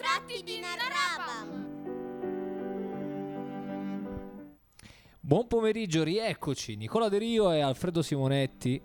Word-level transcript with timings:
ritratti 0.00 0.42
di 0.42 0.60
Narrabam. 0.60 1.68
Buon 5.20 5.46
pomeriggio, 5.46 6.02
rieccoci. 6.02 6.76
Nicola 6.76 7.10
De 7.10 7.18
Rio 7.18 7.52
e 7.52 7.60
Alfredo 7.60 8.00
Simonetti. 8.00 8.82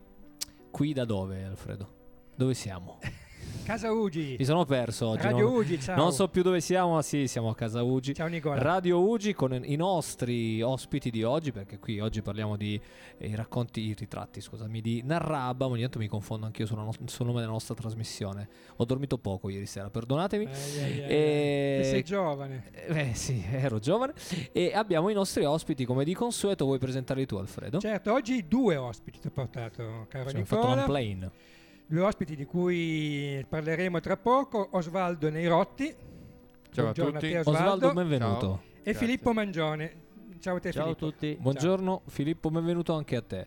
Qui 0.69 0.93
da 0.93 1.05
dove, 1.05 1.45
Alfredo? 1.45 1.93
Dove 2.35 2.53
siamo? 2.53 2.99
Casa 3.65 3.91
Ugi. 3.91 4.35
Mi 4.37 4.45
sono 4.45 4.63
perso 4.63 5.07
oggi. 5.07 5.23
Radio 5.23 5.49
non, 5.49 5.55
Ugi, 5.55 5.79
ciao. 5.79 5.95
non 5.95 6.11
so 6.11 6.27
più 6.27 6.43
dove 6.43 6.61
siamo, 6.61 6.93
ma 6.93 7.01
sì, 7.01 7.25
siamo 7.27 7.49
a 7.49 7.55
casa 7.55 7.81
Ugi. 7.81 8.13
Ciao 8.13 8.27
Nicola. 8.27 8.61
Radio 8.61 8.99
Ugi 9.01 9.33
con 9.33 9.59
i 9.65 9.75
nostri 9.75 10.61
ospiti 10.61 11.09
di 11.09 11.23
oggi, 11.23 11.51
perché 11.51 11.79
qui 11.79 11.99
oggi 11.99 12.21
parliamo 12.21 12.57
di 12.57 12.79
eh, 13.17 13.35
racconti, 13.35 13.81
i 13.81 13.95
ritratti, 13.97 14.39
scusami, 14.39 14.81
di 14.81 15.01
Narrabam. 15.03 15.71
Ogni 15.71 15.81
tanto 15.81 15.97
mi 15.97 16.07
confondo 16.07 16.45
anch'io 16.45 16.67
sul, 16.67 16.77
no- 16.77 16.93
sul 17.05 17.25
nome 17.25 17.39
della 17.39 17.53
nostra 17.53 17.73
trasmissione. 17.73 18.47
Ho 18.75 18.85
dormito 18.85 19.17
poco 19.17 19.49
ieri 19.49 19.65
sera, 19.65 19.89
perdonatemi. 19.89 20.45
Ai, 20.45 20.79
ai. 20.79 20.99
E- 20.99 21.81
sei 21.85 22.03
giovane. 22.03 22.69
Eh 22.71 23.15
sì, 23.15 23.43
ero 23.49 23.79
giovane. 23.79 24.13
E 24.51 24.73
abbiamo 24.75 25.09
i 25.09 25.15
nostri 25.15 25.43
ospiti, 25.43 25.85
come 25.85 26.03
di 26.03 26.13
consueto. 26.13 26.65
Vuoi 26.65 26.77
presentarli 26.77 27.25
tu, 27.25 27.37
Alfredo? 27.37 27.79
Certo, 27.79 28.13
oggi 28.13 28.47
due 28.47 28.75
ospiti 28.75 29.17
ti 29.19 29.25
ho 29.25 29.31
portato, 29.31 30.05
caro 30.07 30.25
fatto 30.29 30.37
Nicola. 30.37 30.73
un 30.75 30.83
plane. 30.85 31.31
Due 31.87 32.01
ospiti 32.01 32.35
di 32.35 32.45
cui 32.45 33.45
parleremo 33.47 33.99
tra 33.99 34.17
poco, 34.17 34.69
Osvaldo 34.71 35.29
Neirotti. 35.29 35.85
Ciao 36.71 36.87
a 36.87 36.91
Buongiorno 36.91 37.19
tutti. 37.19 37.31
te, 37.31 37.37
Osvaldo, 37.39 37.59
Osvaldo. 37.87 37.93
benvenuto. 37.93 38.39
Ciao. 38.39 38.61
E 38.77 38.81
Grazie. 38.81 38.93
Filippo 38.99 39.33
Mangione. 39.33 40.03
Ciao 40.39 40.55
a 40.55 40.59
te 40.59 40.71
Ciao 40.71 40.81
a 40.81 40.85
Filippo. 40.95 41.05
tutti. 41.11 41.37
Buongiorno 41.39 42.01
Filippo, 42.07 42.49
benvenuto 42.49 42.93
anche 42.93 43.15
a 43.15 43.21
te. 43.21 43.45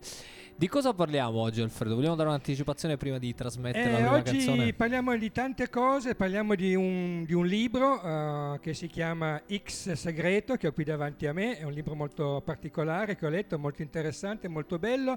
Di 0.56 0.66
cosa 0.68 0.92
parliamo 0.94 1.38
oggi, 1.40 1.60
Alfredo? 1.60 1.94
Vogliamo 1.96 2.14
dare 2.16 2.28
un'anticipazione 2.28 2.96
prima 2.96 3.18
di 3.18 3.34
trasmettere 3.34 3.90
la 3.90 3.98
Eh, 3.98 4.00
prima 4.02 4.12
oggi 4.16 4.30
canzone? 4.38 4.72
parliamo 4.72 5.16
di 5.16 5.30
tante 5.32 5.68
cose, 5.68 6.14
parliamo 6.16 6.54
di 6.56 6.74
un, 6.74 7.24
di 7.24 7.34
un 7.34 7.46
libro 7.46 8.02
eh, 8.02 8.58
che 8.60 8.72
si 8.74 8.86
chiama 8.88 9.40
X 9.52 9.92
Segreto, 9.92 10.56
che 10.56 10.68
ho 10.68 10.72
qui 10.72 10.82
davanti 10.84 11.26
a 11.26 11.32
me, 11.32 11.58
è 11.58 11.62
un 11.64 11.72
libro 11.72 11.94
molto 11.94 12.40
particolare 12.44 13.14
che 13.16 13.26
ho 13.26 13.28
letto, 13.28 13.58
molto 13.58 13.82
interessante, 13.82 14.48
molto 14.48 14.78
bello. 14.78 15.16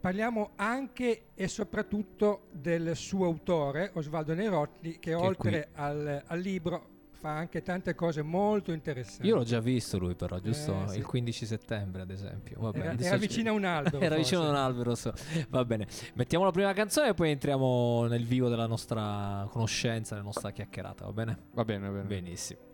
Parliamo 0.00 0.52
anche 0.56 1.26
e 1.34 1.46
soprattutto 1.46 2.46
del 2.52 2.96
suo 2.96 3.26
autore, 3.26 3.90
Osvaldo 3.94 4.32
Neirotti, 4.32 4.98
che 4.98 5.10
è 5.10 5.16
oltre 5.16 5.68
al, 5.74 6.22
al 6.26 6.40
libro 6.40 6.98
fa 7.20 7.36
anche 7.36 7.60
tante 7.60 7.94
cose 7.94 8.22
molto 8.22 8.72
interessanti. 8.72 9.26
Io 9.26 9.36
l'ho 9.36 9.44
già 9.44 9.60
visto 9.60 9.98
lui 9.98 10.14
però, 10.14 10.38
giusto? 10.38 10.84
Eh, 10.84 10.88
sì. 10.88 10.96
Il 10.96 11.04
15 11.04 11.44
settembre, 11.44 12.00
ad 12.00 12.10
esempio. 12.10 12.58
Va 12.60 12.70
bene, 12.70 12.84
Era, 12.94 13.04
era 13.04 13.14
ci- 13.18 13.26
vicino 13.26 13.50
a 13.50 13.52
un 13.52 13.64
albero. 13.64 13.98
Era 14.00 14.16
vicino 14.16 14.40
ad 14.40 14.46
forse. 14.46 14.58
un 14.58 14.66
albero, 14.66 14.94
so. 14.94 15.12
va 15.50 15.64
bene. 15.66 15.86
Mettiamo 16.14 16.44
la 16.46 16.50
prima 16.50 16.72
canzone 16.72 17.08
e 17.08 17.14
poi 17.14 17.30
entriamo 17.32 18.06
nel 18.06 18.24
vivo 18.24 18.48
della 18.48 18.66
nostra 18.66 19.46
conoscenza, 19.50 20.14
della 20.14 20.24
nostra 20.24 20.50
chiacchierata, 20.50 21.04
va 21.04 21.12
bene? 21.12 21.38
Va 21.52 21.64
bene, 21.66 21.88
va 21.88 21.92
bene. 21.92 22.06
Benissimo. 22.08 22.69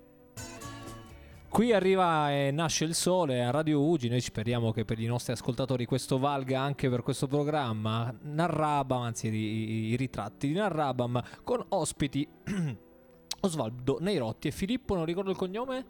Qui 1.48 1.72
arriva 1.72 2.32
e 2.32 2.50
nasce 2.50 2.84
il 2.84 2.94
sole 2.94 3.42
a 3.42 3.50
Radio 3.50 3.82
Ugi, 3.82 4.08
noi 4.08 4.20
speriamo 4.20 4.72
che 4.72 4.84
per 4.84 4.98
i 4.98 5.06
nostri 5.06 5.32
ascoltatori 5.32 5.86
questo 5.86 6.18
valga 6.18 6.60
anche 6.60 6.90
per 6.90 7.02
questo 7.02 7.26
programma. 7.26 8.14
Narrabam, 8.22 9.02
anzi 9.02 9.28
i, 9.28 9.88
i 9.90 9.96
ritratti 9.96 10.48
di 10.48 10.54
Narrabam 10.54 11.22
con 11.44 11.64
ospiti 11.70 12.28
Osvaldo 13.40 13.98
Neirotti 14.00 14.48
e 14.48 14.50
Filippo, 14.50 14.94
non 14.94 15.06
ricordo 15.06 15.30
il 15.30 15.36
cognome? 15.36 15.86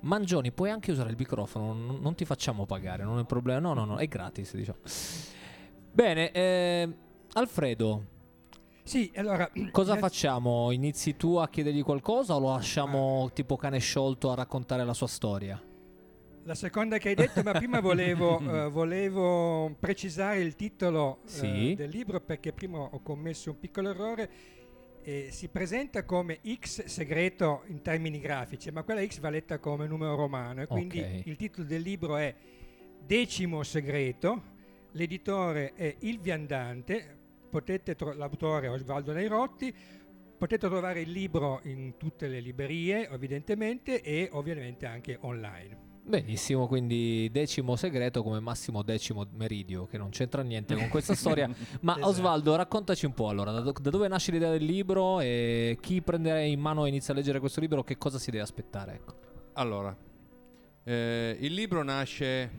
Mangioni, 0.00 0.50
puoi 0.50 0.70
anche 0.70 0.90
usare 0.90 1.10
il 1.10 1.16
microfono, 1.16 1.72
non, 1.72 1.98
non 2.00 2.14
ti 2.16 2.24
facciamo 2.24 2.66
pagare, 2.66 3.04
non 3.04 3.18
è 3.18 3.20
un 3.20 3.26
problema, 3.26 3.60
no 3.60 3.74
no 3.74 3.84
no, 3.84 3.98
è 3.98 4.08
gratis 4.08 4.56
diciamo. 4.56 4.78
Bene, 5.92 6.32
eh, 6.32 6.96
Alfredo, 7.34 8.06
Sì, 8.82 9.10
allora... 9.14 9.50
Cosa 9.70 9.96
facciamo? 9.96 10.70
Inizi 10.72 11.16
tu 11.16 11.36
a 11.36 11.48
chiedergli 11.48 11.82
qualcosa 11.82 12.34
o 12.34 12.40
lo 12.40 12.50
lasciamo 12.52 13.30
tipo 13.32 13.56
cane 13.56 13.78
sciolto 13.78 14.30
a 14.30 14.34
raccontare 14.34 14.84
la 14.84 14.94
sua 14.94 15.06
storia? 15.06 15.60
La 16.44 16.56
seconda 16.56 16.98
che 16.98 17.10
hai 17.10 17.14
detto, 17.14 17.42
ma 17.42 17.52
prima 17.52 17.78
volevo, 17.80 18.40
eh, 18.66 18.68
volevo 18.68 19.76
precisare 19.78 20.40
il 20.40 20.56
titolo 20.56 21.18
eh, 21.24 21.28
Sì. 21.28 21.74
del 21.76 21.88
libro 21.90 22.20
perché 22.20 22.52
prima 22.52 22.78
ho 22.78 23.00
commesso 23.00 23.50
un 23.50 23.58
piccolo 23.60 23.90
errore. 23.90 24.30
Eh, 25.04 25.28
si 25.30 25.48
presenta 25.48 26.04
come 26.04 26.40
X 26.58 26.84
segreto 26.84 27.62
in 27.66 27.82
termini 27.82 28.20
grafici, 28.20 28.70
ma 28.70 28.82
quella 28.82 29.04
X 29.04 29.18
va 29.20 29.30
letta 29.30 29.58
come 29.58 29.86
numero 29.86 30.14
romano 30.16 30.62
e 30.62 30.66
quindi 30.66 31.00
Ok. 31.00 31.22
il 31.26 31.36
titolo 31.36 31.66
del 31.66 31.82
libro 31.82 32.16
è 32.16 32.34
Decimo 33.04 33.64
segreto, 33.64 34.42
l'editore 34.92 35.72
è 35.74 35.96
Il 36.00 36.20
Viandante, 36.20 37.18
potete 37.52 37.94
tro- 37.94 38.14
l'autore 38.14 38.68
è 38.68 38.70
Osvaldo 38.70 39.12
Neirotti, 39.12 39.74
potete 40.38 40.66
trovare 40.68 41.02
il 41.02 41.10
libro 41.10 41.60
in 41.64 41.98
tutte 41.98 42.26
le 42.26 42.40
librerie 42.40 43.10
evidentemente 43.10 44.00
e 44.00 44.30
ovviamente 44.32 44.86
anche 44.86 45.18
online. 45.20 45.90
Benissimo, 46.04 46.66
quindi 46.66 47.28
decimo 47.30 47.76
segreto 47.76 48.22
come 48.22 48.40
massimo 48.40 48.82
decimo 48.82 49.26
meridio, 49.34 49.86
che 49.86 49.98
non 49.98 50.08
c'entra 50.08 50.40
niente 50.42 50.74
con 50.74 50.88
questa 50.88 51.14
storia. 51.14 51.46
Ma 51.82 51.92
Esatto. 51.92 52.08
Osvaldo, 52.08 52.56
raccontaci 52.56 53.04
un 53.04 53.12
po' 53.12 53.28
allora, 53.28 53.52
da, 53.52 53.60
do- 53.60 53.74
da 53.78 53.90
dove 53.90 54.08
nasce 54.08 54.32
l'idea 54.32 54.50
del 54.50 54.64
libro 54.64 55.20
e 55.20 55.76
chi 55.78 56.00
prende 56.00 56.44
in 56.46 56.58
mano 56.58 56.86
e 56.86 56.88
inizia 56.88 57.12
a 57.12 57.16
leggere 57.16 57.38
questo 57.38 57.60
libro, 57.60 57.84
che 57.84 57.98
cosa 57.98 58.18
si 58.18 58.30
deve 58.30 58.42
aspettare? 58.42 58.94
Ecco. 58.94 59.14
Allora, 59.52 59.94
eh, 60.84 61.36
il 61.38 61.52
libro 61.52 61.82
nasce 61.84 62.50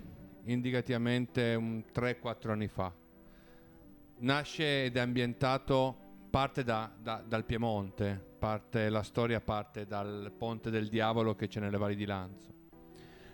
indicativamente 0.45 1.55
un 1.55 1.83
3-4 1.91 2.49
anni 2.51 2.67
fa. 2.67 2.93
Nasce 4.23 4.85
ed 4.85 4.95
è 4.95 5.01
ambientato, 5.01 5.97
parte 6.29 6.63
da- 6.63 6.89
da- 6.97 7.21
dal 7.27 7.43
Piemonte, 7.43 8.17
parte, 8.39 8.87
la 8.87 9.03
storia 9.03 9.41
parte 9.41 9.85
dal 9.85 10.31
Ponte 10.37 10.69
del 10.69 10.87
Diavolo 10.87 11.35
che 11.35 11.49
c'è 11.49 11.59
nelle 11.59 11.77
valli 11.77 11.95
di 11.95 12.05
Lanzo. 12.05 12.53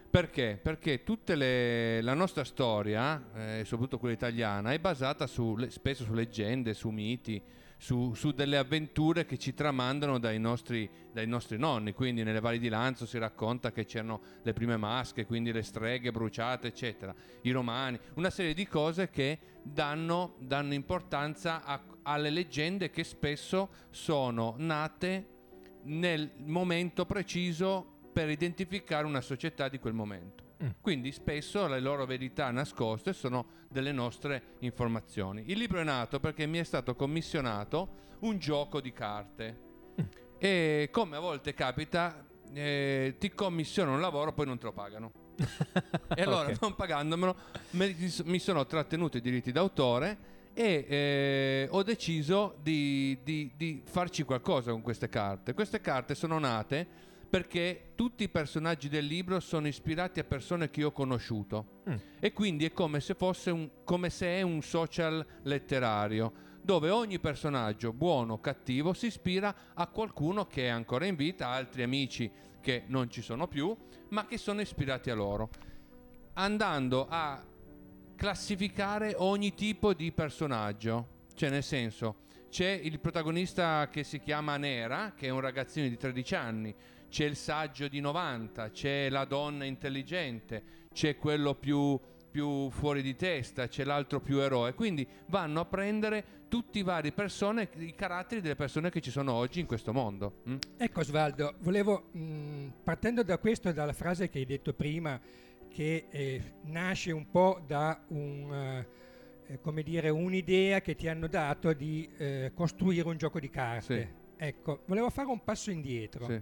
Perché? 0.09 0.59
Perché 0.59 1.03
tutta 1.03 1.35
la 1.35 2.13
nostra 2.16 2.44
storia, 2.44 3.23
eh, 3.35 3.61
soprattutto 3.66 4.00
quella 4.00 4.16
italiana, 4.16 4.72
è 4.72 4.79
basata 4.79 5.27
su, 5.27 5.55
spesso 5.69 6.03
su 6.03 6.13
leggende, 6.13 6.73
su 6.73 6.89
miti, 6.89 7.39
su, 7.79 8.13
su 8.13 8.31
delle 8.31 8.57
avventure 8.57 9.25
che 9.25 9.38
ci 9.38 9.53
tramandano 9.53 10.19
dai 10.19 10.38
nostri, 10.38 10.88
dai 11.13 11.25
nostri 11.25 11.57
nonni. 11.57 11.94
Quindi 11.94 12.23
nelle 12.23 12.41
valli 12.41 12.59
di 12.59 12.67
Lanzo 12.67 13.06
si 13.06 13.17
racconta 13.17 13.72
che 13.72 13.85
c'erano 13.85 14.22
le 14.44 14.51
prime 14.51 14.75
masche, 14.75 15.25
quindi 15.25 15.53
le 15.53 15.63
streghe 15.63 16.12
bruciate, 16.12 16.68
eccetera. 16.68 17.16
I 17.41 17.51
romani, 17.51 17.97
una 18.16 18.29
serie 18.29 18.53
di 18.53 18.68
cose 18.68 19.09
che 19.09 19.39
danno, 19.63 20.35
danno 20.39 20.73
importanza 20.73 21.63
a- 21.63 21.81
alle 22.03 22.29
leggende 22.29 22.89
che 22.89 23.06
spesso 23.06 23.69
sono 23.89 24.56
nate 24.57 25.38
nel 25.84 26.31
momento 26.45 27.06
preciso 27.06 27.97
per 28.12 28.29
identificare 28.29 29.06
una 29.06 29.22
società 29.22 29.69
di 29.69 29.79
quel 29.79 29.94
momento. 29.94 30.49
Mm. 30.62 30.68
Quindi 30.81 31.12
spesso 31.14 31.68
le 31.68 31.80
loro 31.80 32.06
verità 32.06 32.52
nascoste 32.52 33.14
sono 33.14 33.46
delle 33.70 33.92
nostre 33.94 34.56
informazioni. 34.59 35.44
Il 35.47 35.58
libro 35.58 35.80
è 35.80 35.84
nato 35.84 36.20
perché 36.20 36.46
mi 36.46 36.58
è 36.58 36.64
stato 36.64 36.96
commissionato 36.96 38.08
un 38.20 38.38
gioco 38.40 38.81
di 38.81 38.92
carte 38.92 39.68
Mm. 40.00 40.06
e 40.38 40.90
come 40.92 41.16
a 41.18 41.19
volte 41.19 41.53
capita 41.53 42.25
eh, 42.53 43.16
ti 43.19 43.30
commissionano 43.34 43.96
un 43.96 44.02
lavoro 44.02 44.34
poi 44.34 44.46
non 44.46 44.58
te 44.58 44.66
lo 44.66 44.74
pagano. 44.74 45.12
E 46.16 46.22
allora, 46.22 46.50
Ok. 46.50 46.62
non 46.62 46.75
pagandomelo, 46.75 47.36
me- 47.72 47.96
mi 48.25 48.40
sono 48.40 48.66
trattenuto 48.66 49.16
i 49.18 49.22
diritti 49.22 49.52
d'autore 49.53 50.18
e 50.53 50.86
eh, 50.90 51.68
ho 51.72 51.84
deciso 51.84 52.58
di, 52.62 53.18
di- 53.24 53.52
di 53.56 53.81
farci 53.86 54.24
qualcosa 54.24 54.72
con 54.72 54.81
queste 54.81 55.08
carte. 55.08 55.53
Queste 55.53 55.80
carte 55.80 56.16
sono 56.16 56.38
nate 56.40 56.88
perché 57.29 57.91
tutti 57.95 58.23
i 58.23 58.29
personaggi 58.29 58.90
del 58.90 59.06
libro 59.06 59.40
sono 59.40 59.67
ispirati 59.67 60.19
a 60.19 60.23
persone 60.23 60.69
che 60.69 60.79
io 60.79 60.88
ho 60.88 60.91
conosciuto 60.91 61.78
Mm. 61.90 61.95
e 62.19 62.34
quindi 62.34 62.66
è 62.66 62.72
come 62.72 63.00
se 63.00 63.13
fosse 63.13 63.51
un, 63.51 63.69
come 63.84 64.09
se 64.09 64.28
è 64.28 64.41
un 64.41 64.62
social 64.62 65.25
letterario 65.44 66.47
dove 66.62 66.89
ogni 66.89 67.19
personaggio, 67.19 67.94
buono 67.94 68.34
o 68.34 68.39
cattivo, 68.39 68.94
si 68.94 69.07
ispira 69.07 69.56
a 69.73 69.88
qualcuno 69.88 70.45
che 70.45 70.66
è 70.66 70.69
ancora 70.69 71.06
in 71.06 71.15
vita, 71.15 71.48
altri 71.48 71.83
amici 71.83 72.30
che 72.62 72.83
non 72.88 73.09
ci 73.09 73.21
sono 73.21 73.48
più, 73.48 73.75
ma 74.09 74.25
che 74.27 74.38
sono 74.38 74.62
ispirati 74.62 75.09
a 75.09 75.15
loro, 75.15 75.50
andando 76.33 77.07
a 77.09 77.44
classificare 78.15 79.15
ogni 79.18 79.54
tipo 79.54 79.94
di 79.94 80.12
personaggio. 80.12 81.25
Cioè, 81.33 81.50
nel 81.50 81.63
senso, 81.63 82.27
c'è 82.50 82.69
il 82.69 83.00
protagonista 83.00 83.88
che 83.89 84.04
si 84.04 84.19
chiama 84.19 84.57
Nera, 84.57 85.13
che 85.15 85.27
è 85.27 85.30
un 85.30 85.39
ragazzino 85.39 85.88
di 85.88 85.98
13 85.98 86.36
anni, 86.36 86.75
c'è 87.09 87.25
il 87.25 87.35
saggio 87.35 87.88
di 87.88 88.00
90, 88.00 88.69
c'è 88.71 89.09
la 89.09 89.25
donna 89.25 89.65
intelligente, 89.65 90.63
c'è 90.94 91.17
quello 91.17 91.56
più, 91.56 92.00
più 92.29 92.69
fuori 92.69 93.01
di 93.01 93.15
testa, 93.15 93.67
c'è 93.67 93.83
l'altro 93.83 94.21
più 94.21 94.39
eroe. 94.39 94.73
Quindi 94.73 95.07
vanno 95.27 95.59
a 95.59 95.65
prendere 95.65 96.38
tutti 96.47 96.79
i 96.79 96.83
vari 96.83 97.11
persone, 97.11 97.69
i 97.77 97.94
caratteri 97.95 98.41
delle 98.41 98.56
persone 98.56 98.89
che 98.89 99.01
ci 99.01 99.11
sono 99.11 99.33
oggi 99.33 99.59
in 99.59 99.65
questo 99.65 99.91
mondo. 99.91 100.41
mm? 100.47 100.57
Ecco 100.77 101.00
Osvaldo, 101.01 101.56
volevo, 101.59 102.09
mh, 102.11 102.73
partendo 102.83 103.23
da 103.23 103.38
questo, 103.38 103.71
dalla 103.71 103.94
frase 103.94 104.29
che 104.29 104.39
hai 104.39 104.45
detto 104.45 104.73
prima, 104.73 105.19
che 105.69 106.07
eh, 106.09 106.53
nasce 106.63 107.11
un 107.11 107.29
po' 107.29 107.63
da 107.65 108.03
un, 108.07 108.85
eh, 109.47 109.59
come 109.61 109.83
dire, 109.83 110.09
un'idea 110.09 110.81
che 110.81 110.95
ti 110.95 111.07
hanno 111.07 111.27
dato 111.27 111.73
di 111.73 112.09
eh, 112.17 112.51
costruire 112.53 113.07
un 113.07 113.17
gioco 113.17 113.39
di 113.39 113.50
carte. 113.50 114.17
Ecco, 114.38 114.83
volevo 114.85 115.09
fare 115.09 115.27
un 115.27 115.44
passo 115.44 115.69
indietro. 115.69 116.25
Sì. 116.25 116.41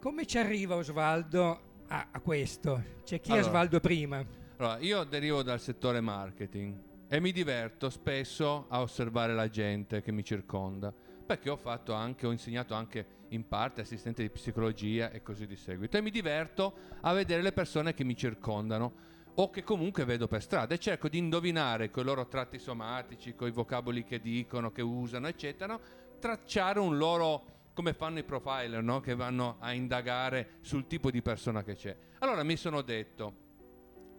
Come 0.00 0.26
ci 0.26 0.38
arriva 0.38 0.76
Osvaldo 0.76 1.60
a, 1.88 2.08
a 2.12 2.20
questo? 2.20 2.84
C'è 3.02 3.18
chi 3.20 3.30
è 3.30 3.32
Allora. 3.32 3.48
Osvaldo 3.48 3.80
prima? 3.80 4.24
Allora, 4.58 4.78
io 4.78 5.02
derivo 5.02 5.42
dal 5.42 5.58
settore 5.58 6.00
marketing 6.00 6.76
e 7.08 7.18
mi 7.18 7.32
diverto 7.32 7.90
spesso 7.90 8.66
a 8.68 8.80
osservare 8.80 9.34
la 9.34 9.48
gente 9.48 10.00
che 10.00 10.12
mi 10.12 10.22
circonda, 10.22 10.94
perché 11.26 11.50
ho 11.50 11.56
fatto 11.56 11.94
anche, 11.94 12.28
ho 12.28 12.30
insegnato 12.30 12.74
anche 12.74 13.06
in 13.30 13.48
parte 13.48 13.80
assistente 13.80 14.22
di 14.22 14.30
psicologia 14.30 15.10
e 15.10 15.20
così 15.20 15.48
di 15.48 15.56
seguito. 15.56 15.96
E 15.96 16.00
mi 16.00 16.10
diverto 16.10 16.74
a 17.00 17.12
vedere 17.12 17.42
le 17.42 17.52
persone 17.52 17.92
che 17.92 18.04
mi 18.04 18.14
circondano 18.14 19.06
o 19.34 19.50
che 19.50 19.64
comunque 19.64 20.04
vedo 20.04 20.28
per 20.28 20.42
strada 20.42 20.74
e 20.76 20.78
cerco 20.78 21.08
di 21.08 21.18
indovinare 21.18 21.90
con 21.90 22.04
i 22.04 22.06
loro 22.06 22.28
tratti 22.28 22.60
somatici, 22.60 23.34
con 23.34 23.48
i 23.48 23.52
vocaboli 23.52 24.04
che 24.04 24.20
dicono, 24.20 24.70
che 24.70 24.82
usano, 24.82 25.26
eccetera, 25.26 25.76
tracciare 26.20 26.78
un 26.78 26.96
loro 26.96 27.56
come 27.78 27.92
fanno 27.92 28.18
i 28.18 28.24
profiler, 28.24 28.82
no? 28.82 28.98
che 28.98 29.14
vanno 29.14 29.58
a 29.60 29.72
indagare 29.72 30.56
sul 30.62 30.88
tipo 30.88 31.12
di 31.12 31.22
persona 31.22 31.62
che 31.62 31.76
c'è. 31.76 31.96
Allora 32.18 32.42
mi 32.42 32.56
sono 32.56 32.82
detto, 32.82 33.32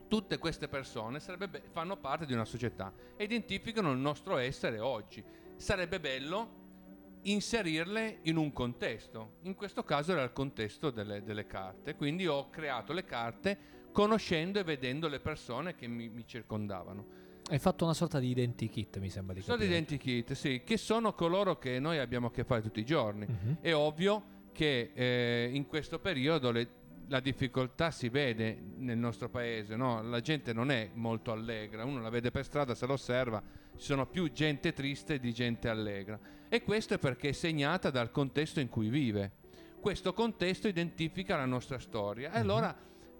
tutte 0.08 0.38
queste 0.38 0.70
persone 0.70 1.20
be- 1.38 1.64
fanno 1.70 1.98
parte 1.98 2.26
di 2.26 2.32
una 2.32 2.46
società 2.46 2.94
identificano 3.18 3.92
il 3.92 3.98
nostro 3.98 4.38
essere 4.38 4.80
oggi. 4.80 5.22
Sarebbe 5.58 6.00
bello 6.00 7.18
inserirle 7.24 8.20
in 8.22 8.38
un 8.38 8.54
contesto. 8.54 9.40
In 9.42 9.56
questo 9.56 9.84
caso 9.84 10.14
era 10.14 10.24
il 10.24 10.32
contesto 10.32 10.90
delle, 10.90 11.22
delle 11.22 11.46
carte. 11.46 11.98
Quindi 11.98 12.28
ho 12.28 12.50
creato 12.50 12.94
le 12.94 13.04
carte 13.04 13.58
conoscendo 13.92 14.60
e 14.60 14.64
vedendo 14.64 15.10
le 15.10 15.20
persone 15.20 15.76
che 15.76 15.86
mi, 15.86 16.08
mi 16.08 16.26
circondavano. 16.26 17.19
Hai 17.52 17.58
fatto 17.58 17.84
una 17.84 17.96
sorta 17.96 18.20
di 18.20 18.30
identikit, 18.30 19.00
mi 19.00 19.10
sembra 19.10 19.34
di 19.34 19.42
Sono 19.42 19.58
capire. 19.58 19.74
identikit, 19.74 20.34
sì, 20.34 20.62
che 20.64 20.78
sono 20.78 21.14
coloro 21.14 21.58
che 21.58 21.80
noi 21.80 21.98
abbiamo 21.98 22.28
a 22.28 22.32
che 22.32 22.44
fare 22.44 22.62
tutti 22.62 22.80
i 22.80 22.86
giorni. 22.86 23.26
Mhm. 23.28 23.58
È 23.62 23.74
ovvio 23.74 24.24
che 24.52 24.92
eh, 24.94 25.50
in 25.52 25.66
questo 25.66 25.98
periodo 25.98 26.52
le- 26.52 26.70
la 27.08 27.20
difficoltà 27.20 27.90
si 27.90 28.10
vede 28.10 28.56
nel 28.78 29.00
nostro 29.00 29.30
paese, 29.30 29.76
no? 29.76 30.04
la 30.04 30.20
gente 30.22 30.54
non 30.54 30.70
è 30.70 30.92
molto 30.94 31.32
allegra, 31.32 31.86
uno 31.86 32.02
la 32.02 32.10
vede 32.10 32.30
per 32.30 32.46
strada, 32.46 32.76
se 32.76 32.86
lo 32.86 32.94
osserva, 32.94 33.42
ci 33.76 33.84
sono 33.86 34.06
più 34.06 34.32
gente 34.32 34.72
triste 34.74 35.20
di 35.20 35.34
gente 35.34 35.70
allegra 35.70 36.20
e 36.50 36.62
questo 36.62 36.94
è 36.94 37.00
perché 37.00 37.30
è 37.30 37.32
segnata 37.32 37.90
dal 37.90 38.12
contesto 38.12 38.60
in 38.60 38.70
cui 38.70 38.90
vive. 38.90 39.32
Questo 39.80 40.14
contesto 40.14 40.68
identifica 40.68 41.36
la 41.36 41.46
nostra 41.46 41.80
storia 41.80 42.32
e 42.32 42.38
allora 42.38 42.76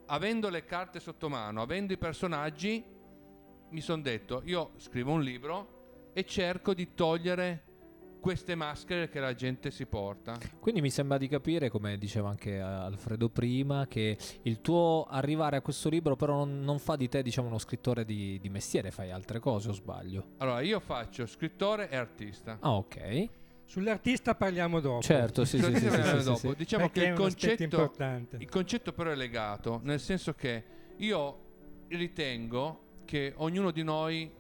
avendo 0.06 0.50
le 0.50 0.66
carte 0.66 1.00
sotto 1.00 1.30
mano, 1.30 1.64
avendo 1.64 1.94
i 1.94 1.98
personaggi, 1.98 2.84
mi 3.72 3.82
sono 3.82 4.02
detto, 4.02 4.42
io 4.46 4.72
scrivo 4.78 5.12
un 5.12 5.22
libro 5.22 6.12
e 6.14 6.26
cerco 6.26 6.74
di 6.74 6.94
togliere 6.94 7.64
queste 8.20 8.54
maschere 8.56 9.08
che 9.08 9.20
la 9.20 9.34
gente 9.34 9.72
si 9.72 9.86
porta. 9.86 10.38
Quindi 10.60 10.82
mi 10.82 10.90
sembra 10.90 11.18
di 11.18 11.28
capire, 11.28 11.70
come 11.70 11.98
diceva 11.98 12.30
anche 12.30 12.60
Alfredo 12.60 13.30
prima, 13.30 13.88
che 13.88 14.18
il 14.44 14.60
tuo 14.62 15.06
arrivare 15.10 15.58
a 15.58 15.62
questo 15.62 15.90
libro 15.90 16.16
però 16.16 16.36
non, 16.36 16.60
non 16.60 16.80
fa 16.80 16.96
di 16.96 17.08
te 17.08 17.22
diciamo 17.22 17.48
uno 17.48 17.60
scrittore 17.60 18.04
di, 18.04 18.38
di 18.40 18.50
mestiere, 18.50 18.92
fai 18.92 19.12
altre 19.12 19.40
cose 19.40 19.70
o 19.70 19.74
sbaglio? 19.74 20.32
Allora, 20.38 20.62
io 20.62 20.80
faccio 20.80 21.26
scrittore 21.26 21.90
e 21.90 21.96
artista. 21.96 22.58
Ah 22.60 22.76
ok, 22.76 23.30
Sull'artista 23.70 24.34
parliamo 24.34 24.80
dopo. 24.80 25.02
certo, 25.02 25.46
sì, 25.46 25.60
sì, 25.60 25.64
sì, 25.66 25.88
Scrittore 25.88 26.04
sì, 26.04 26.18
sì, 26.18 26.24
dopo. 26.24 26.38
sì. 26.38 26.56
Diciamo 26.58 26.84
perché 26.90 27.02
che 27.02 27.06
è 27.06 27.10
il 27.12 27.16
concetto, 27.16 27.64
importante. 27.64 28.38
il 28.40 28.50
concetto 28.50 28.94
però 28.94 29.12
è 29.12 29.16
legato, 29.16 29.80
nel 29.84 30.00
senso 30.00 30.34
che 30.34 30.64
io 30.98 31.86
ritengo 31.90 32.88
che 33.10 33.34
ognuno 33.38 33.72
di 33.72 33.82
noi 33.82 34.32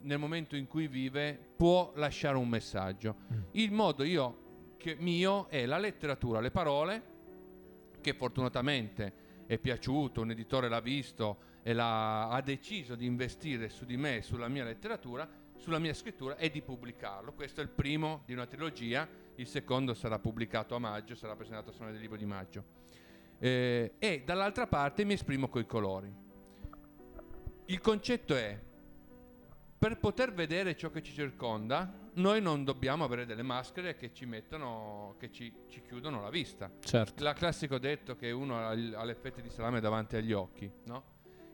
nel 0.00 0.18
momento 0.18 0.56
in 0.56 0.66
cui 0.66 0.88
vive 0.88 1.38
può 1.54 1.92
lasciare 1.94 2.36
un 2.36 2.48
messaggio. 2.48 3.14
Mm. 3.32 3.40
Il 3.52 3.70
modo 3.70 4.02
io, 4.02 4.74
che, 4.76 4.96
mio 4.98 5.46
è 5.48 5.64
la 5.66 5.78
letteratura, 5.78 6.40
le 6.40 6.50
parole, 6.50 7.02
che 8.00 8.12
fortunatamente 8.14 9.44
è 9.46 9.56
piaciuto, 9.56 10.20
un 10.20 10.32
editore 10.32 10.68
l'ha 10.68 10.80
visto 10.80 11.60
e 11.62 11.72
l'ha- 11.72 12.28
ha 12.28 12.40
deciso 12.40 12.96
di 12.96 13.06
investire 13.06 13.68
su 13.68 13.84
di 13.84 13.96
me, 13.96 14.20
sulla 14.22 14.48
mia 14.48 14.64
letteratura, 14.64 15.28
sulla 15.56 15.78
mia 15.78 15.94
scrittura 15.94 16.36
e 16.36 16.50
di 16.50 16.60
pubblicarlo. 16.60 17.32
Questo 17.34 17.60
è 17.60 17.62
il 17.62 17.70
primo 17.70 18.22
di 18.26 18.32
una 18.32 18.46
trilogia, 18.46 19.08
il 19.36 19.46
secondo 19.46 19.94
sarà 19.94 20.18
pubblicato 20.18 20.74
a 20.74 20.80
maggio, 20.80 21.14
sarà 21.14 21.36
presentato 21.36 21.68
al 21.68 21.74
Salone 21.76 21.92
del 21.92 22.00
Libro 22.00 22.16
di 22.16 22.26
maggio. 22.26 22.64
Eh, 23.38 23.92
e 24.00 24.22
dall'altra 24.26 24.66
parte 24.66 25.04
mi 25.04 25.12
esprimo 25.12 25.48
coi 25.48 25.66
colori. 25.66 26.21
Il 27.72 27.80
concetto 27.80 28.36
è, 28.36 28.60
per 29.78 29.96
poter 29.96 30.34
vedere 30.34 30.76
ciò 30.76 30.90
che 30.90 31.02
ci 31.02 31.14
circonda, 31.14 31.90
noi 32.14 32.42
non 32.42 32.64
dobbiamo 32.64 33.02
avere 33.02 33.24
delle 33.24 33.40
maschere 33.40 33.96
che 33.96 34.12
ci 34.12 34.26
mettono, 34.26 35.14
che 35.18 35.32
ci, 35.32 35.50
ci 35.70 35.80
chiudono 35.80 36.20
la 36.20 36.28
vista. 36.28 36.70
certo. 36.80 37.24
Il 37.24 37.32
classico 37.34 37.78
detto 37.78 38.14
che 38.14 38.30
uno 38.30 38.58
ha, 38.58 38.68
ha 38.68 39.04
l'effetto 39.04 39.40
di 39.40 39.48
salame 39.48 39.80
davanti 39.80 40.16
agli 40.16 40.34
occhi, 40.34 40.70
no? 40.84 41.02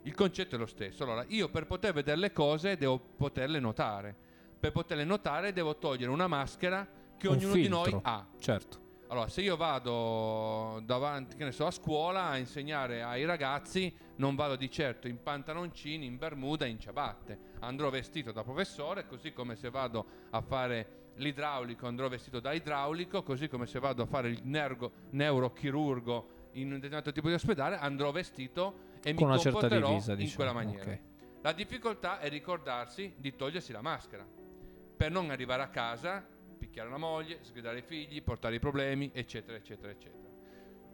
Il 0.02 0.14
concetto 0.16 0.56
è 0.56 0.58
lo 0.58 0.66
stesso. 0.66 1.04
Allora, 1.04 1.24
io 1.28 1.50
per 1.50 1.66
poter 1.66 1.92
vedere 1.92 2.18
le 2.18 2.32
cose 2.32 2.76
devo 2.76 2.98
poterle 2.98 3.60
notare. 3.60 4.12
Per 4.58 4.72
poterle 4.72 5.04
notare 5.04 5.52
devo 5.52 5.76
togliere 5.76 6.10
una 6.10 6.26
maschera 6.26 6.84
che 7.16 7.28
Un 7.28 7.36
ognuno 7.36 7.54
di 7.54 7.68
noi 7.68 7.90
filtro. 7.90 8.00
ha. 8.02 8.26
Certo. 8.40 8.86
Allora, 9.10 9.28
se 9.28 9.40
io 9.40 9.56
vado 9.56 10.80
davanti, 10.84 11.34
che 11.36 11.44
ne 11.44 11.52
so, 11.52 11.64
a 11.66 11.70
scuola 11.70 12.26
a 12.26 12.36
insegnare 12.36 13.02
ai 13.02 13.24
ragazzi, 13.24 13.94
non 14.16 14.34
vado 14.34 14.54
di 14.54 14.70
certo 14.70 15.08
in 15.08 15.22
pantaloncini, 15.22 16.04
in 16.04 16.18
bermuda, 16.18 16.66
in 16.66 16.78
ciabatte. 16.78 17.38
Andrò 17.60 17.88
vestito 17.88 18.32
da 18.32 18.42
professore, 18.42 19.06
così 19.06 19.32
come 19.32 19.56
se 19.56 19.70
vado 19.70 20.06
a 20.30 20.42
fare 20.42 20.96
l'idraulico 21.18 21.86
andrò 21.86 22.06
vestito 22.08 22.38
da 22.38 22.52
idraulico, 22.52 23.22
così 23.22 23.48
come 23.48 23.66
se 23.66 23.78
vado 23.80 24.02
a 24.02 24.06
fare 24.06 24.28
il 24.28 24.40
nergo- 24.44 24.92
neurochirurgo 25.10 26.28
in 26.52 26.66
un 26.66 26.74
determinato 26.74 27.10
tipo 27.10 27.28
di 27.28 27.34
ospedale, 27.34 27.76
andrò 27.78 28.10
vestito 28.12 28.86
e 29.02 29.12
mi 29.12 29.16
Con 29.18 29.28
una 29.28 29.38
certa 29.38 29.58
comporterò 29.60 29.88
divisa, 29.88 30.12
in 30.12 30.18
diciamo. 30.18 30.36
quella 30.36 30.52
maniera. 30.52 30.84
ok. 30.84 31.00
La 31.42 31.52
difficoltà 31.52 32.20
è 32.20 32.28
ricordarsi 32.28 33.14
di 33.16 33.34
togliersi 33.34 33.72
la 33.72 33.80
maschera 33.80 34.24
per 34.96 35.10
non 35.10 35.30
arrivare 35.30 35.62
a 35.62 35.68
casa, 35.68 36.24
picchiare 36.58 36.90
la 36.90 36.98
moglie, 36.98 37.38
sgridare 37.42 37.78
i 37.78 37.82
figli, 37.82 38.22
portare 38.22 38.56
i 38.56 38.58
problemi, 38.58 39.10
eccetera, 39.14 39.56
eccetera, 39.56 39.90
eccetera. 39.90 40.28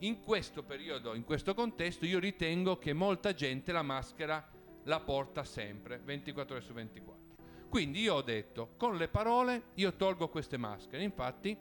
In 0.01 0.23
questo 0.23 0.63
periodo, 0.63 1.15
in 1.15 1.25
questo 1.25 1.55
contesto, 1.55 2.05
io 2.05 2.19
ritengo 2.19 2.79
che 2.79 2.93
molta 2.93 3.33
gente 3.33 3.73
la 3.73 3.83
maschera 3.83 4.47
la 4.85 5.01
porta 5.01 5.45
sempre, 5.45 5.99
24 5.99 6.55
ore 6.57 6.65
su 6.65 6.73
24. 6.73 7.23
Quindi 7.69 8.03
io 8.03 8.15
ho 8.15 8.23
detto, 8.23 8.75
con 8.77 8.97
le 8.97 9.09
parole 9.09 9.71
io 9.75 9.95
tolgo 9.95 10.29
queste 10.29 10.57
maschere. 10.57 11.03
Infatti, 11.03 11.57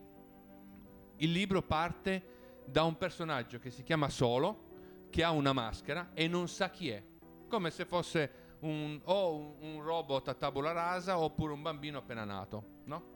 il 1.17 1.31
libro 1.31 1.61
parte 1.61 2.61
da 2.65 2.83
un 2.83 2.97
personaggio 2.97 3.59
che 3.59 3.71
si 3.71 3.83
chiama 3.83 4.09
Solo, 4.09 4.71
che 5.09 5.23
ha 5.23 5.31
una 5.31 5.53
maschera 5.53 6.11
e 6.13 6.27
non 6.27 6.47
sa 6.47 6.69
chi 6.69 6.89
è, 6.89 7.01
come 7.47 7.71
se 7.71 7.85
fosse 7.85 8.57
un, 8.59 8.99
o 9.03 9.35
un, 9.35 9.55
un 9.59 9.81
robot 9.81 10.27
a 10.27 10.33
tavola 10.33 10.71
rasa 10.71 11.19
oppure 11.19 11.53
un 11.53 11.61
bambino 11.61 11.99
appena 11.99 12.23
nato, 12.23 12.81
no? 12.85 13.12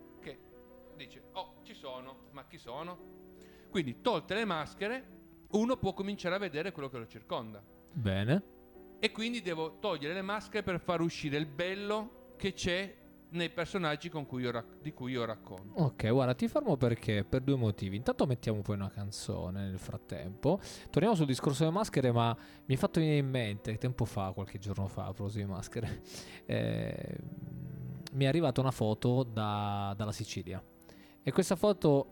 Dice, 0.98 1.22
oh, 1.34 1.60
ci 1.63 1.74
sono, 1.74 2.27
ma 2.32 2.46
chi 2.46 2.58
sono? 2.58 2.98
Quindi, 3.70 4.01
tolte 4.01 4.34
le 4.34 4.46
maschere, 4.46 5.18
uno 5.51 5.77
può 5.77 5.94
cominciare 5.94 6.36
a 6.36 6.39
vedere 6.39 6.72
quello 6.72 6.89
che 6.89 6.98
lo 6.98 7.08
circonda. 7.08 7.63
Bene. 7.94 8.56
E 9.00 9.12
quindi 9.12 9.42
devo 9.42 9.77
togliere 9.80 10.13
le 10.13 10.24
maschere 10.24 10.63
per 10.63 10.80
far 10.80 11.01
uscire 11.01 11.38
il 11.38 11.46
bello 11.46 12.34
che 12.36 12.54
c'è 12.54 12.96
nei 13.30 13.50
personaggi 13.50 14.10
con 14.10 14.25
cui 14.25 14.50
rac- 14.50 14.82
di 14.82 14.94
cui 14.94 15.12
io 15.12 15.25
racconto. 15.25 15.82
Ok, 15.82 16.10
guarda, 16.10 16.34
ti 16.34 16.48
fermo 16.48 16.77
perché 16.77 17.24
per 17.24 17.42
due 17.42 17.56
motivi. 17.56 17.96
Intanto 17.96 18.25
mettiamo 18.25 18.62
poi 18.62 18.75
una 18.75 18.89
canzone 18.89 19.68
nel 19.68 19.80
frattempo. 19.80 20.60
Torniamo 20.89 21.16
sul 21.16 21.25
discorso 21.25 21.63
delle 21.63 21.75
maschere, 21.75 22.12
ma 22.12 22.36
mi 22.66 22.75
è 22.75 22.77
fatto 22.77 23.00
venire 23.00 23.18
in 23.18 23.30
mente 23.30 23.77
tempo 23.77 24.06
fa, 24.06 24.32
qualche 24.32 24.58
giorno 24.58 24.88
fa, 24.88 25.06
a 25.06 25.13
proposito 25.13 25.46
di 25.46 25.51
maschere. 25.51 26.01
eh, 26.46 27.18
mi 28.13 28.25
è 28.25 28.27
arrivata 28.27 28.62
una 28.62 28.72
foto 28.72 29.24
da- 29.24 29.94
dalla 29.96 30.12
Sicilia. 30.12 30.63
E 31.28 31.32
questa 31.34 31.58
foto, 31.58 32.08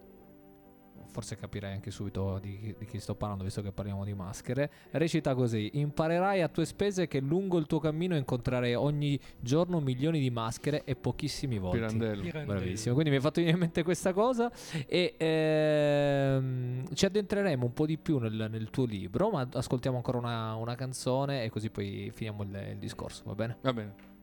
forse 1.07 1.37
capirai 1.37 1.71
anche 1.71 1.89
subito 1.89 2.37
di, 2.39 2.59
chi- 2.59 2.75
di 2.77 2.85
chi 2.85 2.99
sto 2.99 3.15
parlando, 3.15 3.45
visto 3.45 3.61
che 3.61 3.71
parliamo 3.71 4.03
di 4.03 4.13
maschere. 4.13 4.69
Recita 4.91 5.33
così: 5.33 5.69
Imparerai 5.75 6.41
a 6.41 6.49
tue 6.49 6.65
spese 6.65 7.07
che 7.07 7.21
lungo 7.21 7.57
il 7.57 7.65
tuo 7.65 7.79
cammino 7.79 8.17
incontrerai 8.17 8.73
ogni 8.73 9.17
giorno 9.39 9.79
milioni 9.79 10.19
di 10.19 10.29
maschere 10.29 10.83
e 10.83 10.97
pochissimi 10.97 11.59
volti. 11.59 11.77
Pirandello. 11.77 12.21
Pirandello. 12.23 12.59
Bravissimo, 12.59 12.93
quindi 12.93 13.11
mi 13.11 13.15
hai 13.15 13.21
fatto 13.21 13.39
venire 13.39 13.53
in 13.55 13.61
mente 13.61 13.83
questa 13.83 14.11
cosa 14.11 14.51
e 14.85 15.15
ehm, 15.17 16.93
ci 16.93 17.05
addentreremo 17.05 17.63
un 17.63 17.73
po' 17.73 17.85
di 17.85 17.97
più 17.97 18.17
nel, 18.17 18.47
nel 18.51 18.69
tuo 18.69 18.83
libro, 18.83 19.29
ma 19.29 19.47
ascoltiamo 19.49 19.95
ancora 19.95 20.17
una, 20.17 20.55
una 20.55 20.75
canzone 20.75 21.45
e 21.45 21.49
così 21.49 21.69
poi 21.69 22.11
finiamo 22.13 22.43
il, 22.43 22.71
il 22.71 22.77
discorso, 22.79 23.23
va 23.27 23.33
bene? 23.33 23.59
Va 23.61 23.71
bene. 23.71 24.14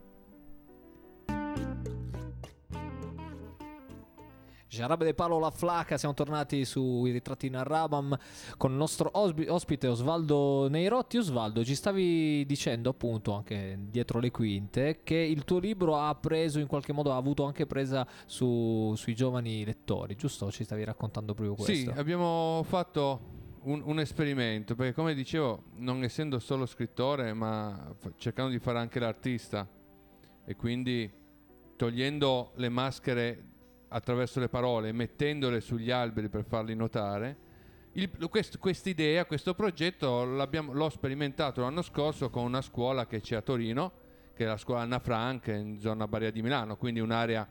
Jarabe 4.73 5.05
de 5.05 5.12
Palo 5.12 5.38
La 5.38 5.50
Flaca, 5.50 5.99
siamo 5.99 6.14
tornati 6.14 6.64
sui 6.64 7.11
ritratti 7.11 7.45
in 7.45 7.57
Arabam 7.57 8.17
con 8.57 8.71
il 8.71 8.79
nostro 8.79 9.11
ospite 9.12 9.87
Osvaldo 9.87 10.67
Neirotti. 10.71 11.19
Osvaldo, 11.19 11.62
ci 11.62 11.75
stavi 11.75 12.47
dicendo 12.47 12.88
appunto 12.88 13.35
anche 13.35 13.79
dietro 13.91 14.19
le 14.19 14.31
quinte 14.31 15.00
che 15.02 15.17
il 15.17 15.45
tuo 15.45 15.59
libro 15.59 15.99
ha 15.99 16.14
preso 16.14 16.59
in 16.59 16.67
qualche 16.67 16.95
modo, 16.95 17.12
ha 17.12 17.17
avuto 17.17 17.45
anche 17.45 17.67
presa 17.67 18.07
su- 18.25 18.95
sui 18.97 19.14
giovani 19.14 19.62
lettori, 19.62 20.17
giusto? 20.17 20.50
Ci 20.50 20.64
stavi 20.64 20.85
raccontando 20.85 21.35
proprio 21.35 21.55
questo. 21.55 21.93
Sì, 21.93 21.99
abbiamo 21.99 22.62
fatto 22.67 23.21
un, 23.64 23.83
un 23.85 24.00
esperimento, 24.00 24.75
perché 24.75 24.95
come 24.95 25.12
dicevo, 25.12 25.64
non 25.76 26.02
essendo 26.02 26.38
solo 26.38 26.64
scrittore, 26.64 27.35
ma 27.35 27.95
f- 27.99 28.12
cercando 28.17 28.50
di 28.50 28.59
fare 28.59 28.79
anche 28.79 28.99
l'artista 28.99 29.69
e 30.47 30.57
quindi 30.57 31.12
togliendo 31.76 32.52
le 32.57 32.69
maschere 32.71 33.47
attraverso 33.93 34.41
le 34.41 34.49
parole 34.49 34.91
mettendole 34.93 35.61
sugli 35.61 35.91
alberi 35.91 36.29
per 36.29 36.45
farli 36.45 36.75
notare, 36.75 37.37
quest- 38.31 38.59
questa 38.59 38.89
idea, 38.89 39.27
questo 39.27 39.55
progetto 39.55 40.25
l'ho 40.25 40.89
sperimentato 40.89 41.61
l'anno 41.61 41.83
scorso 41.83 42.31
con 42.31 42.45
una 42.45 42.63
scuola 42.63 43.07
che 43.07 43.21
c'è 43.21 43.37
a 43.37 43.43
Torino, 43.43 43.93
che 44.35 44.45
è 44.45 44.47
la 44.47 44.57
scuola 44.57 44.81
Anna 44.81 44.99
Frank 44.99 45.49
in 45.49 45.79
zona 45.79 46.09
Baria 46.09 46.31
di 46.31 46.41
Milano, 46.43 46.77
quindi 46.77 47.01
un'area 47.01 47.47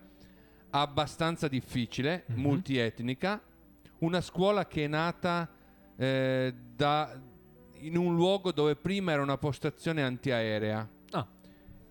abbastanza 0.71 1.47
difficile, 1.47 2.23
Mhm. 2.27 2.39
multietnica, 2.41 3.41
una 3.99 4.21
scuola 4.21 4.65
che 4.67 4.85
è 4.85 4.87
nata 4.87 5.49
eh, 5.97 6.51
da- 6.75 7.21
in 7.81 7.95
un 7.95 8.15
luogo 8.15 8.51
dove 8.51 8.75
prima 8.75 9.11
era 9.11 9.21
una 9.21 9.37
postazione 9.37 10.01
antiaerea 10.01 10.89
Ah. 11.11 11.27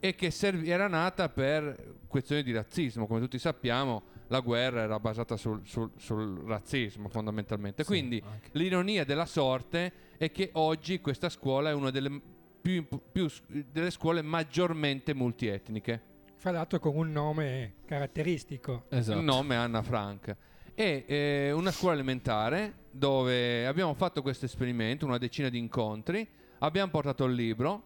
e 0.01 0.15
che 0.17 0.33
serv- 0.33 0.67
era 0.67 0.89
nata 0.89 1.29
per 1.29 1.99
questioni 2.09 2.43
di 2.43 2.51
razzismo. 2.53 3.07
Come 3.07 3.21
tutti 3.21 3.39
sappiamo, 3.39 4.03
la 4.31 4.41
guerra 4.41 4.83
era 4.83 4.99
basata 5.01 5.37
sul, 5.37 5.61
sul- 5.65 5.91
sul 5.97 6.43
razzismo 6.47 7.09
fondamentalmente. 7.09 7.83
Sì, 7.83 7.89
Quindi 7.89 8.23
anche. 8.25 8.49
l'ironia 8.53 9.05
della 9.05 9.27
sorte 9.27 9.93
è 10.17 10.31
che 10.31 10.51
oggi 10.55 11.01
questa 11.01 11.29
scuola 11.29 11.71
è 11.71 11.73
una 11.73 11.91
delle, 11.91 12.21
più 12.61 12.87
più 13.11 13.29
delle 13.47 13.91
scuole 13.91 14.23
maggiormente 14.23 15.15
multietniche. 15.15 16.09
Fra 16.37 16.53
l'altro 16.53 16.79
con 16.79 16.97
un 16.97 17.11
nome 17.11 17.75
caratteristico. 17.85 18.85
Esatto. 18.89 19.19
Il 19.19 19.25
nome 19.25 19.57
Anna 19.57 19.83
Frank. 19.83 20.37
È 20.75 21.05
eh, 21.07 21.53
una 21.53 21.73
scuola 21.73 21.95
elementare 21.95 22.87
dove 22.91 23.67
abbiamo 23.67 23.95
fatto 23.95 24.23
questo 24.23 24.45
esperimento, 24.45 25.07
una 25.07 25.19
decina 25.19 25.49
di 25.49 25.59
incontri, 25.59 26.27
abbiamo 26.61 26.91
portato 26.91 27.25
il 27.25 27.35
libro, 27.35 27.83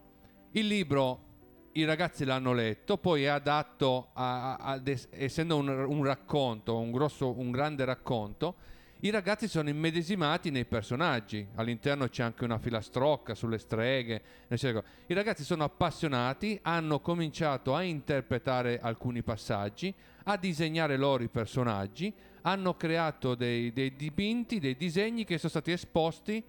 il 0.53 0.67
libro 0.67 1.33
i 1.77 1.85
ragazzi 1.85 2.25
l'hanno 2.25 2.53
letto, 2.53 2.99
poi 2.99 3.25
è 3.25 3.27
adatto, 3.27 4.11
a, 4.13 4.57
a- 4.57 4.81
es- 4.85 5.09
essendo 5.11 5.57
un, 5.57 5.69
un 5.69 6.05
racconto, 6.05 6.79
un, 6.79 6.93
grosso, 6.93 7.37
un 7.37 7.51
grande 7.51 7.85
racconto, 7.85 8.55
i 9.01 9.11
ragazzi 9.11 9.49
sono 9.49 9.69
immedesimati 9.69 10.51
nei 10.51 10.65
personaggi, 10.67 11.47
all'interno 11.57 12.09
c'è 12.09 12.23
anche 12.23 12.45
una 12.45 12.59
filastrocca 12.59 13.35
sulle 13.35 13.59
streghe, 13.59 14.23
eccetera. 14.47 14.83
i 15.07 15.15
ragazzi 15.15 15.43
sono 15.43 15.65
appassionati, 15.65 16.59
hanno 16.63 17.01
cominciato 17.01 17.75
a 17.75 17.83
interpretare 17.83 18.79
alcuni 18.81 19.23
passaggi, 19.23 19.93
a 20.25 20.37
disegnare 20.37 20.97
loro 20.97 21.25
i 21.25 21.29
personaggi, 21.29 22.15
hanno 22.43 22.77
creato 22.77 23.35
dei, 23.35 23.73
dei 23.73 23.97
dipinti, 23.97 24.61
dei 24.61 24.77
disegni 24.77 25.25
che 25.25 25.39
sono 25.39 25.51
stati 25.51 25.73
esposti 25.73 26.43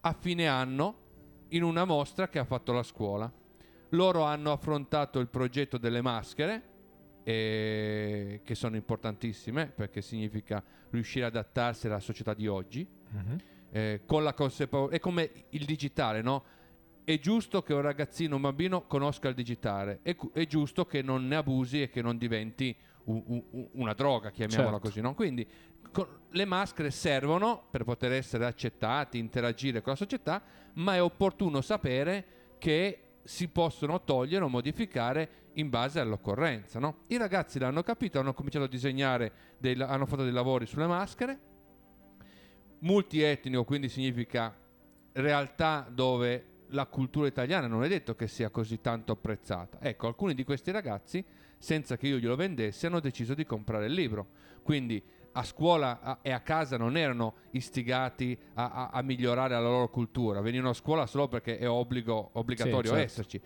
a 0.00 0.12
fine 0.18 0.48
anno 0.48 0.94
in 1.50 1.62
una 1.62 1.84
mostra 1.84 2.28
che 2.28 2.40
ha 2.40 2.44
fatto 2.44 2.72
la 2.72 2.82
scuola. 2.82 3.30
Loro 3.94 4.22
hanno 4.24 4.52
affrontato 4.52 5.18
il 5.20 5.28
progetto 5.28 5.78
delle 5.78 6.02
maschere, 6.02 6.62
eh, 7.22 8.40
che 8.44 8.54
sono 8.54 8.76
importantissime 8.76 9.66
perché 9.68 10.02
significa 10.02 10.62
riuscire 10.90 11.24
ad 11.26 11.36
adattarsi 11.36 11.86
alla 11.86 12.00
società 12.00 12.34
di 12.34 12.46
oggi, 12.46 12.86
Mhm. 13.08 13.36
eh, 13.70 14.02
con 14.04 14.22
la 14.22 14.34
consapevolezza. 14.34 14.96
È 14.96 15.00
come 15.00 15.30
il 15.50 15.64
digitale, 15.64 16.22
no? 16.22 16.44
È 17.04 17.18
giusto 17.18 17.62
che 17.62 17.72
un 17.74 17.82
ragazzino, 17.82 18.36
un 18.36 18.42
bambino 18.42 18.82
conosca 18.86 19.28
il 19.28 19.34
digitale, 19.34 20.00
è, 20.02 20.14
cu- 20.16 20.32
è 20.32 20.46
giusto 20.46 20.86
che 20.86 21.02
non 21.02 21.26
ne 21.26 21.36
abusi 21.36 21.82
e 21.82 21.88
che 21.90 22.02
non 22.02 22.16
diventi 22.18 22.74
u- 23.04 23.22
u- 23.50 23.68
una 23.74 23.92
droga, 23.92 24.30
chiamiamola 24.30 24.70
Certo. 24.72 24.86
così, 24.86 25.00
no? 25.00 25.14
Quindi 25.14 25.46
co- 25.92 26.20
le 26.30 26.44
maschere 26.46 26.90
servono 26.90 27.64
per 27.70 27.84
poter 27.84 28.12
essere 28.12 28.44
accettati, 28.46 29.18
interagire 29.18 29.82
con 29.82 29.92
la 29.92 29.98
società, 29.98 30.42
ma 30.74 30.94
è 30.94 31.02
opportuno 31.02 31.60
sapere 31.60 32.24
che 32.58 32.98
si 33.24 33.48
possono 33.48 34.04
togliere 34.04 34.44
o 34.44 34.48
modificare 34.48 35.50
in 35.54 35.70
base 35.70 35.98
all'occorrenza. 35.98 36.78
no? 36.78 37.04
I 37.08 37.16
ragazzi 37.16 37.58
l'hanno 37.58 37.82
capito, 37.82 38.18
hanno 38.18 38.34
cominciato 38.34 38.66
a 38.66 38.68
disegnare, 38.68 39.32
dei, 39.58 39.80
hanno 39.80 40.06
fatto 40.06 40.22
dei 40.22 40.32
lavori 40.32 40.66
sulle 40.66 40.86
maschere, 40.86 41.38
multietnico 42.80 43.64
quindi 43.64 43.88
significa 43.88 44.54
realtà 45.12 45.88
dove 45.90 46.52
la 46.68 46.86
cultura 46.86 47.26
italiana 47.26 47.66
non 47.66 47.84
è 47.84 47.88
detto 47.88 48.14
che 48.14 48.26
sia 48.26 48.50
così 48.50 48.80
tanto 48.80 49.12
apprezzata. 49.12 49.78
Ecco, 49.80 50.06
alcuni 50.06 50.34
di 50.34 50.44
questi 50.44 50.70
ragazzi, 50.70 51.24
senza 51.56 51.96
che 51.96 52.08
io 52.08 52.18
glielo 52.18 52.36
vendessi, 52.36 52.86
hanno 52.86 53.00
deciso 53.00 53.34
di 53.34 53.46
comprare 53.46 53.86
il 53.86 53.92
libro. 53.92 54.26
Quindi 54.62 55.02
a 55.36 55.42
scuola 55.42 56.00
a- 56.00 56.18
e 56.22 56.30
a 56.32 56.40
casa 56.40 56.76
non 56.76 56.96
erano 56.96 57.34
istigati 57.50 58.36
a, 58.54 58.70
a- 58.70 58.88
a 58.92 59.02
migliorare 59.02 59.54
la 59.54 59.60
loro 59.60 59.88
cultura, 59.88 60.40
venivano 60.40 60.70
a 60.70 60.74
scuola 60.74 61.06
solo 61.06 61.28
perché 61.28 61.58
è 61.58 61.68
obbligo, 61.68 62.30
obbligatorio 62.32 62.90
certo. 62.90 63.04
esserci. 63.04 63.40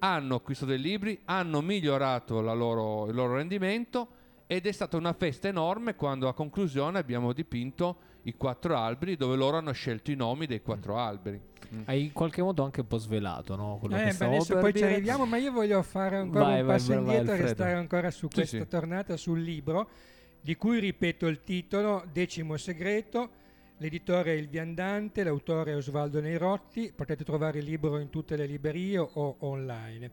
Hanno 0.00 0.34
acquistato 0.36 0.70
dei 0.72 0.80
libri, 0.80 1.18
hanno 1.24 1.60
migliorato 1.60 2.40
la 2.40 2.52
loro- 2.52 3.06
il 3.08 3.14
loro 3.14 3.36
rendimento 3.36 4.08
ed 4.46 4.66
è 4.66 4.72
stata 4.72 4.96
una 4.96 5.12
festa 5.12 5.48
enorme 5.48 5.94
quando 5.94 6.28
a 6.28 6.34
conclusione 6.34 6.98
abbiamo 6.98 7.32
dipinto 7.32 8.12
i 8.22 8.34
quattro 8.36 8.76
alberi 8.76 9.16
dove 9.16 9.36
loro 9.36 9.56
hanno 9.56 9.72
scelto 9.72 10.10
i 10.10 10.14
nomi 10.14 10.46
dei 10.46 10.60
quattro 10.62 10.98
alberi. 10.98 11.40
Hai 11.86 12.04
in 12.04 12.12
qualche 12.12 12.42
modo 12.42 12.62
anche 12.62 12.80
un 12.82 12.86
po' 12.86 12.98
svelato, 12.98 13.56
no? 13.56 13.78
Quello 13.80 13.96
che 13.96 14.02
Eh, 14.02 14.04
beh, 14.06 14.12
stavo 14.12 14.34
adesso 14.36 14.56
poi 14.58 14.74
ci 14.74 14.84
arriviamo, 14.84 15.26
ma 15.26 15.36
io 15.38 15.50
voglio 15.50 15.82
fare 15.82 16.16
ancora 16.18 16.44
Vai, 16.44 16.60
un 16.60 16.66
vai, 16.66 16.76
passo 16.76 16.94
vai, 16.94 17.02
vai, 17.04 17.16
indietro 17.16 17.34
e 17.34 17.42
restare 17.46 17.72
ancora 17.72 18.10
su 18.10 18.28
Sì, 18.28 18.34
questa 18.34 18.58
sì. 18.58 18.68
tornata 18.68 19.16
sul 19.16 19.40
libro, 19.42 19.88
di 20.44 20.56
cui 20.56 20.78
ripeto 20.78 21.26
il 21.26 21.42
titolo, 21.42 22.06
Decimo 22.12 22.58
Segreto, 22.58 23.30
l'editore 23.78 24.32
è 24.32 24.36
Il 24.36 24.50
Viandante, 24.50 25.24
l'autore 25.24 25.72
è 25.72 25.76
Osvaldo 25.76 26.20
Neirotti, 26.20 26.92
potete 26.94 27.24
trovare 27.24 27.60
il 27.60 27.64
libro 27.64 27.98
in 27.98 28.10
tutte 28.10 28.36
le 28.36 28.44
librerie 28.44 28.98
o 28.98 29.36
online. 29.38 30.10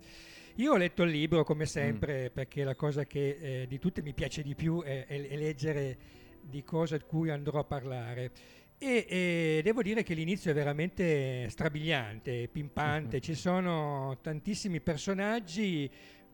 Io 0.56 0.72
ho 0.72 0.78
letto 0.78 1.04
il 1.04 1.12
libro 1.12 1.44
come 1.44 1.66
sempre 1.66 2.30
perché 2.30 2.64
la 2.64 2.76
cosa 2.76 3.04
che 3.06 3.40
eh, 3.42 3.68
di 3.68 3.78
tutte 3.78 4.02
mi 4.02 4.14
piace 4.14 4.42
di 4.42 4.56
più 4.56 4.82
è, 4.82 5.06
è- 5.06 5.28
è 5.28 5.36
leggere 5.36 5.98
di 6.42 6.64
cose 6.64 7.00
di 7.00 7.04
cui 7.06 7.30
andrò 7.30 7.60
a 7.60 7.66
parlare. 7.66 8.32
E, 8.78 9.06
e 9.10 9.60
devo 9.62 9.82
dire 9.82 10.02
che 10.02 10.14
l'inizio 10.14 10.50
è 10.50 10.54
veramente 10.54 11.50
strabiliante, 11.50 12.48
pimpante, 12.50 13.20
ci 13.20 13.36
sono 13.36 14.18
tantissimi 14.22 14.80
personaggi, 14.80 15.92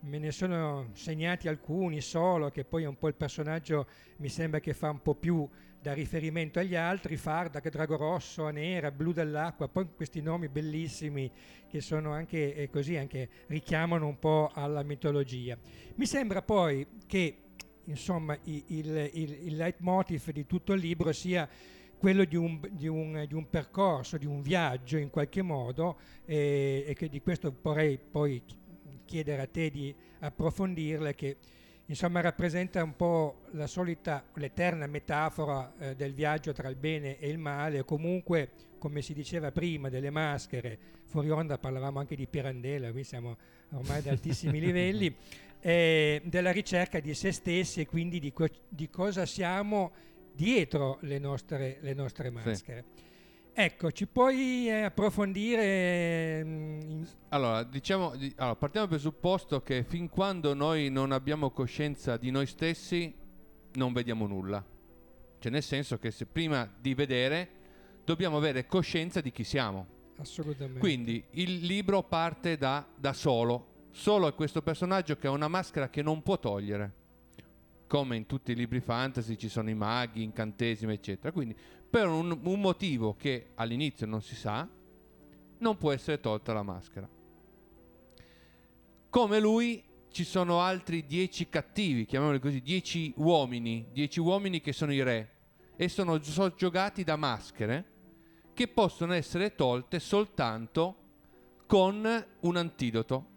me 0.07 0.17
ne 0.19 0.31
sono 0.31 0.89
segnati 0.93 1.47
alcuni 1.47 2.01
solo, 2.01 2.49
che 2.49 2.63
poi 2.63 2.83
è 2.83 2.87
un 2.87 2.97
po' 2.97 3.09
il 3.09 3.15
personaggio 3.15 3.87
mi 4.17 4.29
sembra 4.29 4.59
che 4.59 4.73
fa 4.73 4.89
un 4.89 5.01
po' 5.01 5.15
più 5.15 5.47
da 5.79 5.93
riferimento 5.93 6.59
agli 6.59 6.75
altri, 6.75 7.17
Fardak, 7.17 7.69
Drago 7.69 7.97
Rosso, 7.97 8.49
Nera, 8.49 8.91
Blu 8.91 9.11
dell'acqua, 9.11 9.67
poi 9.67 9.87
questi 9.95 10.21
nomi 10.21 10.47
bellissimi 10.49 11.29
che 11.67 11.81
sono 11.81 12.11
anche 12.13 12.55
eh, 12.55 12.69
così, 12.69 12.95
anche 12.95 13.29
richiamano 13.47 14.07
un 14.07 14.17
po' 14.17 14.49
alla 14.53 14.81
mitologia. 14.83 15.57
Mi 15.95 16.05
sembra 16.05 16.41
poi 16.41 16.87
che 17.05 17.37
insomma 17.85 18.37
il, 18.43 18.63
il, 18.67 19.37
il 19.45 19.55
leitmotiv 19.55 20.31
di 20.31 20.45
tutto 20.45 20.73
il 20.73 20.81
libro 20.81 21.11
sia 21.11 21.47
quello 21.97 22.25
di 22.25 22.35
un, 22.35 22.59
di 22.71 22.87
un- 22.87 23.25
di 23.27 23.33
un 23.33 23.49
percorso, 23.49 24.17
di 24.17 24.25
un 24.25 24.41
viaggio 24.41 24.97
in 24.97 25.09
qualche 25.09 25.41
modo 25.41 25.99
eh, 26.25 26.85
e 26.87 26.93
che 26.93 27.09
di 27.09 27.21
questo 27.21 27.55
vorrei 27.61 27.97
poi 27.97 28.41
chiedere 29.07 29.41
a 29.41 29.47
te 29.47 29.71
di 29.71 29.95
approfondirle 30.19 31.15
che 31.15 31.37
insomma 31.85 32.19
rappresenta 32.21 32.83
un 32.83 32.95
po' 32.95 33.43
la 33.51 33.65
solita, 33.65 34.23
l'eterna 34.35 34.85
metafora 34.85 35.73
eh, 35.79 35.95
del 35.95 36.13
viaggio 36.13 36.51
tra 36.53 36.67
il 36.69 36.75
bene 36.75 37.17
e 37.17 37.29
il 37.29 37.37
male 37.37 37.79
o 37.79 37.85
comunque 37.85 38.51
come 38.77 39.01
si 39.01 39.13
diceva 39.13 39.51
prima 39.51 39.89
delle 39.89 40.09
maschere, 40.09 40.77
fuori 41.05 41.29
onda 41.29 41.57
parlavamo 41.57 41.99
anche 41.99 42.15
di 42.15 42.27
Pirandella, 42.27 42.91
qui 42.91 43.03
siamo 43.03 43.37
ormai 43.71 43.99
ad 43.99 44.07
altissimi 44.07 44.59
livelli, 44.61 45.15
eh, 45.59 46.21
della 46.25 46.51
ricerca 46.51 46.99
di 46.99 47.13
se 47.13 47.31
stessi 47.31 47.81
e 47.81 47.85
quindi 47.87 48.19
di, 48.19 48.31
co- 48.31 48.47
di 48.69 48.89
cosa 48.89 49.25
siamo 49.25 49.91
dietro 50.33 50.99
le 51.01 51.17
nostre, 51.17 51.77
le 51.81 51.93
nostre 51.93 52.29
maschere. 52.29 52.83
Ecco, 53.59 53.91
ci 53.91 54.05
puoi 54.05 54.67
eh, 54.69 54.81
approfondire? 54.83 56.43
mm, 56.43 57.03
Allora, 57.29 57.63
diciamo, 57.63 58.15
di- 58.15 58.31
allora, 58.37 58.55
partiamo 58.55 58.85
dal 58.87 58.97
presupposto 58.99 59.61
che 59.61 59.83
fin 59.83 60.09
quando 60.09 60.53
noi 60.53 60.89
non 60.89 61.11
abbiamo 61.11 61.49
coscienza 61.49 62.17
di 62.17 62.29
noi 62.29 62.45
stessi, 62.45 63.13
non 63.73 63.93
vediamo 63.93 64.27
nulla. 64.27 64.63
Cioè, 65.39 65.51
nel 65.51 65.63
senso 65.63 65.97
che 65.97 66.11
se 66.11 66.25
prima 66.27 66.71
di 66.79 66.93
vedere 66.93 67.49
dobbiamo 68.03 68.37
avere 68.37 68.67
coscienza 68.67 69.21
di 69.21 69.31
chi 69.31 69.43
siamo. 69.43 69.87
assolutamente. 70.17 70.79
Quindi 70.79 71.23
il 71.31 71.57
libro 71.65 72.03
parte 72.03 72.57
da, 72.57 72.87
da 72.95 73.13
solo. 73.13 73.73
Solo 73.91 74.27
è 74.27 74.35
questo 74.35 74.61
personaggio 74.61 75.17
che 75.17 75.27
ha 75.27 75.31
una 75.31 75.47
maschera 75.47 75.89
che 75.89 76.01
non 76.03 76.21
può 76.21 76.37
togliere. 76.39 76.93
come 77.87 78.17
in 78.17 78.25
tutti 78.25 78.51
i 78.51 78.55
libri 78.55 78.81
fantasy 78.81 79.37
ci 79.37 79.47
sono 79.49 79.69
i 79.69 79.73
maghi, 79.73 80.21
incantesimi, 80.21 80.93
eccetera. 80.93 81.31
Quindi 81.31 81.55
per 81.89 82.07
un, 82.07 82.39
un 82.43 82.59
motivo 82.59 83.15
che 83.15 83.51
all'inizio 83.55 84.05
non 84.05 84.21
si 84.21 84.35
sa, 84.35 84.67
non 85.59 85.77
può 85.77 85.91
essere 85.91 86.19
tolta 86.19 86.53
la 86.53 86.63
maschera. 86.63 87.09
Come 89.09 89.39
lui 89.39 89.83
ci 90.11 90.23
sono 90.23 90.61
altri 90.61 91.05
dieci 91.05 91.47
cattivi, 91.49 92.05
chiamiamoli 92.05 92.39
così, 92.39 92.61
dieci 92.61 93.13
uomini, 93.17 93.87
dieci 93.91 94.19
uomini 94.19 94.61
che 94.61 94.73
sono 94.73 94.91
i 94.91 95.01
re 95.01 95.31
e 95.75 95.89
sono 95.89 96.21
soggiogati 96.21 97.03
da 97.03 97.15
maschere 97.15 97.95
che 98.53 98.67
possono 98.67 99.13
essere 99.13 99.55
tolte 99.55 99.99
soltanto 99.99 100.95
con 101.67 102.25
un 102.39 102.55
antidoto. 102.55 103.35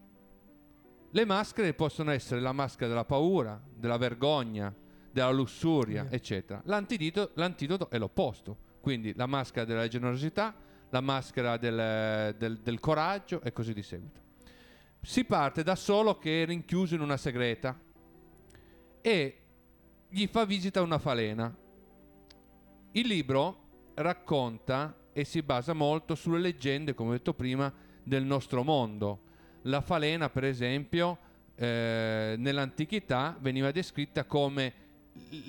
Le 1.11 1.25
maschere 1.25 1.75
possono 1.75 2.11
essere 2.11 2.40
la 2.40 2.52
maschera 2.52 2.88
della 2.88 3.04
paura, 3.04 3.61
della 3.75 3.99
vergogna, 3.99 4.75
della 5.11 5.31
lussuria, 5.31 6.07
Sì. 6.09 6.14
eccetera. 6.14 6.61
L'antidoto, 6.64 7.31
l'antidoto 7.35 7.90
è 7.90 7.99
l'opposto, 7.99 8.57
quindi 8.81 9.12
la 9.14 9.26
maschera 9.26 9.64
della 9.64 9.88
generosità, 9.88 10.55
la 10.90 11.00
maschera 11.00 11.57
del, 11.57 12.35
del- 12.37 12.59
del 12.59 12.81
coraggio 12.81 13.40
e 13.43 13.52
così 13.52 13.73
di 13.73 13.83
seguito. 13.83 14.21
Si 15.02 15.25
parte 15.25 15.62
da 15.62 15.76
solo 15.76 16.19
che 16.19 16.43
è 16.43 16.47
rinchiuso 16.47 16.95
in 16.95 17.00
una 17.00 17.17
segreta 17.17 17.79
e 19.00 19.37
gli 20.09 20.26
fa 20.26 20.45
visita 20.45 20.83
una 20.83 20.99
falena. 20.99 21.55
Il 22.93 23.07
libro 23.07 23.69
racconta 23.95 24.97
e 25.12 25.25
si 25.25 25.43
basa 25.43 25.73
molto 25.73 26.14
sulle 26.14 26.38
leggende, 26.40 26.95
come 26.95 27.11
ho 27.11 27.12
detto 27.12 27.35
prima, 27.35 27.73
del 28.02 28.25
nostro 28.25 28.62
mondo. 28.64 29.23
La 29.62 29.81
falena, 29.81 30.29
per 30.31 30.45
esempio, 30.45 31.19
eh, 31.55 32.35
nell'antichità 32.38 33.37
veniva 33.40 33.71
descritta 33.71 34.25
come 34.25 34.73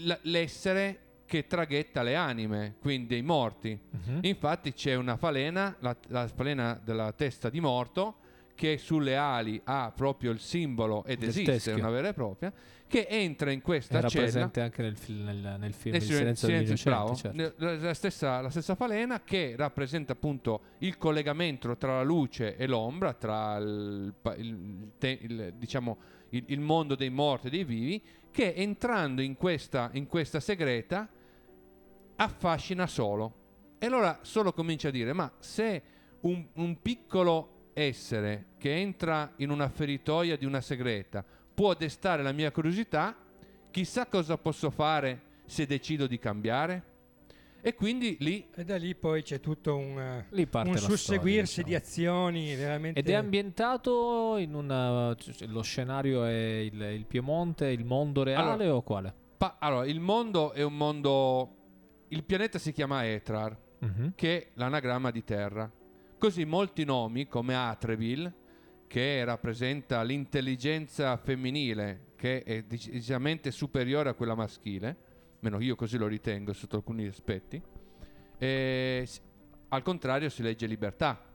l- 0.04 0.18
l'essere 0.24 1.00
che 1.26 1.48
traghetta 1.48 2.04
le 2.04 2.16
anime, 2.16 2.76
quindi 2.82 3.08
dei 3.08 3.22
morti. 3.22 3.80
Mhm. 3.90 4.20
Infatti 4.24 4.74
c'è 4.74 4.96
una 4.96 5.16
falena, 5.16 5.76
la, 5.80 5.96
la 6.08 6.28
falena 6.28 6.80
della 6.84 7.12
testa 7.14 7.50
di 7.50 7.60
morto, 7.62 8.16
che 8.54 8.78
sulle 8.78 9.16
ali 9.16 9.60
ha 9.64 9.92
proprio 9.96 10.32
il 10.32 10.40
simbolo 10.40 11.04
ed 11.06 11.20
Del 11.20 11.30
esiste, 11.30 11.52
teschio. 11.54 11.76
una 11.78 11.90
vera 11.90 12.10
e 12.10 12.14
propria, 12.14 12.52
che 12.86 13.08
entra 13.10 13.50
in 13.52 13.62
questa 13.62 14.00
Era 14.00 14.10
cella. 14.10 14.24
presente 14.26 14.60
anche 14.60 14.82
nel, 14.82 14.98
fil- 14.98 15.16
nel- 15.24 15.56
nel 15.58 15.74
film 15.74 15.94
Nel 15.96 16.02
Il 16.04 16.08
silen- 16.08 16.36
silenzio 16.36 16.76
silenzio- 16.76 17.16
certo. 17.32 17.56
La, 17.58 17.94
stessa, 17.94 18.42
la 18.42 18.50
stessa 18.50 18.76
falena 18.76 19.22
che 19.24 19.56
rappresenta 19.58 20.12
appunto 20.12 20.62
il 20.80 20.98
collegamento 20.98 21.76
tra 21.78 21.96
la 21.96 22.04
luce 22.04 22.58
e 22.58 22.68
l'ombra, 22.68 23.14
tra 23.14 23.56
il, 23.58 24.14
il 24.38 24.88
il- 25.00 25.54
diciamo, 25.56 25.98
il 26.32 26.60
mondo 26.60 26.96
dei 26.96 27.10
morti 27.10 27.48
e 27.48 27.50
dei 27.50 27.64
vivi, 27.64 28.04
che 28.32 28.54
entrando 28.56 29.22
in 29.22 29.36
questa, 29.36 29.90
in 29.94 30.08
questa 30.08 30.40
segreta 30.40 31.08
affascina 32.16 32.88
solo. 32.88 33.40
E 33.78 33.86
allora 33.86 34.20
solo 34.22 34.54
comincia 34.54 34.88
a 34.88 34.92
dire, 34.92 35.14
ma 35.14 35.32
se 35.40 35.82
un, 36.22 36.46
un 36.54 36.82
piccolo 36.82 37.70
essere 37.74 38.48
che 38.58 38.76
entra 38.76 39.34
in 39.38 39.50
una 39.50 39.70
feritoia 39.70 40.38
di 40.38 40.46
una 40.46 40.62
segreta 40.62 41.24
può 41.54 41.74
destare 41.74 42.24
la 42.24 42.32
mia 42.32 42.52
curiosità, 42.52 43.16
chissà 43.70 44.06
cosa 44.06 44.38
posso 44.38 44.70
fare 44.70 45.30
se 45.46 45.66
decido 45.66 46.08
di 46.08 46.20
cambiare. 46.20 46.84
E 47.64 47.76
quindi 47.76 48.18
lì 48.20 48.48
E 48.56 48.64
da 48.64 48.76
lì 48.78 48.96
poi 48.96 49.22
c'è 49.22 49.40
tutto 49.40 49.76
un, 49.76 50.00
eh, 50.00 50.26
un 50.30 50.32
la 50.32 50.46
storia, 50.48 50.78
susseguirsi 50.78 51.64
diciamo. 51.64 51.68
di 51.68 51.76
azioni 51.76 52.56
veramente... 52.56 53.00
Ed 53.00 53.10
è 53.10 53.14
ambientato 53.14 54.38
in 54.38 54.54
una. 54.56 55.16
cioè, 55.18 55.48
lo 55.48 55.62
scenario 55.62 56.24
è 56.26 56.32
il, 56.34 56.82
il 56.82 57.06
Piemonte, 57.06 57.68
il 57.68 57.86
mondo 57.86 58.24
reale 58.24 58.68
o 58.68 58.82
quale? 58.82 59.14
pa- 59.38 59.58
allora, 59.60 59.86
il 59.86 60.00
mondo 60.00 60.52
è 60.54 60.62
un 60.64 60.76
mondo. 60.76 61.56
Il 62.10 62.24
pianeta 62.24 62.58
si 62.60 62.72
chiama 62.72 63.06
Etrar, 63.08 63.58
Mhm. 63.80 64.14
che 64.16 64.38
è 64.38 64.48
l'anagramma 64.56 65.10
di 65.12 65.24
Terra. 65.24 65.72
Così 66.18 66.46
molti 66.46 66.84
nomi, 66.84 67.28
come 67.28 67.56
Atreville, 67.56 68.32
che 68.86 69.24
rappresenta 69.24 70.04
l'intelligenza 70.04 71.16
femminile, 71.18 72.08
che 72.16 72.44
è 72.44 72.62
decisamente 72.64 73.50
superiore 73.50 74.10
a 74.10 74.14
quella 74.14 74.36
maschile, 74.36 74.96
meno 75.42 75.60
io 75.60 75.76
così 75.76 75.98
lo 75.98 76.08
ritengo 76.08 76.54
sotto 76.54 76.78
alcuni 76.78 77.06
aspetti, 77.06 77.62
e 78.38 79.08
al 79.70 79.82
contrario 79.84 80.30
si 80.30 80.42
legge 80.42 80.66
libertà. 80.66 81.26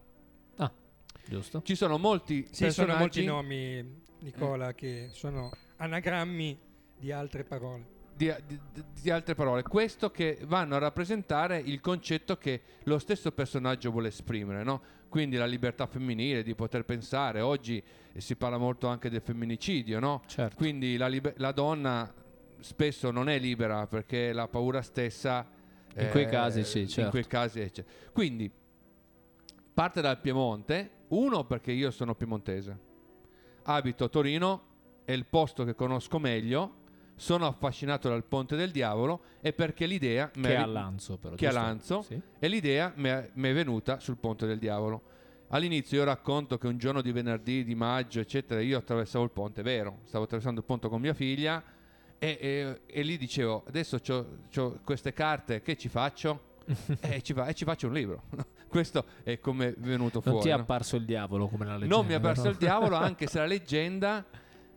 Giusto? 1.29 1.61
Ci 1.65 1.75
sono 1.75 1.99
molti 1.99 2.47
Sì, 2.53 2.71
sono 2.71 2.95
molti 2.95 3.25
nomi, 3.25 4.05
Nicola, 4.21 4.75
che 4.75 5.09
sono 5.11 5.51
anagrammi 5.79 6.57
di 6.97 7.11
altre 7.11 7.43
parole. 7.43 7.95
di, 8.15 8.33
di- 8.47 8.61
di 9.03 9.11
altre 9.11 9.35
parole, 9.35 9.63
questo 9.63 10.11
che 10.13 10.39
vanno 10.45 10.77
a 10.77 10.79
rappresentare 10.79 11.59
il 11.59 11.81
concetto 11.81 12.37
che 12.39 12.61
lo 12.85 12.99
stesso 13.01 13.33
personaggio 13.33 13.91
vuole 13.91 14.09
esprimere, 14.09 14.63
no? 14.63 14.81
Quindi 15.09 15.37
la 15.37 15.47
libertà 15.47 15.87
femminile 15.87 16.45
di 16.45 16.55
poter 16.55 16.85
pensare. 16.85 17.41
Oggi 17.41 17.83
eh, 18.13 18.21
si 18.21 18.37
parla 18.37 18.57
molto 18.57 18.87
anche 18.87 19.11
del 19.11 19.21
femminicidio, 19.21 19.99
no? 19.99 20.23
Certo. 20.27 20.55
Quindi 20.57 20.97
la, 20.97 21.09
libe- 21.09 21.35
la 21.39 21.51
donna 21.51 22.13
spesso 22.61 23.11
non 23.11 23.29
è 23.29 23.39
libera 23.39 23.87
perché 23.87 24.33
la 24.33 24.49
paura 24.49 24.83
stessa. 24.83 25.47
In 25.99 26.09
quei 26.11 26.27
casi 26.27 26.63
sì, 26.65 26.81
In 26.81 26.89
certo. 26.89 27.11
quei 27.11 27.27
casi. 27.27 27.73
Quindi 28.13 28.51
parte 29.73 30.01
dal 30.01 30.21
Piemonte. 30.21 30.91
Uno 31.09 31.45
perché 31.45 31.71
io 31.71 31.91
sono 31.93 32.17
piemontese, 32.17 32.79
abito 33.63 34.03
a 34.05 34.09
Torino, 34.09 34.63
è 35.05 35.13
il 35.13 35.25
posto 35.25 35.65
che 35.65 35.75
conosco 35.75 36.19
meglio. 36.19 36.85
Sono 37.15 37.47
affascinato 37.47 38.09
dal 38.11 38.25
Ponte 38.25 38.57
del 38.57 38.71
Diavolo 38.73 39.23
e 39.41 39.53
perché 39.55 39.87
l'idea 39.87 40.29
Che 40.31 40.41
è- 40.43 40.55
a 40.57 40.67
Lanzo, 40.67 41.17
però. 41.17 41.35
che 41.37 41.47
a? 41.47 41.53
Lanzo. 41.53 42.03
Sì. 42.03 42.21
e 42.39 42.49
l'idea 42.49 42.93
mi 42.97 43.09
è, 43.09 43.31
mi 43.35 43.49
è 43.49 43.55
venuta 43.55 44.01
sul 44.01 44.17
Ponte 44.19 44.47
del 44.47 44.59
Diavolo. 44.59 45.03
All'inizio 45.51 45.99
io 45.99 46.05
racconto 46.05 46.59
che 46.59 46.67
un 46.67 46.77
giorno 46.77 47.01
di 47.01 47.13
venerdì, 47.13 47.65
di 47.65 47.75
maggio, 47.77 48.19
eccetera, 48.21 48.61
io 48.61 48.77
attraversavo 48.79 49.25
il 49.25 49.31
ponte, 49.31 49.61
è 49.61 49.65
vero, 49.65 50.01
stavo 50.05 50.25
attraversando 50.25 50.61
il 50.61 50.67
ponte 50.67 50.89
con 50.89 51.01
mia 51.01 51.15
figlia 51.15 51.63
e, 52.19 52.39
e- 52.41 52.81
e 52.87 53.03
lì 53.03 53.17
dicevo, 53.17 53.65
adesso 53.69 54.01
ho 54.07 54.79
queste 54.85 55.13
carte, 55.13 55.63
che 55.63 55.77
ci 55.77 55.89
faccio? 55.89 56.55
e, 57.01 57.23
ci 57.23 57.33
fa- 57.33 57.47
e 57.47 57.55
ci 57.55 57.65
faccio 57.65 57.87
un 57.87 57.93
libro. 57.93 58.23
Questo 58.69 59.05
è 59.23 59.39
come 59.39 59.69
è 59.69 59.75
venuto 59.79 60.21
Non 60.25 60.35
fuori. 60.35 60.41
ti 60.43 60.49
è 60.49 60.57
no? 60.57 60.63
apparso 60.63 60.97
il 60.97 61.05
diavolo 61.05 61.47
come 61.49 61.65
la 61.65 61.73
leggenda. 61.75 61.95
Non 61.97 62.07
mi 62.07 62.13
è 62.13 62.17
apparso 62.17 62.45
no? 62.45 62.51
il 62.51 62.57
diavolo, 62.57 62.97
anche 62.97 63.27
se 63.27 63.39
la 63.39 63.47
leggenda, 63.47 64.25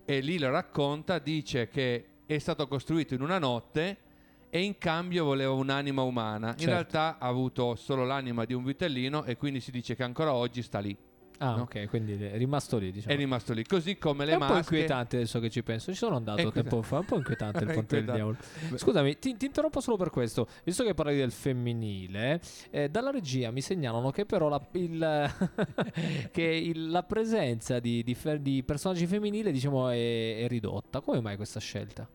e 0.05 0.19
lì 0.21 0.37
lo 0.37 0.49
racconta, 0.51 1.19
dice 1.19 1.67
che 1.67 2.05
è 2.25 2.37
stato 2.37 2.67
costruito 2.67 3.13
in 3.15 3.21
una 3.21 3.39
notte 3.39 3.97
e 4.51 4.61
in 4.63 4.77
cambio 4.77 5.25
voleva 5.25 5.51
un'anima 5.51 6.01
umana. 6.03 6.49
In 6.49 6.57
Certo. 6.57 6.71
realtà 6.71 7.17
ha 7.19 7.27
avuto 7.27 7.75
solo 7.75 8.05
l'anima 8.05 8.45
di 8.45 8.53
un 8.53 8.63
vitellino 8.63 9.23
e 9.23 9.35
quindi 9.37 9.59
si 9.59 9.71
dice 9.71 9.95
che 9.95 10.03
ancora 10.03 10.33
oggi 10.33 10.61
sta 10.61 10.79
lì. 10.79 10.95
Ah, 11.41 11.55
no? 11.55 11.61
ok, 11.61 11.87
quindi 11.87 12.13
è 12.21 12.35
rimasto 12.37 12.77
lì, 12.77 12.91
diciamo. 12.91 13.13
È 13.13 13.17
rimasto 13.17 13.53
lì. 13.53 13.63
Così 13.63 13.97
come 13.97 14.23
È 14.25 14.27
le 14.27 14.33
un 14.35 14.45
po' 14.45 14.57
inquietante 14.57 15.15
adesso 15.15 15.39
che 15.39 15.49
ci 15.49 15.63
penso. 15.63 15.91
Ci 15.91 15.97
sono 15.97 16.17
andato 16.17 16.49
È 16.49 16.51
tempo 16.51 16.81
fa. 16.81 16.99
Un 16.99 17.05
po' 17.05 17.15
inquietante 17.15 17.63
il 17.63 17.69
È 17.71 17.73
ponte 17.73 18.03
del 18.03 18.13
diavolo. 18.13 18.37
Scusami, 18.75 19.19
ti, 19.19 19.37
ti 19.37 19.45
interrompo 19.45 19.79
solo 19.79 19.95
per 19.95 20.09
questo. 20.09 20.47
Visto 20.65 20.83
che 20.83 20.93
parlavi 20.93 21.17
del 21.17 21.31
femminile, 21.31 22.41
eh, 22.71 22.89
dalla 22.89 23.09
regia 23.09 23.51
mi 23.51 23.61
segnalano 23.61 24.11
che 24.11 24.25
però 24.25 24.49
la, 24.49 24.61
il- 24.73 25.31
che 26.31 26.41
il- 26.43 26.89
la 26.89 27.03
presenza 27.03 27.79
di, 27.79 28.03
di 28.03 28.17
di 28.41 28.63
personaggi 28.63 29.07
femminili 29.07 29.51
diciamo 29.53 29.87
è, 29.89 30.39
è 30.43 30.47
ridotta. 30.49 30.99
Come 30.99 31.21
mai 31.21 31.37
questa 31.37 31.61
scelta? 31.61 32.05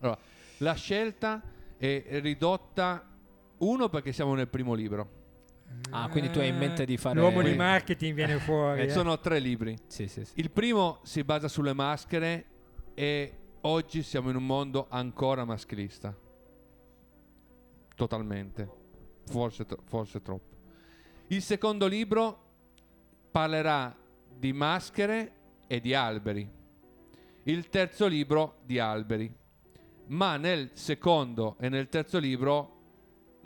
Allora, 0.00 0.18
la 0.58 0.74
scelta 0.74 1.42
è 1.76 2.20
ridotta. 2.22 3.06
Uno 3.58 3.88
perché 3.90 4.12
siamo 4.12 4.34
nel 4.34 4.48
primo 4.48 4.72
libro. 4.74 5.20
Ah, 5.90 6.08
quindi 6.08 6.30
tu 6.30 6.38
hai 6.38 6.48
in 6.48 6.56
mente 6.56 6.84
di 6.86 6.96
fare- 6.96 7.18
L'uomo 7.18 7.42
di 7.42 7.54
marketing 7.54 8.14
viene 8.14 8.38
fuori. 8.40 8.80
Eh, 8.80 8.84
eh. 8.84 8.90
sono 8.90 9.18
tre 9.18 9.38
libri. 9.38 9.76
Sì, 9.86 10.08
sì, 10.08 10.24
sì. 10.24 10.32
Il 10.36 10.50
primo 10.50 11.00
si 11.02 11.22
basa 11.22 11.48
sulle 11.48 11.74
maschere 11.74 12.46
e 12.94 13.32
oggi 13.62 14.02
siamo 14.02 14.30
in 14.30 14.36
un 14.36 14.46
mondo 14.46 14.86
ancora 14.88 15.44
maschilista. 15.44 16.14
Totalmente. 17.94 18.68
Forse, 19.26 19.64
tro- 19.66 19.82
forse 19.84 20.22
troppo. 20.22 20.50
Il 21.28 21.42
secondo 21.42 21.86
libro 21.86 22.40
parlerà 23.30 23.94
di 24.34 24.52
maschere 24.52 25.32
e 25.66 25.80
di 25.80 25.94
alberi. 25.94 26.48
Il 27.44 27.68
terzo 27.68 28.06
libro 28.06 28.58
di 28.64 28.78
alberi. 28.78 29.32
Ma 30.06 30.36
nel 30.36 30.70
secondo 30.74 31.56
e 31.60 31.68
nel 31.68 31.88
terzo 31.88 32.18
libro 32.18 32.80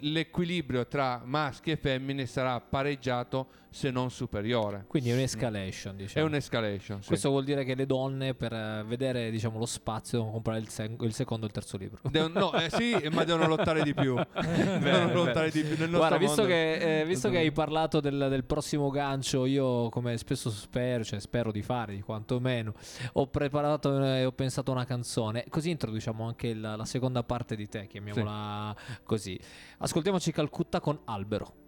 l'equilibrio 0.01 0.87
tra 0.87 1.23
maschi 1.25 1.71
e 1.71 1.77
femmine 1.77 2.27
sarà 2.27 2.61
pareggiato 2.61 3.49
se 3.77 3.91
non 3.91 4.11
superiore. 4.11 4.87
Quindi 4.89 5.11
è 5.11 5.13
un'escalation, 5.13 5.93
È 5.93 5.97
diciamo. 5.99 6.25
un'escalation. 6.27 7.03
sì. 7.03 7.09
Questo 7.09 7.29
vuol 7.29 7.45
dire 7.45 7.63
che 7.63 7.75
le 7.75 7.85
donne 7.85 8.33
per 8.33 8.51
eh, 8.55 8.83
vedere 8.87 9.31
diciamo, 9.31 9.59
lo 9.59 9.67
spazio 9.67 10.17
devono 10.17 10.33
comprare 10.33 10.59
il, 10.61 10.69
sen- 10.71 10.97
il 11.01 11.13
secondo 11.13 11.45
e 11.45 11.49
il 11.49 11.53
terzo 11.55 11.77
libro. 11.77 12.01
Devono- 12.11 12.39
no, 12.41 12.53
eh, 12.55 12.71
sì, 12.71 12.97
ma 13.13 13.25
devono 13.25 13.47
lottare 13.55 13.83
di 13.83 13.93
più. 13.93 14.15
devono 14.15 15.13
lottare 15.13 15.51
di 15.51 15.63
più. 15.63 15.87
Guarda, 15.91 16.17
visto, 16.17 16.47
che, 16.47 17.01
eh, 17.01 17.05
visto 17.05 17.29
che 17.29 17.37
hai 17.37 17.53
parlato 17.53 18.01
del, 18.01 18.29
del 18.31 18.45
prossimo 18.45 18.89
gancio, 18.89 19.45
io 19.45 19.91
come 19.91 20.17
spesso 20.17 20.49
spero, 20.51 21.05
cioè 21.05 21.21
spero 21.21 21.53
di 21.53 21.61
fare, 21.61 21.95
di 21.95 22.01
quantomeno, 22.01 22.73
ho 23.13 23.27
preparato 23.27 24.03
e 24.03 24.25
ho 24.25 24.33
pensato 24.33 24.73
una 24.73 24.87
canzone, 24.87 25.45
così 25.51 25.69
introduciamo 25.69 26.25
anche 26.27 26.47
il- 26.49 26.61
la 26.61 26.85
seconda 26.87 27.23
parte 27.25 27.55
di 27.57 27.69
te, 27.69 27.87
chiamiamola 27.87 28.75
così. 29.05 29.39
Ascoltiamoci 29.79 30.33
Calcutta 30.33 30.81
con 30.81 30.99
Albero. 31.05 31.65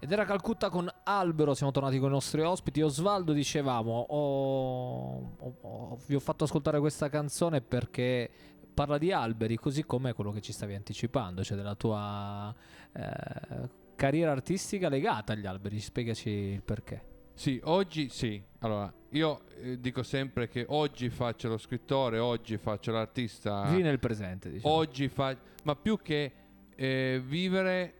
Ed 0.00 0.12
era 0.12 0.24
Calcutta 0.24 0.70
con 0.70 0.88
Albero, 1.04 1.54
siamo 1.54 1.72
tornati 1.72 1.98
con 1.98 2.10
i 2.10 2.12
nostri 2.12 2.40
ospiti. 2.42 2.80
Osvaldo 2.82 3.32
dicevamo, 3.32 4.06
ho- 4.08 5.34
ho- 5.36 5.56
ho- 5.60 5.98
vi 6.06 6.14
ho 6.14 6.20
fatto 6.20 6.44
ascoltare 6.44 6.78
questa 6.78 7.08
canzone 7.08 7.60
perché 7.60 8.30
parla 8.72 8.96
di 8.96 9.10
alberi, 9.10 9.56
così 9.56 9.84
come 9.84 10.12
quello 10.12 10.30
che 10.30 10.40
ci 10.40 10.52
stavi 10.52 10.74
anticipando, 10.74 11.42
cioè 11.42 11.56
della 11.56 11.74
tua 11.74 12.54
eh, 12.92 13.68
carriera 13.96 14.30
artistica 14.30 14.88
legata 14.88 15.32
agli 15.32 15.46
alberi. 15.46 15.80
Spiegaci 15.80 16.30
il 16.30 16.62
perché. 16.62 17.02
Sì, 17.34 17.60
oggi 17.64 18.08
sì. 18.08 18.40
Allora, 18.60 18.92
io 19.10 19.40
eh, 19.60 19.80
dico 19.80 20.04
sempre 20.04 20.46
che 20.48 20.64
oggi 20.68 21.10
faccio 21.10 21.48
lo 21.48 21.58
scrittore, 21.58 22.20
oggi 22.20 22.56
faccio 22.56 22.92
l'artista. 22.92 23.64
Vivi 23.64 23.82
nel 23.82 23.98
presente, 23.98 24.48
diciamo. 24.48 24.72
Oggi 24.74 25.08
fa... 25.08 25.36
Ma 25.64 25.74
più 25.74 25.98
che 26.00 26.32
eh, 26.76 27.20
vivere, 27.24 27.94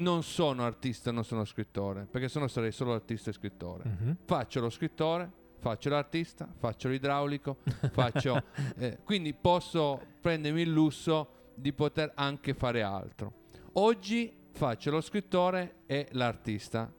non 0.00 0.22
sono 0.22 0.64
artista, 0.64 1.10
non 1.10 1.24
sono 1.24 1.44
scrittore, 1.44 2.06
perché 2.10 2.28
se 2.28 2.38
no 2.38 2.48
sarei 2.48 2.72
solo 2.72 2.92
artista 2.92 3.30
e 3.30 3.32
scrittore. 3.32 3.84
Mhm. 3.84 4.16
Faccio 4.24 4.60
lo 4.60 4.70
scrittore, 4.70 5.30
faccio 5.58 5.88
l'artista, 5.88 6.48
faccio 6.58 6.88
l'idraulico, 6.88 7.58
faccio... 7.92 8.42
eh, 8.76 8.98
quindi 9.04 9.32
posso 9.32 10.00
prendermi 10.20 10.62
il 10.62 10.70
lusso 10.70 11.38
di 11.54 11.72
poter 11.72 12.12
anche 12.14 12.54
fare 12.54 12.82
altro. 12.82 13.32
Oggi 13.74 14.32
faccio 14.52 14.90
lo 14.90 15.00
scrittore 15.00 15.76
e 15.86 16.08
l'artista 16.12 16.92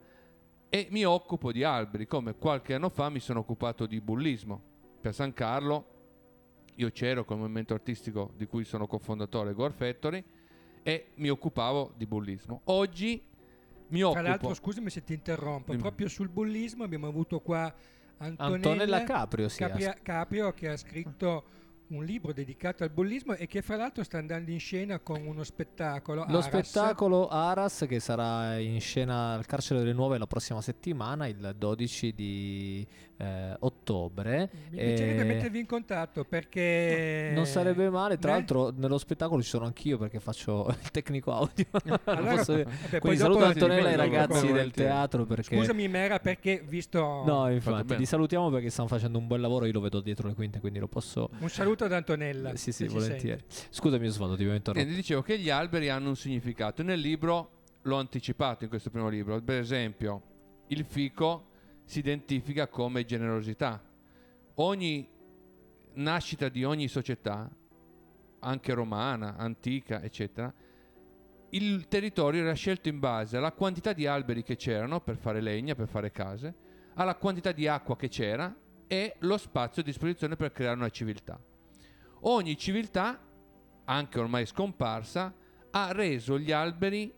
e 0.68 0.86
mi 0.90 1.04
occupo 1.04 1.52
di 1.52 1.64
alberi, 1.64 2.06
come 2.06 2.34
qualche 2.36 2.74
anno 2.74 2.88
fa 2.88 3.10
mi 3.10 3.20
sono 3.20 3.40
occupato 3.40 3.86
di 3.86 4.00
bullismo. 4.00 4.70
Per 5.00 5.12
San 5.12 5.34
Carlo 5.34 5.90
io 6.76 6.90
c'ero 6.90 7.24
con 7.24 7.36
il 7.36 7.42
movimento 7.42 7.74
artistico 7.74 8.32
di 8.36 8.46
cui 8.46 8.64
sono 8.64 8.86
cofondatore 8.86 9.52
Gore 9.52 9.74
Factory 9.74 10.24
e 10.82 11.06
mi 11.16 11.28
occupavo 11.28 11.92
di 11.96 12.06
bullismo. 12.06 12.60
Oggi 12.64 13.22
mi 13.88 13.98
Tra 13.98 14.08
occupo... 14.08 14.22
l'altro, 14.22 14.54
scusami 14.54 14.90
se 14.90 15.04
ti 15.04 15.12
interrompo, 15.12 15.70
Dimmi. 15.70 15.82
proprio 15.82 16.08
sul 16.08 16.28
bullismo 16.28 16.84
abbiamo 16.84 17.06
avuto 17.06 17.40
qua 17.40 17.72
Antonella, 18.18 18.54
Antonella 18.54 19.04
Caprio, 19.04 19.48
sì. 19.48 19.58
Capria- 19.58 19.96
Caprio 20.00 20.52
che 20.52 20.68
ha 20.68 20.76
scritto 20.76 21.44
un 21.88 22.04
libro 22.04 22.32
dedicato 22.32 22.84
al 22.84 22.90
bullismo 22.90 23.34
e 23.34 23.46
che 23.46 23.60
fra 23.60 23.76
l'altro 23.76 24.02
sta 24.02 24.16
andando 24.16 24.50
in 24.50 24.60
scena 24.60 24.98
con 25.00 25.26
uno 25.26 25.44
spettacolo. 25.44 26.24
Lo 26.28 26.38
Aras. 26.38 26.46
spettacolo 26.46 27.28
Aras 27.28 27.84
che 27.86 28.00
sarà 28.00 28.58
in 28.58 28.80
scena 28.80 29.34
al 29.34 29.44
Carcere 29.44 29.80
delle 29.80 29.92
Nuove 29.92 30.16
la 30.16 30.26
prossima 30.26 30.62
settimana, 30.62 31.26
il 31.26 31.54
12 31.56 32.14
di 32.14 32.86
eh, 33.22 33.56
ottobre. 33.60 34.50
Mi 34.70 34.78
piacerebbe 34.78 35.20
E 35.20 35.24
mettervi 35.24 35.58
in 35.60 35.66
contatto 35.66 36.24
perché... 36.24 37.30
Non 37.34 37.46
sarebbe 37.46 37.88
male, 37.88 38.18
tra 38.18 38.32
Eh? 38.32 38.34
l'altro 38.34 38.72
nello 38.74 38.98
spettacolo 38.98 39.40
ci 39.42 39.48
sono 39.48 39.64
anch'io 39.64 39.96
perché 39.96 40.18
faccio 40.18 40.66
il 40.82 40.90
tecnico 40.90 41.32
audio. 41.32 41.66
Allora, 42.04 42.36
Posso 42.36 42.52
vabbè, 42.56 42.98
Quindi 42.98 43.18
saluto 43.18 43.44
Antonella 43.44 43.90
e 43.90 43.92
i 43.92 43.96
ragazzi 43.96 44.50
del 44.50 44.70
teatro 44.72 45.24
perché... 45.24 45.56
Scusami 45.56 45.86
Mera 45.88 46.18
perché 46.18 46.62
visto... 46.66 47.22
No, 47.24 47.48
infatti, 47.50 47.96
li 47.96 48.06
salutiamo 48.06 48.50
perché 48.50 48.70
stanno 48.70 48.88
facendo 48.88 49.18
un 49.18 49.26
bel 49.26 49.40
lavoro, 49.40 49.66
io 49.66 49.72
lo 49.72 49.80
vedo 49.80 50.00
dietro 50.00 50.26
le 50.26 50.34
quinte, 50.34 50.58
quindi 50.58 50.78
lo 50.78 50.88
posso... 50.88 51.30
Un 51.38 51.48
saluto 51.48 51.84
ad 51.84 51.92
Antonella. 51.92 52.56
Sì, 52.56 52.72
sì, 52.72 52.88
ci 52.88 52.94
volentieri. 52.94 53.42
Scusami 53.70 54.06
Osvaldo, 54.06 54.34
ti 54.34 54.40
avevo 54.42 54.56
interrotto. 54.56 54.82
Niente, 54.84 55.00
dicevo 55.00 55.22
che 55.22 55.38
gli 55.38 55.50
alberi 55.50 55.88
hanno 55.88 56.08
un 56.08 56.16
significato. 56.16 56.82
Nel 56.82 56.98
libro 56.98 57.50
l'ho 57.82 57.96
anticipato 57.96 58.64
in 58.64 58.70
questo 58.70 58.90
primo 58.90 59.08
libro. 59.08 59.40
Per 59.40 59.58
esempio, 59.58 60.22
il 60.68 60.84
fico 60.84 61.50
si 61.92 61.98
identifica 61.98 62.68
come 62.68 63.04
generosità. 63.04 63.78
Ogni 64.54 65.06
nascita 65.92 66.48
di 66.48 66.64
ogni 66.64 66.88
società, 66.88 67.50
anche 68.38 68.72
romana, 68.72 69.36
antica, 69.36 70.00
eccetera, 70.00 70.50
il 71.50 71.86
territorio 71.88 72.40
era 72.40 72.54
scelto 72.54 72.88
in 72.88 72.98
base 72.98 73.36
alla 73.36 73.52
quantità 73.52 73.92
di 73.92 74.06
alberi 74.06 74.42
che 74.42 74.56
c'erano 74.56 75.02
per 75.02 75.18
fare 75.18 75.42
legna, 75.42 75.74
per 75.74 75.86
fare 75.86 76.10
case, 76.10 76.54
alla 76.94 77.14
quantità 77.16 77.52
di 77.52 77.68
acqua 77.68 77.94
che 77.94 78.08
c'era 78.08 78.56
e 78.86 79.16
lo 79.18 79.36
spazio 79.36 79.82
a 79.82 79.84
disposizione 79.84 80.34
per 80.34 80.50
creare 80.50 80.78
una 80.78 80.88
civiltà. 80.88 81.38
Ogni 82.20 82.56
civiltà, 82.56 83.20
anche 83.84 84.18
ormai 84.18 84.46
scomparsa, 84.46 85.34
ha 85.70 85.92
reso 85.92 86.38
gli 86.38 86.52
alberi 86.52 87.12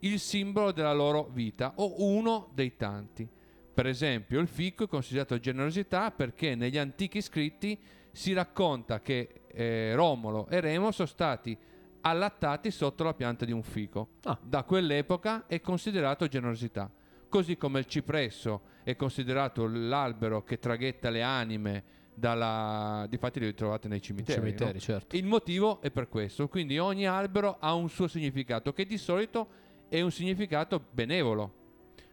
il 0.00 0.18
simbolo 0.18 0.70
della 0.70 0.92
loro 0.92 1.30
vita 1.32 1.72
o 1.76 1.94
uno 2.12 2.50
dei 2.52 2.76
tanti. 2.76 3.40
Per 3.74 3.86
esempio, 3.86 4.40
il 4.40 4.48
fico 4.48 4.84
è 4.84 4.88
considerato 4.88 5.38
generosità 5.38 6.10
perché 6.10 6.54
negli 6.54 6.76
antichi 6.76 7.22
scritti 7.22 7.78
si 8.10 8.32
racconta 8.34 9.00
che 9.00 9.42
eh, 9.48 9.94
Romolo 9.94 10.46
e 10.48 10.60
Remo 10.60 10.90
sono 10.90 11.08
stati 11.08 11.56
allattati 12.02 12.70
sotto 12.70 13.04
la 13.04 13.14
pianta 13.14 13.44
di 13.44 13.52
un 13.52 13.62
fico. 13.62 14.16
Ah. 14.24 14.38
Da 14.42 14.64
quell'epoca 14.64 15.46
è 15.46 15.60
considerato 15.60 16.26
generosità. 16.28 16.90
Così 17.28 17.56
come 17.56 17.78
il 17.78 17.86
cipresso 17.86 18.62
è 18.82 18.94
considerato 18.94 19.66
l'albero 19.66 20.42
che 20.42 20.58
traghetta 20.58 21.08
le 21.08 21.22
anime 21.22 21.84
dalla... 22.14 23.06
Difatti 23.08 23.40
li 23.40 23.54
trovate 23.54 23.88
nei 23.88 24.02
cimiteri. 24.02 24.38
no? 24.38 24.46
Cimiteri, 24.46 24.80
certo. 24.80 25.16
Il 25.16 25.24
motivo 25.24 25.80
è 25.80 25.90
per 25.90 26.08
questo, 26.08 26.48
quindi 26.48 26.78
ogni 26.78 27.06
albero 27.06 27.56
ha 27.58 27.72
un 27.72 27.88
suo 27.88 28.06
significato 28.06 28.74
che 28.74 28.84
di 28.84 28.98
solito 28.98 29.60
è 29.88 30.00
un 30.02 30.10
significato 30.10 30.84
benevolo, 30.90 31.61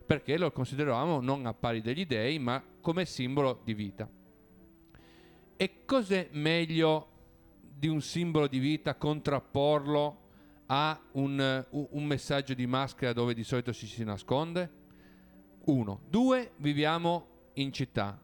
perché 0.09 0.39
lo 0.39 0.51
consideravamo 0.51 1.21
non 1.21 1.45
a 1.45 1.53
pari 1.53 1.81
degli 1.81 2.03
dei, 2.03 2.39
ma 2.39 2.63
come 2.81 3.05
simbolo 3.05 3.61
di 3.63 3.75
vita. 3.75 4.09
E 5.55 5.85
cos'è 5.85 6.29
meglio 6.31 7.09
di 7.61 7.87
un 7.87 8.01
simbolo 8.01 8.47
di 8.47 8.57
vita 8.57 8.95
contrapporlo 8.95 10.21
a 10.65 10.99
un, 11.11 11.63
un- 11.69 12.05
messaggio 12.05 12.55
di 12.55 12.65
maschera 12.65 13.13
dove 13.13 13.35
di 13.35 13.43
solito 13.43 13.71
ci 13.71 13.85
si 13.85 14.03
nasconde? 14.03 14.71
Uno. 15.65 16.01
Due, 16.09 16.53
viviamo 16.55 17.27
in 17.53 17.71
città 17.71 18.19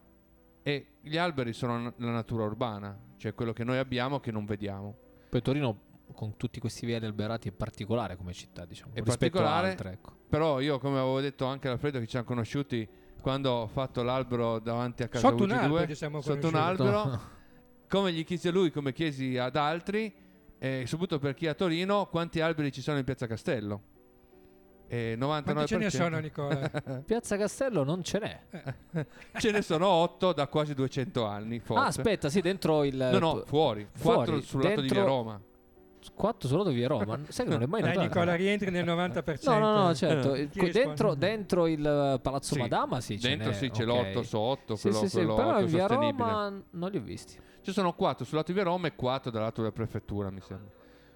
e 0.64 0.88
gli 1.02 1.18
alberi 1.18 1.54
sono 1.54 1.94
la 1.98 2.12
natura 2.12 2.46
urbana, 2.46 2.98
cioè 3.18 3.36
quello 3.36 3.54
che 3.54 3.64
noi 3.64 3.78
abbiamo 3.78 4.20
che 4.20 4.32
non 4.32 4.46
vediamo. 4.46 4.98
Poi 5.30 5.40
Torino 5.44 5.80
con 6.14 6.38
tutti 6.38 6.60
questi 6.60 6.86
viali 6.86 7.06
alberati 7.06 7.50
è 7.50 7.52
particolare 7.52 8.16
come 8.16 8.34
città, 8.34 8.66
diciamo, 8.66 8.92
È 8.94 9.00
rispetto 9.00 9.12
a 9.12 9.18
particolare. 9.42 9.70
altre, 9.70 9.92
ecco. 9.94 10.12
Però 10.30 10.60
io, 10.60 10.80
come 10.80 10.98
avevo 11.00 11.20
detto 11.22 11.46
anche 11.46 11.68
Alfredo 11.68 12.00
che 12.00 12.08
ci 12.08 12.16
hanno 12.18 12.26
conosciuti 12.26 12.88
quando 13.22 13.52
ho 13.52 13.68
fatto 13.68 14.04
l'albero 14.04 14.60
davanti 14.60 15.04
a 15.04 15.08
casa 15.08 15.28
Sotto 15.30 15.44
un 15.44 15.50
UG2, 15.50 15.54
albero 15.58 15.88
ci 15.88 15.96
siamo 15.96 16.22
sotto 16.22 16.48
un 16.48 16.56
albero, 16.56 17.20
come 17.90 18.12
gli 18.14 18.24
chiesi 18.24 18.48
a 18.48 18.52
lui, 18.52 18.72
come 18.72 18.94
chiesi 18.94 19.38
ad 19.38 19.56
altri, 19.56 20.14
e 20.58 20.84
soprattutto 20.86 21.20
per 21.20 21.34
chi 21.34 21.48
è 21.48 21.50
a 21.50 21.54
Torino, 21.54 22.06
quanti 22.08 22.40
alberi 22.40 22.72
ci 22.72 22.82
sono 22.82 22.98
in 22.98 23.04
Piazza 23.04 23.26
Castello? 23.28 23.82
E 24.88 25.16
99%. 25.20 25.44
Quanti 25.44 25.66
ce 25.68 25.78
ne 25.78 25.90
sono 25.90 26.20
Nicola? 26.20 26.70
Piazza 27.04 27.38
Castello 27.38 27.84
non 27.84 28.04
ce 28.04 28.20
n'è. 28.20 29.06
Ce 29.40 29.50
ne 29.52 29.62
sono 29.64 29.88
8 29.88 30.32
da 30.34 30.46
quasi 30.48 30.76
200 30.76 31.26
anni, 31.26 31.60
forse. 31.60 31.84
Ah, 31.84 31.88
aspetta, 31.88 32.30
sì, 32.30 32.40
dentro 32.42 32.84
il 32.84 32.96
No, 32.96 33.18
no, 33.18 33.44
fuori. 33.48 33.88
fuori, 33.92 34.16
4 34.18 34.42
sul 34.42 34.62
lato 34.62 34.82
di 34.82 34.88
dentro- 34.88 35.00
via 35.02 35.10
Roma. 35.10 35.42
4 36.14 36.48
solo 36.48 36.64
di 36.64 36.74
via 36.74 36.88
Roma. 36.88 37.20
Sai 37.30 37.46
che 37.46 37.52
non 37.52 37.62
è 37.62 37.66
mai 37.66 37.82
Dai 37.82 37.96
notato? 37.96 38.08
Nicola, 38.08 38.36
rientri 38.36 38.72
nel 38.72 38.86
90%. 38.86 39.40
No, 39.44 39.60
no, 39.60 39.84
no, 39.86 39.94
certo. 39.94 40.34
Risponde? 40.36 40.72
dentro, 40.72 41.14
dentro 41.16 41.68
il 41.68 41.86
eh, 41.86 42.20
Palazzo 42.20 42.54
Sì, 42.54 42.60
Madama 42.60 43.02
sì, 43.02 43.20
ce 43.20 43.30
Dentro 43.30 43.50
n'è, 43.50 43.56
sì, 43.56 43.70
c'è 43.70 43.84
ok. 43.84 44.16
l'8 44.16 44.22
su 44.22 44.38
8, 44.38 44.76
Sì, 44.76 44.82
quello, 44.82 44.98
sì, 44.98 45.10
sì, 45.10 45.16
quello 45.16 45.36
però 45.36 45.60
in 45.60 45.66
via. 45.68 45.88
Roma 45.88 46.64
non 46.72 46.92
li 46.92 46.98
ho 46.98 47.02
visti. 47.02 47.38
Ci 47.62 47.72
sono 47.72 47.94
4 47.94 48.26
sul 48.26 48.38
lato 48.38 48.52
di 48.52 48.58
via 48.58 48.68
Roma 48.68 48.88
e 48.88 48.96
4 48.96 49.32
dal 49.32 49.42
lato 49.42 49.62
della 49.62 49.74
prefettura, 49.74 50.30
mi 50.30 50.42
sembra. 50.42 50.70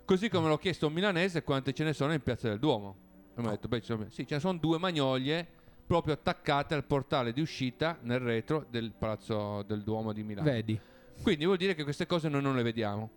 Così 0.06 0.30
come 0.30 0.48
l'ho 0.48 0.58
chiesto 0.58 0.86
a 0.86 0.88
un 0.88 0.96
milanese 0.96 1.44
quante 1.44 1.74
ce 1.74 1.84
ne 1.84 1.94
sono 1.94 2.14
in 2.14 2.22
Piazza 2.22 2.50
del 2.50 2.60
Duomo. 2.60 2.96
E 3.36 3.42
mi 3.42 3.48
ha 3.48 3.52
detto, 3.52 3.68
beh, 3.68 3.82
sì, 4.10 4.26
ce 4.26 4.36
ne 4.36 4.40
sono 4.40 4.58
due 4.58 4.80
magnolie 4.80 5.48
proprio 5.86 6.14
attaccate 6.14 6.76
al 6.76 6.84
portale 6.84 7.34
di 7.34 7.42
uscita 7.42 7.98
nel 8.02 8.20
retro 8.20 8.66
del 8.70 8.92
Palazzo 8.92 9.64
del 9.64 9.82
Duomo 9.82 10.14
di 10.14 10.24
Milano. 10.24 10.50
Vedi? 10.50 10.80
Quindi 11.22 11.46
vuol 11.46 11.58
dire 11.58 11.74
che 11.74 11.84
queste 11.84 12.06
cose 12.06 12.30
noi 12.30 12.42
non 12.42 12.56
le 12.56 12.64
vediamo. 12.64 13.10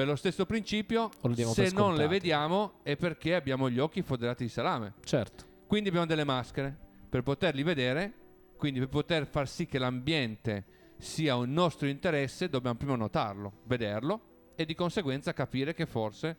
Per 0.00 0.08
lo 0.08 0.16
stesso 0.16 0.46
principio, 0.46 1.10
O 1.20 1.28
le 1.28 1.34
diamo 1.34 1.52
se 1.52 1.70
non 1.74 1.94
le 1.94 2.06
vediamo 2.06 2.78
è 2.82 2.96
perché 2.96 3.34
abbiamo 3.34 3.68
gli 3.68 3.78
occhi 3.78 4.00
foderati 4.00 4.44
di 4.44 4.48
salame. 4.48 4.94
Certo. 5.04 5.44
Quindi 5.66 5.90
abbiamo 5.90 6.06
delle 6.06 6.24
maschere 6.24 6.74
per 7.06 7.22
poterli 7.22 7.62
vedere, 7.62 8.14
quindi 8.56 8.78
per 8.78 8.88
poter 8.88 9.26
far 9.26 9.46
sì 9.46 9.66
che 9.66 9.78
l'ambiente 9.78 10.94
sia 10.96 11.36
un 11.36 11.52
nostro 11.52 11.86
interesse, 11.86 12.48
dobbiamo 12.48 12.78
prima 12.78 12.96
notarlo, 12.96 13.60
vederlo 13.64 14.52
e 14.54 14.64
di 14.64 14.74
conseguenza 14.74 15.34
capire 15.34 15.74
che 15.74 15.84
forse 15.84 16.36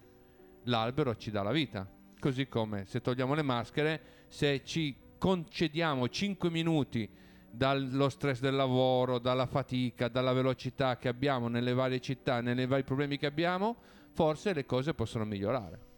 l'albero 0.64 1.16
ci 1.16 1.30
dà 1.30 1.44
la 1.44 1.52
vita. 1.52 1.88
Così 2.20 2.48
come 2.48 2.86
se 2.88 3.00
togliamo 3.00 3.36
le 3.36 3.44
maschere, 3.44 4.02
se 4.28 4.64
ci 4.66 4.96
concediamo 5.20 6.10
5 6.10 6.50
minuti 6.50 7.08
dallo 7.52 8.10
stress 8.10 8.40
del 8.40 8.56
lavoro, 8.56 9.20
dalla 9.20 9.46
fatica, 9.46 10.08
dalla 10.08 10.34
velocità 10.34 10.98
che 10.98 11.08
abbiamo 11.10 11.48
nelle 11.48 11.74
varie 11.74 12.00
città, 12.00 12.42
nei 12.42 12.66
vari 12.66 12.84
problemi 12.84 13.18
che 13.18 13.26
abbiamo, 13.26 13.76
forse 14.12 14.54
le 14.54 14.66
cose 14.66 14.94
possono 14.94 15.26
migliorare. 15.26 15.90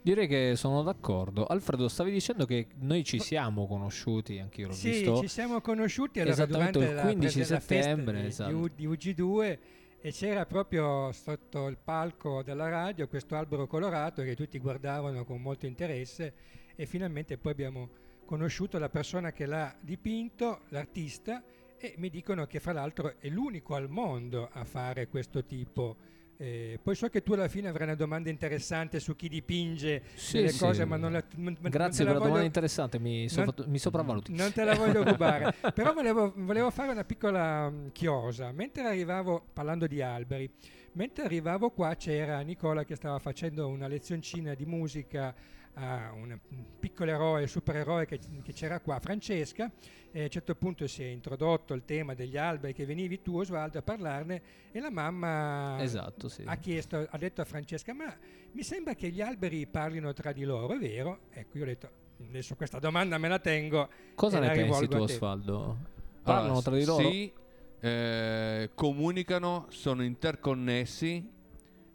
Direi 0.00 0.26
che 0.26 0.54
sono 0.56 0.82
d'accordo. 0.82 1.46
Alfredo, 1.46 1.88
stavi 1.88 2.10
dicendo 2.10 2.44
che 2.46 2.68
noi 2.80 3.04
ci 3.04 3.18
siamo 3.18 3.66
conosciuti, 3.66 4.38
anche 4.38 4.62
io 4.62 4.68
l'ho 4.68 4.72
Sì, 4.72 4.90
visto. 4.90 5.20
ci 5.20 5.28
siamo 5.28 5.60
conosciuti 5.60 6.20
allora, 6.20 6.34
Esattamente 6.34 6.78
il 6.78 6.94
la 6.94 7.02
15 7.02 7.34
presa 7.34 7.48
della 7.48 7.60
festa 7.60 7.82
settembre, 7.82 8.20
di, 8.20 8.26
esatto. 8.26 8.68
di 8.74 8.86
UG2 8.86 9.58
e 10.00 10.10
c'era 10.10 10.46
proprio 10.46 11.12
sotto 11.12 11.68
il 11.68 11.78
palco 11.82 12.42
della 12.42 12.68
radio 12.68 13.06
questo 13.06 13.36
albero 13.36 13.68
colorato 13.68 14.22
che 14.22 14.34
tutti 14.34 14.58
guardavano 14.58 15.24
con 15.24 15.40
molto 15.40 15.66
interesse 15.66 16.34
e 16.74 16.86
finalmente 16.86 17.38
poi 17.38 17.52
abbiamo 17.52 17.88
conosciuto 18.36 18.78
la 18.78 18.88
persona 18.88 19.30
che 19.30 19.44
l'ha 19.44 19.74
dipinto, 19.78 20.60
l'artista, 20.70 21.42
e 21.76 21.92
mi 21.98 22.08
dicono 22.08 22.46
che 22.46 22.60
fra 22.60 22.72
l'altro 22.72 23.16
è 23.18 23.28
l'unico 23.28 23.74
al 23.74 23.90
mondo 23.90 24.48
a 24.50 24.64
fare 24.64 25.06
questo 25.06 25.44
tipo. 25.44 25.96
Eh, 26.38 26.78
poi 26.82 26.94
so 26.94 27.10
che 27.10 27.22
tu 27.22 27.34
alla 27.34 27.46
fine 27.48 27.68
avrai 27.68 27.86
una 27.88 27.94
domanda 27.94 28.30
interessante 28.30 29.00
su 29.00 29.14
chi 29.16 29.28
dipinge 29.28 30.02
Sì, 30.14 30.38
delle 30.38 30.48
sì. 30.48 30.58
cose, 30.60 30.86
ma 30.86 30.96
non 30.96 31.12
la 31.12 31.22
non- 31.36 31.56
non 31.60 31.70
Grazie 31.70 32.04
la 32.04 32.12
per 32.12 32.20
la 32.20 32.26
voglio- 32.26 32.28
domanda 32.28 32.46
interessante, 32.46 32.98
mi, 32.98 33.28
sopra- 33.28 33.52
non- 33.54 33.70
mi 33.70 33.78
sopravvaluti. 33.78 34.32
non 34.32 34.50
te 34.50 34.64
la 34.64 34.74
voglio 34.76 35.04
rubare, 35.04 35.52
però 35.74 35.92
volevo, 35.92 36.32
volevo 36.34 36.70
fare 36.70 36.90
una 36.90 37.04
piccola 37.04 37.68
mm, 37.68 37.88
chiosa. 37.92 38.50
Mentre 38.50 38.82
arrivavo, 38.84 39.44
parlando 39.52 39.86
di 39.86 40.00
alberi, 40.00 40.50
mentre 40.92 41.24
arrivavo 41.24 41.68
qua 41.68 41.94
c'era 41.96 42.40
Nicola 42.40 42.82
che 42.84 42.96
stava 42.96 43.18
facendo 43.18 43.68
una 43.68 43.86
lezioncina 43.88 44.54
di 44.54 44.64
musica 44.64 45.34
a 45.74 46.12
un 46.12 46.38
piccolo 46.78 47.10
eroe, 47.10 47.46
supereroe 47.46 48.06
che, 48.06 48.18
che 48.42 48.52
c'era 48.52 48.80
qua, 48.80 48.98
Francesca, 49.00 49.70
e 50.10 50.20
a 50.20 50.22
un 50.24 50.28
certo 50.28 50.54
punto 50.54 50.86
si 50.86 51.02
è 51.02 51.06
introdotto 51.06 51.72
il 51.74 51.84
tema 51.84 52.14
degli 52.14 52.36
alberi 52.36 52.74
che 52.74 52.84
venivi 52.84 53.22
tu 53.22 53.38
Osvaldo 53.38 53.78
a 53.78 53.82
parlarne 53.82 54.42
e 54.70 54.80
la 54.80 54.90
mamma 54.90 55.76
Esatto, 55.80 56.28
sì. 56.28 56.42
ha 56.44 56.56
chiesto, 56.56 57.06
ha 57.08 57.16
detto 57.16 57.40
a 57.40 57.44
Francesca, 57.44 57.94
ma 57.94 58.14
mi 58.52 58.62
sembra 58.62 58.94
che 58.94 59.10
gli 59.10 59.20
alberi 59.20 59.66
parlino 59.66 60.12
tra 60.12 60.32
di 60.32 60.44
loro, 60.44 60.74
è 60.74 60.78
vero? 60.78 61.20
Ecco, 61.30 61.56
io 61.56 61.62
ho 61.62 61.66
detto, 61.66 61.90
adesso 62.28 62.54
questa 62.54 62.78
domanda 62.78 63.16
me 63.18 63.28
la 63.28 63.38
tengo. 63.38 63.88
Cosa 64.14 64.38
ne 64.38 64.50
pensi 64.50 64.88
tu. 64.88 64.96
Osvaldo? 64.96 65.78
Parlano 66.22 66.46
Allora, 66.46 66.62
tra 66.62 66.76
di 66.76 66.84
loro? 66.84 67.10
Sì, 67.10 67.32
eh, 67.80 68.70
comunicano, 68.74 69.66
sono 69.70 70.04
interconnessi. 70.04 71.40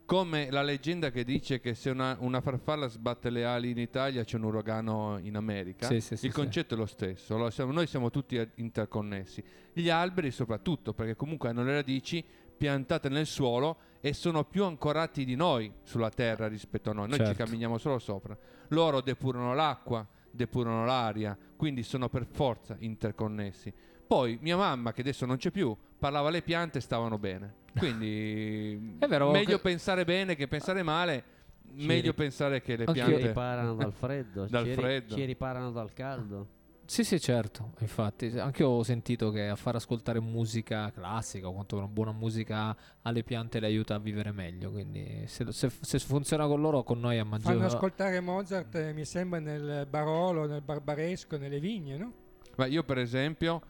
Come 0.08 0.50
la 0.52 0.62
leggenda 0.62 1.12
che 1.12 1.26
dice 1.26 1.60
che 1.60 1.74
se 1.74 1.90
una, 1.90 2.16
una 2.22 2.40
farfalla 2.40 2.88
sbatte 2.88 3.30
le 3.30 3.44
ali 3.44 3.72
in 3.72 3.78
Italia 3.78 4.24
c'è 4.24 4.38
un 4.38 4.44
uragano 4.44 5.20
in 5.22 5.36
America, 5.36 5.86
Sì, 5.88 6.00
sì, 6.00 6.14
il 6.14 6.20
sì. 6.20 6.30
concetto 6.30 6.76
è 6.76 6.78
lo 6.78 6.86
stesso. 6.86 7.36
Allora, 7.36 7.50
siamo- 7.52 7.74
noi 7.74 7.88
siamo 7.88 8.10
tutti 8.10 8.42
interconnessi. 8.56 9.44
Gli 9.74 9.90
alberi 9.90 10.32
soprattutto, 10.32 10.94
perché 10.94 11.18
comunque 11.18 11.50
hanno 11.50 11.62
le 11.66 11.74
radici 11.74 12.24
piantate 12.58 13.10
nel 13.10 13.26
suolo 13.26 13.76
e 14.00 14.14
sono 14.14 14.46
più 14.46 14.64
ancorati 14.64 15.26
di 15.26 15.36
noi 15.36 15.70
sulla 15.84 16.10
terra 16.10 16.48
rispetto 16.48 16.90
a 16.90 16.94
noi. 16.94 17.10
Noi 17.10 17.18
ci 17.20 17.26
Certo. 17.26 17.44
camminiamo 17.44 17.78
solo 17.78 18.00
sopra. 18.00 18.38
Loro 18.70 19.02
depurano 19.02 19.54
l'acqua, 19.54 20.08
depurano 20.32 20.86
l'aria, 20.86 21.38
quindi 21.58 21.84
sono 21.84 22.08
per 22.08 22.26
forza 22.32 22.78
interconnessi. 22.80 23.74
Poi 24.08 24.38
mia 24.40 24.56
mamma, 24.56 24.94
che 24.94 25.02
adesso 25.02 25.26
non 25.26 25.36
c'è 25.36 25.52
più, 25.52 25.76
parlava 26.00 26.30
alle 26.30 26.42
piante 26.44 26.78
e 26.78 26.82
stavano 26.82 27.18
bene. 27.18 27.66
Quindi 27.78 28.96
È 29.00 29.08
vero, 29.08 29.32
meglio 29.32 29.58
che- 29.58 29.62
pensare 29.62 30.04
bene 30.06 30.36
che 30.36 30.48
pensare 30.48 30.84
male. 30.84 31.36
Ci 31.78 31.86
meglio 31.86 32.12
ri- 32.12 32.16
pensare 32.16 32.62
che 32.62 32.76
le 32.76 32.86
Ci 32.86 32.94
piante... 32.94 33.18
riparano 33.28 33.76
dal 33.76 33.94
freddo, 33.94 34.46
Dal 34.50 34.64
ci, 34.64 34.70
ri- 34.70 34.76
freddo. 34.76 35.16
ci 35.16 35.26
riparano 35.26 35.72
dal 35.72 35.94
caldo. 35.94 36.48
Sì, 36.86 37.04
sì, 37.04 37.20
certo, 37.20 37.74
infatti, 37.80 38.28
anche 38.40 38.62
io 38.62 38.70
ho 38.70 38.84
sentito 38.84 39.30
che 39.30 39.50
a 39.50 39.58
far 39.58 39.76
ascoltare 39.76 40.22
musica 40.22 40.90
classica 40.90 41.50
o 41.50 41.54
quanto 41.54 41.76
una 41.76 41.88
buona 41.90 42.14
musica 42.14 42.74
alle 43.02 43.24
piante 43.24 43.60
le 43.60 43.66
aiuta 43.68 43.96
a 43.96 44.00
vivere 44.00 44.32
meglio, 44.32 44.72
quindi 44.72 45.24
se, 45.28 45.52
se- 45.52 45.70
se 45.82 46.00
funziona 46.00 46.48
con 46.48 46.62
loro, 46.62 46.84
con 46.84 47.02
noi 47.02 47.18
a 47.18 47.26
maggior 47.26 47.52
Fanno 47.56 47.66
ascoltare 47.66 48.22
Mozart, 48.22 48.74
eh, 48.76 48.94
mi 48.94 49.04
sembra, 49.04 49.40
nel 49.40 49.86
Barolo, 49.90 50.48
nel 50.48 50.62
Barbaresco, 50.62 51.36
nelle 51.38 51.60
vigne, 51.60 51.98
no? 51.98 52.14
Ma 52.56 52.66
io 52.68 52.84
per 52.84 53.00
esempio, 53.00 53.62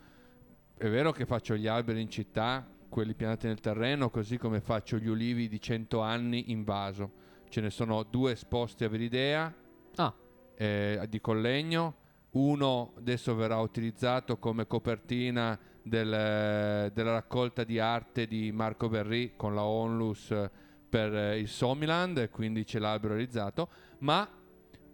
è 0.77 0.87
vero 0.87 1.11
che 1.11 1.25
faccio 1.25 1.55
gli 1.57 1.65
alberi 1.65 2.01
in 2.01 2.11
città, 2.11 2.67
quelli 2.89 3.13
piantati 3.13 3.47
nel 3.47 3.59
terreno, 3.59 4.09
così 4.09 4.37
come 4.37 4.61
faccio 4.61 4.97
gli 4.97 5.07
ulivi 5.07 5.47
di 5.47 5.59
100 5.59 6.01
anni 6.01 6.51
in 6.51 6.63
vaso. 6.63 7.11
Ce 7.49 7.61
ne 7.61 7.69
sono 7.69 8.03
due 8.03 8.31
esposti 8.33 8.83
a 8.83 8.89
Veridea 8.89 9.53
Ah, 9.95 10.13
eh, 10.55 11.05
di 11.09 11.19
Collegno. 11.21 11.95
Uno 12.31 12.93
adesso 12.97 13.33
verrà 13.35 13.57
utilizzato 13.59 14.37
come 14.37 14.67
copertina 14.67 15.57
del- 15.81 16.91
della 16.93 17.11
raccolta 17.11 17.63
di 17.63 17.79
arte 17.79 18.27
di 18.27 18.51
Marco 18.51 18.89
Verri 18.89 19.33
con 19.35 19.55
la 19.55 19.63
Onlus 19.63 20.31
eh, 20.31 20.49
per 20.89 21.13
eh, 21.15 21.39
il 21.39 21.47
Somiland, 21.47 22.17
e 22.17 22.29
quindi 22.29 22.63
c'è 22.63 22.79
l'albero 22.79 23.13
realizzato, 23.15 23.69
ma 23.99 24.29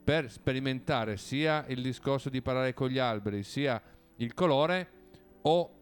per 0.04 0.32
sperimentare 0.32 1.18
sia 1.18 1.66
il 1.68 1.82
discorso 1.82 2.30
di 2.30 2.42
parlare 2.42 2.74
con 2.74 2.90
gli 2.90 2.98
alberi, 3.00 3.44
sia 3.44 3.82
il 4.18 4.34
colore, 4.34 4.90
ho 5.44 5.82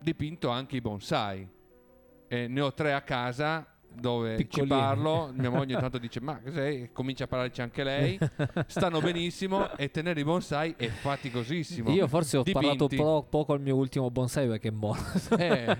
dipinto 0.00 0.48
anche 0.48 0.76
i 0.76 0.80
bonsai. 0.80 1.48
E 2.28 2.46
ne 2.48 2.60
ho 2.60 2.72
tre 2.72 2.92
a 2.92 3.02
casa 3.02 3.66
dove 3.92 4.36
ci 4.36 4.44
Piccolini. 4.44 4.68
parlo. 4.68 5.32
Mia 5.34 5.50
moglie 5.50 5.74
intanto 5.74 5.98
dice: 5.98 6.20
Ma 6.20 6.38
cos'è? 6.40 6.90
Comincia 6.92 7.24
a 7.24 7.26
parlarci 7.26 7.60
anche 7.60 7.82
lei. 7.82 8.18
Stanno 8.66 9.00
benissimo 9.00 9.76
e 9.76 9.90
tenere 9.90 10.20
i 10.20 10.24
bonsai 10.24 10.74
è 10.76 10.86
faticosissimo. 10.88 11.90
io 11.90 12.06
forse 12.06 12.36
ho 12.36 12.42
Dipinti. 12.44 12.66
parlato 12.76 12.86
po- 12.94 13.26
poco 13.28 13.52
al 13.52 13.60
mio 13.60 13.74
ultimo 13.74 14.10
bonsai 14.10 14.46
perché 14.46 14.68
è 14.68 14.72
morto. 14.72 15.36
Eh, 15.36 15.76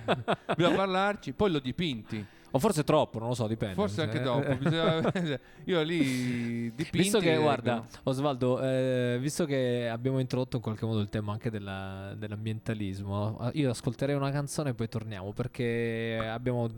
bisogna 0.57 0.75
parlarci, 0.77 1.33
poi 1.35 1.51
l'ho 1.53 1.61
dipinti. 1.61 2.27
O 2.53 2.59
forse 2.59 2.85
troppo, 2.85 3.19
non 3.19 3.29
lo 3.29 3.35
so, 3.35 3.47
dipende. 3.47 3.75
Forse 3.75 4.03
anche 4.03 4.21
dopo. 4.21 4.47
eh. 4.47 4.57
bisogna- 4.57 5.11
io 5.65 5.83
lì 5.83 6.73
dipinti. 6.75 6.99
Visto 6.99 7.19
che, 7.19 7.37
guarda, 7.37 7.85
Osvaldo, 8.05 8.61
eh, 8.63 9.19
visto 9.21 9.45
che 9.45 9.89
abbiamo 9.91 10.19
introdotto 10.19 10.57
in 10.57 10.63
qualche 10.63 10.85
modo 10.87 11.01
il 11.01 11.09
tema 11.09 11.33
anche 11.33 11.51
della- 11.51 12.15
dell'ambientalismo, 12.17 13.39
eh, 13.53 13.59
io 13.59 13.71
ascolterei 13.71 14.15
una 14.15 14.31
canzone 14.31 14.71
e 14.71 14.75
poi 14.75 14.89
torniamo 14.89 15.33
perché 15.33 16.19
abbiamo, 16.23 16.69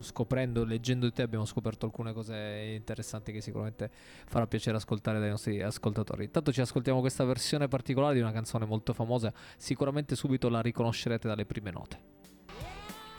scoprendo, 0.00 0.64
leggendo 0.64 1.06
di 1.06 1.12
te, 1.12 1.22
abbiamo 1.22 1.44
scoperto 1.44 1.86
alcune 1.86 2.12
cose 2.12 2.72
interessanti 2.74 3.32
che 3.32 3.40
sicuramente 3.40 3.90
farà 4.26 4.46
piacere 4.46 4.76
ascoltare 4.76 5.18
dai 5.18 5.30
nostri 5.30 5.62
ascoltatori. 5.62 6.24
Intanto 6.24 6.52
ci 6.52 6.60
ascoltiamo 6.60 7.00
questa 7.00 7.24
versione 7.24 7.68
particolare 7.68 8.14
di 8.14 8.20
una 8.20 8.32
canzone 8.32 8.64
molto 8.66 8.92
famosa, 8.92 9.32
sicuramente 9.56 10.14
subito 10.16 10.48
la 10.48 10.60
riconoscerete 10.60 11.28
dalle 11.28 11.46
prime 11.46 11.70
note. 11.70 11.98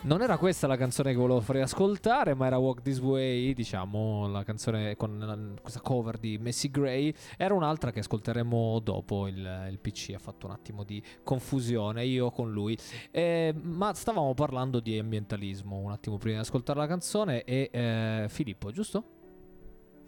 Non 0.03 0.23
era 0.23 0.37
questa 0.39 0.65
la 0.65 0.77
canzone 0.77 1.11
che 1.11 1.17
volevo 1.17 1.41
farvi 1.41 1.61
ascoltare, 1.61 2.33
ma 2.33 2.47
era 2.47 2.57
Walk 2.57 2.81
This 2.81 2.97
Way, 2.99 3.53
diciamo, 3.53 4.27
la 4.27 4.43
canzone 4.43 4.95
con 4.95 5.19
la- 5.19 5.61
questa 5.61 5.79
cover 5.79 6.17
di 6.17 6.39
Messi 6.39 6.71
Gray. 6.71 7.13
Era 7.37 7.53
un'altra 7.53 7.91
che 7.91 7.99
ascolteremo 7.99 8.79
dopo. 8.79 9.27
Il, 9.27 9.67
il 9.69 9.77
PC 9.79 10.13
ha 10.15 10.19
fatto 10.19 10.47
un 10.47 10.53
attimo 10.53 10.83
di 10.83 11.03
confusione, 11.23 12.03
io 12.03 12.31
con 12.31 12.51
lui. 12.51 12.75
Eh, 13.11 13.53
ma 13.61 13.93
stavamo 13.93 14.33
parlando 14.33 14.79
di 14.79 14.97
ambientalismo 14.97 15.77
un 15.77 15.91
attimo 15.91 16.17
prima 16.17 16.37
di 16.37 16.41
ascoltare 16.41 16.79
la 16.79 16.87
canzone. 16.87 17.43
E 17.43 17.69
eh, 17.71 18.25
Filippo, 18.27 18.71
giusto? 18.71 19.20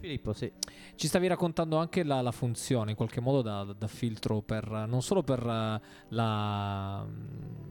Filippo, 0.04 0.34
sì. 0.34 0.52
Ci 0.96 1.08
stavi 1.08 1.28
raccontando 1.28 1.78
anche 1.78 2.04
la, 2.04 2.20
la 2.20 2.34
funzione 2.34 2.90
in 2.90 2.98
qualche 2.98 3.22
modo 3.22 3.42
da, 3.42 3.64
da 3.64 3.88
filtro 3.88 4.42
per 4.42 4.70
non 4.86 5.02
solo 5.02 5.24
per 5.24 5.40
eh, 5.40 5.82
la, 6.10 7.08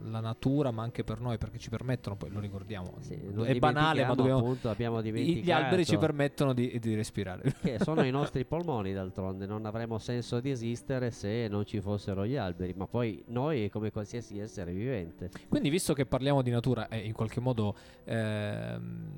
la 0.05 0.21
natura, 0.21 0.71
ma 0.71 0.83
anche 0.83 1.05
per 1.05 1.21
noi, 1.21 1.37
perché 1.37 1.59
ci 1.59 1.69
permettono, 1.69 2.17
poi 2.17 2.31
lo 2.31 2.41
ricordiamo. 2.41 2.95
sì, 3.01 3.21
non 3.31 3.45
è 3.45 3.55
banale, 3.59 4.07
ma 4.07 4.15
dobbiamo. 4.15 4.39
appunto, 4.39 4.71
abbiamo 4.71 5.03
dimenticato 5.03 5.45
Gli 5.45 5.51
alberi 5.51 5.85
ci 5.85 5.99
permettono 5.99 6.55
di, 6.55 6.79
di 6.79 6.95
respirare. 6.95 7.55
che 7.61 7.77
sono 7.85 8.03
i 8.03 8.11
nostri 8.11 8.47
polmoni 8.47 8.95
d'altronde, 8.95 9.45
non 9.45 9.67
avremmo 9.67 9.99
senso 9.99 10.41
di 10.41 10.49
esistere 10.49 11.11
se 11.11 11.49
non 11.51 11.67
ci 11.67 11.83
fossero 11.83 12.25
gli 12.25 12.37
alberi, 12.37 12.73
ma 12.75 12.87
poi 12.87 13.23
noi 13.27 13.69
come 13.69 13.91
qualsiasi 13.91 14.39
essere 14.39 14.73
vivente. 14.73 15.29
Quindi, 15.51 15.69
visto 15.69 15.93
che 15.93 16.07
parliamo 16.07 16.41
di 16.41 16.51
natura 16.51 16.89
e 16.89 17.01
in 17.01 17.13
qualche 17.13 17.41
modo, 17.41 17.77
ehm, 18.05 19.11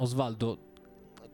Osvaldo, 0.00 0.67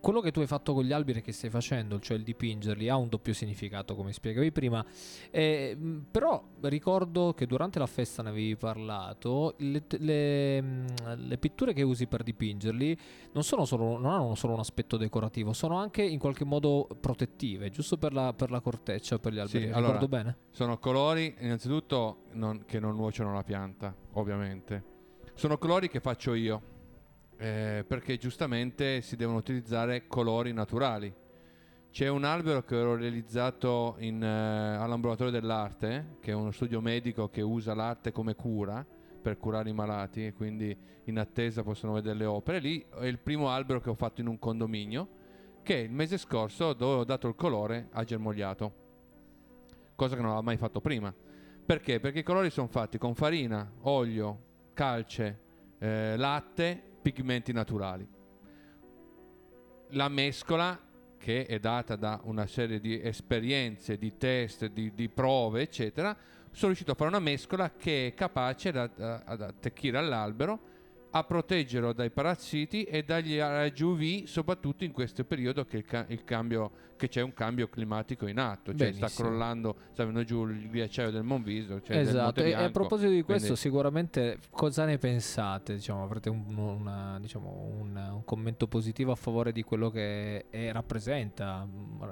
quello 0.04 0.20
che 0.20 0.32
tu 0.32 0.40
hai 0.40 0.46
fatto 0.46 0.74
con 0.74 0.84
gli 0.84 0.92
alberi 0.92 1.22
che 1.22 1.32
stai 1.32 1.48
facendo, 1.48 1.98
cioè 1.98 2.18
il 2.18 2.24
dipingerli, 2.24 2.90
ha 2.90 2.96
un 2.96 3.08
doppio 3.08 3.32
significato, 3.32 3.94
come 3.94 4.12
spiegavi 4.12 4.52
prima. 4.52 4.84
Eh, 5.30 5.74
mh, 5.74 6.08
però 6.10 6.44
ricordo 6.60 7.32
che 7.32 7.46
durante 7.46 7.78
la 7.78 7.86
festa 7.86 8.22
ne 8.22 8.28
avevi 8.28 8.54
parlato. 8.54 9.54
Le, 9.60 9.82
le, 9.88 10.60
mh, 10.60 11.26
le 11.26 11.38
pitture 11.38 11.72
che 11.72 11.80
usi 11.80 12.06
per 12.06 12.22
dipingerli 12.22 12.98
non, 13.32 13.44
sono 13.44 13.64
solo, 13.64 13.96
non 13.98 14.12
hanno 14.12 14.34
solo 14.34 14.52
un 14.52 14.58
aspetto 14.58 14.98
decorativo, 14.98 15.54
sono 15.54 15.78
anche 15.78 16.02
in 16.02 16.18
qualche 16.18 16.44
modo 16.44 16.86
protettive, 17.00 17.70
giusto 17.70 17.96
per 17.96 18.12
la, 18.12 18.34
per 18.34 18.50
la 18.50 18.60
corteccia, 18.60 19.18
per 19.18 19.32
gli 19.32 19.38
alberi. 19.38 19.58
Sì, 19.58 19.66
Ricordo 19.68 19.88
allora, 19.88 20.06
bene? 20.06 20.36
Sono 20.50 20.78
colori, 20.78 21.34
innanzitutto, 21.40 22.24
non- 22.32 22.64
che 22.66 22.78
non 22.78 22.94
nuociono 22.94 23.30
alla 23.30 23.42
pianta, 23.42 23.96
ovviamente. 24.12 24.84
Sono 25.32 25.56
colori 25.56 25.88
che 25.88 26.00
faccio 26.00 26.34
io, 26.34 26.73
eh, 27.36 27.84
perché 27.86 28.16
giustamente 28.16 29.00
si 29.00 29.16
devono 29.16 29.38
utilizzare 29.38 30.06
colori 30.06 30.52
naturali. 30.52 31.12
C'è 31.90 32.08
un 32.08 32.24
albero 32.24 32.62
che 32.62 32.74
ho 32.76 32.96
realizzato 32.96 33.96
in, 33.98 34.22
eh, 34.22 34.76
all'ambulatorio 34.76 35.32
dell'arte, 35.32 36.16
che 36.20 36.32
è 36.32 36.34
uno 36.34 36.50
studio 36.50 36.80
medico 36.80 37.28
che 37.28 37.40
usa 37.40 37.74
l'arte 37.74 38.10
come 38.10 38.34
cura 38.34 38.84
per 39.22 39.38
curare 39.38 39.70
i 39.70 39.72
malati 39.72 40.26
e 40.26 40.32
quindi 40.32 40.76
in 41.04 41.18
attesa 41.18 41.62
possono 41.62 41.92
vedere 41.92 42.18
le 42.18 42.24
opere. 42.24 42.58
Lì 42.58 42.84
è 42.98 43.06
il 43.06 43.18
primo 43.18 43.48
albero 43.48 43.80
che 43.80 43.90
ho 43.90 43.94
fatto 43.94 44.20
in 44.20 44.26
un 44.26 44.38
condominio 44.38 45.08
che 45.62 45.76
il 45.76 45.90
mese 45.90 46.18
scorso 46.18 46.72
dove 46.74 46.96
ho 46.96 47.04
dato 47.04 47.26
il 47.26 47.34
colore 47.34 47.88
ha 47.92 48.04
germogliato, 48.04 48.74
cosa 49.94 50.14
che 50.14 50.20
non 50.20 50.30
aveva 50.30 50.44
mai 50.44 50.56
fatto 50.56 50.80
prima. 50.80 51.14
Perché? 51.64 52.00
Perché 52.00 52.18
i 52.18 52.24
colori 52.24 52.50
sono 52.50 52.66
fatti 52.66 52.98
con 52.98 53.14
farina, 53.14 53.72
olio, 53.82 54.40
calce, 54.74 55.40
eh, 55.78 56.16
latte, 56.16 56.93
pigmenti 57.04 57.52
naturali. 57.52 58.08
La 59.90 60.08
mescola 60.08 60.80
che 61.18 61.44
è 61.44 61.58
data 61.58 61.96
da 61.96 62.20
una 62.24 62.46
serie 62.46 62.80
di 62.80 62.98
esperienze, 62.98 63.98
di 63.98 64.16
test, 64.16 64.66
di, 64.66 64.94
di 64.94 65.10
prove, 65.10 65.60
eccetera, 65.60 66.16
sono 66.50 66.66
riuscito 66.68 66.92
a 66.92 66.94
fare 66.94 67.10
una 67.10 67.18
mescola 67.18 67.72
che 67.72 68.06
è 68.08 68.14
capace 68.14 68.72
da- 68.72 69.22
ad 69.24 69.42
attecchire 69.42 69.98
all'albero, 69.98 70.72
a 71.16 71.22
proteggerlo 71.22 71.92
dai 71.92 72.10
parassiti 72.10 72.82
e 72.82 73.04
dagli 73.04 73.38
raggi 73.38 73.84
UV, 73.84 74.24
soprattutto 74.24 74.82
in 74.82 74.90
questo 74.90 75.24
periodo 75.24 75.64
che, 75.64 75.76
il 75.76 75.84
ca- 75.84 76.06
cambio, 76.24 76.72
che 76.96 77.06
c'è 77.06 77.20
un 77.20 77.32
cambio 77.32 77.68
climatico 77.68 78.26
in 78.26 78.38
atto, 78.40 78.74
cioè 78.74 78.90
sta 78.90 79.06
Benissimo. 79.06 79.28
crollando, 79.28 79.76
sta 79.92 80.04
venendo 80.04 80.24
giù 80.26 80.44
il 80.48 80.68
ghiacciaio 80.68 81.12
del 81.12 81.22
Monviso. 81.22 81.80
Cioè 81.80 81.98
del 81.98 82.08
esatto, 82.08 82.40
Monte 82.42 82.46
e, 82.48 82.52
a 82.54 82.68
proposito 82.70 83.10
di 83.10 83.22
questo, 83.22 83.42
quindi- 83.52 83.60
sicuramente 83.60 84.38
cosa 84.50 84.84
ne 84.86 84.98
pensate? 84.98 85.74
Diciamo, 85.74 86.02
avrete 86.02 86.30
un, 86.30 86.42
una- 86.56 87.18
diciamo, 87.20 87.48
un- 87.80 88.10
un 88.14 88.24
commento 88.24 88.66
positivo 88.66 89.12
a 89.12 89.16
favore 89.16 89.52
di 89.52 89.62
quello 89.62 89.90
che 89.90 90.46
è- 90.50 90.72
rappresenta 90.72 91.64
mm, 91.64 92.02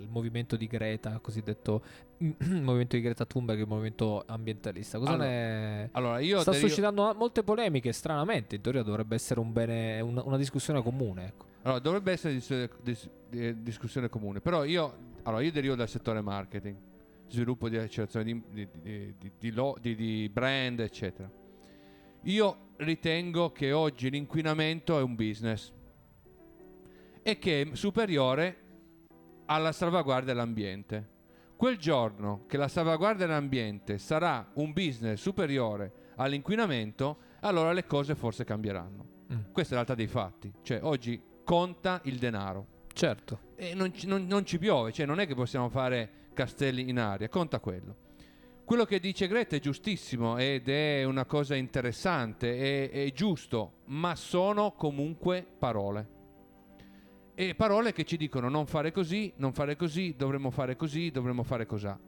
il 0.00 0.08
movimento 0.08 0.54
di 0.54 0.66
Greta, 0.68 1.18
cosiddetto 1.20 1.82
il 2.18 2.36
movimento 2.62 2.94
di 2.94 3.02
Greta 3.02 3.24
Thunberg, 3.24 3.58
il 3.58 3.66
movimento 3.66 4.22
ambientalista. 4.26 4.98
Cosa 4.98 5.10
Allora, 5.14 5.28
ne 5.28 5.88
Allora, 5.90 6.18
io 6.20 6.38
sta 6.40 6.52
derivo- 6.52 6.68
suscitando 6.68 7.14
molte 7.16 7.42
polemiche, 7.42 7.90
stranamente. 7.92 8.42
In 8.52 8.60
teoria 8.60 8.82
dovrebbe 8.82 9.14
essere 9.14 9.40
un 9.40 9.52
bene, 9.52 10.00
una, 10.00 10.22
una 10.24 10.36
discussione 10.36 10.82
comune. 10.82 11.26
Ecco. 11.26 11.46
Allora, 11.62 11.80
dovrebbe 11.80 12.12
essere 12.12 12.34
dis- 12.34 12.68
dis- 12.82 13.08
eh, 13.30 13.54
discussione 13.62 14.08
comune, 14.08 14.40
però 14.40 14.64
io, 14.64 14.94
allora, 15.22 15.42
io 15.42 15.50
derivo 15.52 15.74
dal 15.74 15.88
settore 15.88 16.20
marketing, 16.20 16.76
sviluppo 17.28 17.68
di 17.68 17.76
accelerazione 17.78 18.24
di, 18.24 18.68
di- 18.82 19.30
di- 19.38 19.50
lo- 19.50 19.76
di 19.80 20.28
brand, 20.32 20.80
eccetera. 20.80 21.30
Io 22.22 22.56
ritengo 22.76 23.52
che 23.52 23.72
oggi 23.72 24.10
l'inquinamento 24.10 24.98
è 24.98 25.02
un 25.02 25.14
business 25.14 25.72
e 27.22 27.38
che 27.38 27.62
è 27.62 27.74
superiore 27.74 28.56
alla 29.46 29.72
salvaguardia 29.72 30.32
dell'ambiente. 30.32 31.12
Quel 31.56 31.78
giorno 31.78 32.44
che 32.46 32.56
la 32.56 32.68
salvaguardia 32.68 33.26
dell'ambiente 33.26 33.96
sarà 33.98 34.50
un 34.54 34.72
business 34.72 35.20
superiore 35.20 35.92
all'inquinamento, 36.16 37.18
allora 37.44 37.72
le 37.72 37.86
cose 37.86 38.14
forse 38.14 38.44
cambieranno. 38.44 39.06
Mm. 39.32 39.52
Questa 39.52 39.74
è 39.74 39.78
la 39.78 39.84
realtà 39.84 39.94
dei 39.94 40.06
fatti. 40.06 40.52
Cioè, 40.62 40.80
oggi 40.82 41.22
conta 41.44 42.00
il 42.04 42.18
denaro. 42.18 42.82
Certo. 42.92 43.52
E 43.56 43.74
non 43.74 43.92
ci, 43.92 44.06
non- 44.06 44.26
non 44.26 44.44
ci 44.44 44.58
piove, 44.58 44.92
cioè 44.92 45.06
non 45.06 45.20
è 45.20 45.26
che 45.26 45.34
possiamo 45.34 45.68
fare 45.68 46.28
castelli 46.32 46.88
in 46.88 46.98
aria, 46.98 47.28
conta 47.28 47.60
quello. 47.60 48.02
Quello 48.64 48.84
che 48.86 48.98
dice 48.98 49.28
Greta 49.28 49.56
è 49.56 49.60
giustissimo 49.60 50.38
ed 50.38 50.68
è 50.68 51.04
una 51.04 51.26
cosa 51.26 51.54
interessante, 51.54 52.90
è, 52.90 53.04
è 53.04 53.12
giusto, 53.12 53.80
ma 53.86 54.14
sono 54.16 54.72
comunque 54.72 55.46
parole. 55.58 56.08
E 57.34 57.54
parole 57.54 57.92
che 57.92 58.04
ci 58.04 58.16
dicono 58.16 58.48
non 58.48 58.66
fare 58.66 58.90
così, 58.90 59.32
non 59.36 59.52
fare 59.52 59.76
così, 59.76 60.14
dovremmo 60.16 60.50
fare 60.50 60.76
così, 60.76 61.10
dovremmo 61.10 61.42
fare 61.42 61.66
cos'ha. 61.66 61.98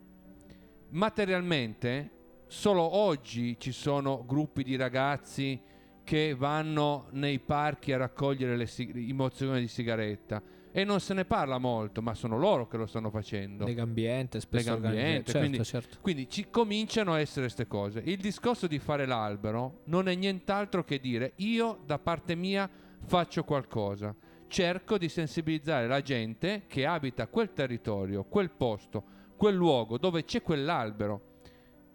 Materialmente, 0.91 2.11
solo 2.47 2.83
oggi 2.83 3.57
ci 3.59 3.73
sono 3.73 4.25
gruppi 4.27 4.63
di 4.63 4.77
ragazzi 4.77 5.61
che 6.05 6.35
vanno 6.37 7.09
nei 7.13 7.41
parchi 7.41 7.93
a 7.93 7.97
raccogliere 7.97 8.57
le 8.57 8.67
sig- 8.67 8.95
i 8.97 9.13
mozzoni 9.13 9.61
di 9.61 9.69
sigaretta 9.69 10.41
e 10.71 10.85
non 10.85 11.01
se 11.01 11.15
ne 11.15 11.25
parla 11.25 11.59
molto, 11.59 12.03
ma 12.03 12.13
sono 12.15 12.37
loro 12.39 12.69
che 12.69 12.77
lo 12.77 12.87
stanno 12.87 13.11
facendo. 13.11 13.65
Legambiente, 13.65 14.41
spesso 14.41 14.75
Legambiente. 14.75 15.33
Certo, 15.33 15.39
quindi- 15.39 15.65
certo. 15.65 15.99
Quindi 16.03 16.29
ci 16.29 16.49
cominciano 16.51 17.15
a 17.15 17.19
essere 17.21 17.47
queste 17.47 17.67
cose. 17.67 18.03
Il 18.05 18.19
discorso 18.19 18.67
di 18.67 18.79
fare 18.79 19.07
l'albero 19.07 19.81
non 19.85 20.07
è 20.07 20.15
nient'altro 20.15 20.85
che 20.85 21.01
dire 21.01 21.33
io 21.37 21.81
da 21.87 21.99
parte 21.99 22.35
mia 22.35 22.69
faccio 23.05 23.43
qualcosa. 23.43 24.15
Cerco 24.49 24.99
di 24.99 25.09
sensibilizzare 25.09 25.89
la 25.89 26.03
gente 26.03 26.65
che 26.69 26.87
abita 26.87 27.27
quel 27.27 27.53
territorio, 27.53 28.25
quel 28.25 28.51
posto, 28.51 29.03
quel 29.37 29.55
luogo 29.57 29.99
dove 29.99 30.25
c'è 30.25 30.43
quell'albero 30.43 31.35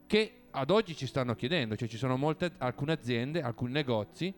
che 0.05 0.40
ad 0.51 0.69
oggi 0.69 0.95
ci 0.95 1.07
stanno 1.07 1.35
chiedendo, 1.35 1.75
cioè 1.75 1.87
ci 1.87 1.97
sono 1.97 2.17
molte 2.17 2.51
alcune 2.57 2.93
aziende, 2.93 3.41
alcuni 3.41 3.71
negozi 3.71 4.33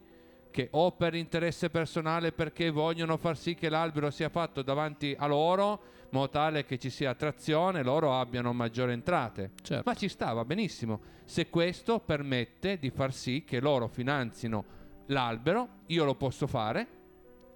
che 0.53 0.67
o 0.71 0.91
per 0.91 1.15
interesse 1.15 1.71
personale 1.71 2.31
perché 2.31 2.69
vogliono 2.69 3.17
far 3.17 3.35
sì 3.35 3.55
che 3.55 3.69
l'albero 3.69 4.11
sia 4.11 4.29
fatto 4.29 4.61
davanti 4.61 5.15
a 5.17 5.25
loro, 5.25 5.81
in 6.03 6.09
modo 6.11 6.29
tale 6.29 6.63
che 6.63 6.77
ci 6.77 6.91
sia 6.91 7.09
attrazione, 7.09 7.81
loro 7.81 8.13
abbiano 8.13 8.53
maggiori 8.53 8.91
entrate. 8.93 9.51
certo. 9.63 9.89
Ma 9.89 9.95
ci 9.95 10.07
sta, 10.07 10.31
va 10.31 10.45
benissimo. 10.45 11.01
Se 11.25 11.49
questo 11.49 11.99
permette 11.99 12.77
di 12.77 12.91
far 12.91 13.11
sì 13.11 13.43
che 13.43 13.59
loro 13.59 13.87
finanzino 13.87 14.63
l'albero, 15.07 15.67
io 15.87 16.05
lo 16.05 16.13
posso 16.13 16.45
fare, 16.45 16.87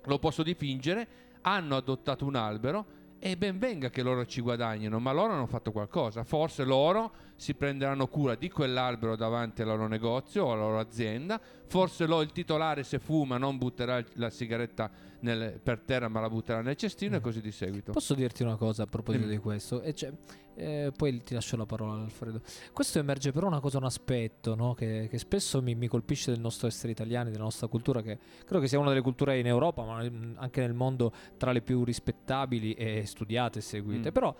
lo 0.03 0.17
posso 0.17 0.41
dipingere, 0.41 1.07
hanno 1.41 1.75
adottato 1.75 2.25
un 2.25 2.35
albero 2.35 2.85
e 3.19 3.37
ben 3.37 3.59
venga 3.59 3.89
che 3.89 4.01
loro 4.01 4.25
ci 4.25 4.41
guadagnino, 4.41 4.99
ma 4.99 5.11
loro 5.11 5.33
hanno 5.33 5.45
fatto 5.45 5.71
qualcosa. 5.71 6.23
Forse 6.23 6.63
loro 6.63 7.11
si 7.37 7.53
prenderanno 7.53 8.07
cura 8.07 8.35
di 8.35 8.49
quell'albero 8.49 9.15
davanti 9.15 9.61
al 9.61 9.67
loro 9.67 9.87
negozio 9.87 10.45
o 10.45 10.51
alla 10.53 10.63
loro 10.63 10.79
azienda, 10.79 11.39
forse 11.67 12.05
lo, 12.05 12.21
il 12.21 12.31
titolare 12.31 12.83
se 12.83 12.99
fuma 12.99 13.37
non 13.37 13.57
butterà 13.57 14.03
la 14.13 14.29
sigaretta 14.29 14.89
nel- 15.19 15.59
per 15.61 15.79
terra 15.79 16.07
ma 16.09 16.19
la 16.19 16.29
butterà 16.29 16.61
nel 16.61 16.75
cestino 16.75 17.15
e 17.15 17.19
Mm. 17.19 17.21
così 17.21 17.41
di 17.41 17.51
seguito. 17.51 17.91
Posso 17.91 18.13
dirti 18.15 18.43
una 18.43 18.55
cosa 18.55 18.83
a 18.83 18.87
proposito 18.87 19.23
Dimmi. 19.25 19.37
di 19.37 19.41
questo? 19.41 19.81
E 19.81 19.93
cioè, 19.93 20.11
eh, 20.55 20.91
poi 20.95 21.21
ti 21.23 21.35
lascio 21.35 21.55
la 21.57 21.65
parola, 21.67 22.01
Alfredo. 22.01 22.41
Questo 22.73 22.97
emerge 22.97 23.31
però 23.31 23.45
una 23.47 23.59
cosa, 23.59 23.77
un 23.77 23.83
aspetto 23.85 24.55
no? 24.55 24.73
che, 24.73 25.07
che 25.09 25.17
spesso 25.19 25.61
mi, 25.61 25.75
mi 25.75 25.87
colpisce 25.87 26.31
del 26.31 26.39
nostro 26.39 26.67
essere 26.67 26.91
italiani, 26.91 27.29
della 27.29 27.43
nostra 27.43 27.67
cultura, 27.67 28.01
che 28.01 28.17
credo 28.45 28.59
che 28.59 28.67
sia 28.67 28.79
una 28.79 28.89
delle 28.89 29.01
culture 29.01 29.37
in 29.37 29.45
Europa, 29.45 29.83
ma 29.83 30.01
mm, 30.03 30.33
anche 30.37 30.61
nel 30.61 30.73
mondo 30.73 31.11
tra 31.37 31.51
le 31.51 31.61
più 31.61 31.83
rispettabili 31.83 32.73
e 32.73 33.05
studiate 33.05 33.59
e 33.59 33.61
seguite. 33.61 34.09
Mm. 34.09 34.13
Però 34.13 34.35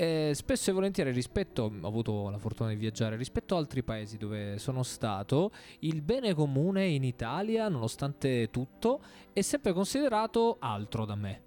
eh, 0.00 0.32
spesso 0.32 0.70
e 0.70 0.72
volentieri 0.72 1.10
rispetto, 1.10 1.70
ho 1.78 1.86
avuto 1.86 2.30
la 2.30 2.38
fortuna 2.38 2.70
di 2.70 2.76
viaggiare, 2.76 3.16
rispetto 3.16 3.54
a 3.54 3.58
altri 3.58 3.82
paesi 3.82 4.16
dove 4.16 4.56
sono 4.56 4.82
stato, 4.82 5.50
il 5.80 6.00
bene 6.00 6.32
comune 6.32 6.86
in 6.86 7.04
Italia, 7.04 7.68
nonostante 7.68 8.48
tutto, 8.50 9.02
è 9.34 9.42
sempre 9.42 9.74
considerato 9.74 10.56
altro 10.58 11.04
da 11.04 11.16
me. 11.16 11.42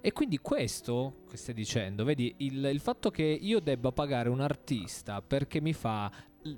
E 0.00 0.12
quindi 0.12 0.38
questo 0.38 1.24
che 1.28 1.36
stai 1.36 1.54
dicendo, 1.54 2.04
vedi, 2.04 2.32
il, 2.38 2.64
il 2.66 2.78
fatto 2.78 3.10
che 3.10 3.24
io 3.24 3.58
debba 3.58 3.90
pagare 3.90 4.28
un 4.28 4.40
artista 4.40 5.20
perché 5.20 5.60
mi 5.60 5.72
fa 5.72 6.08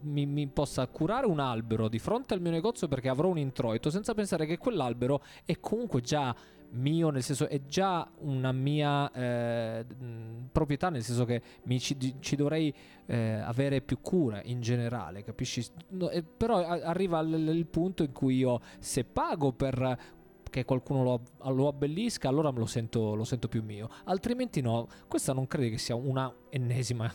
mi, 0.03 0.27
mi 0.27 0.47
possa 0.49 0.87
curare 0.87 1.25
un 1.25 1.41
albero 1.41 1.89
di 1.89 1.99
fronte 1.99 2.35
al 2.35 2.43
mio 2.43 2.51
negozio 2.51 2.89
perché 2.89 3.09
avrò 3.09 3.29
un 3.29 3.39
introito 3.39 3.89
senza 3.89 4.13
pensare 4.13 4.45
che 4.45 4.59
quell'albero 4.59 5.23
è 5.47 5.59
comunque 5.61 6.03
già 6.03 6.37
mio 6.71 7.11
nel 7.11 7.23
senso 7.23 7.49
è 7.49 7.65
già 7.65 8.09
una 8.19 8.53
mia 8.53 9.11
eh, 9.13 9.87
proprietà 10.53 10.91
nel 10.91 11.03
senso 11.03 11.25
che 11.25 11.41
mi 11.65 11.81
ci, 11.81 12.17
ci 12.21 12.37
dovrei 12.37 12.75
eh, 13.07 13.41
avere 13.43 13.81
più 13.81 14.01
cura 14.01 14.43
in 14.45 14.61
generale 14.61 15.25
capisci 15.25 15.65
No, 15.91 16.11
e 16.11 16.23
però 16.23 16.59
a- 16.59 16.83
arriva 16.85 17.21
il, 17.21 17.35
il 17.49 17.67
punto 17.67 18.03
in 18.03 18.13
cui 18.13 18.37
io 18.37 18.61
se 18.79 19.05
pago 19.05 19.53
per 19.53 20.17
che 20.49 20.65
qualcuno 20.65 21.03
lo, 21.03 21.23
lo 21.53 21.69
abbellisca, 21.69 22.29
allora 22.29 22.51
lo 22.51 22.67
sento, 22.67 23.15
lo 23.15 23.25
sento 23.25 23.49
più 23.49 23.63
mio. 23.63 23.89
Altrimenti 24.05 24.61
no. 24.61 24.89
Questa 25.07 25.33
non 25.33 25.47
credi 25.47 25.71
che 25.71 25.79
sia 25.79 25.95
una 25.95 26.35
ennesima 26.51 27.11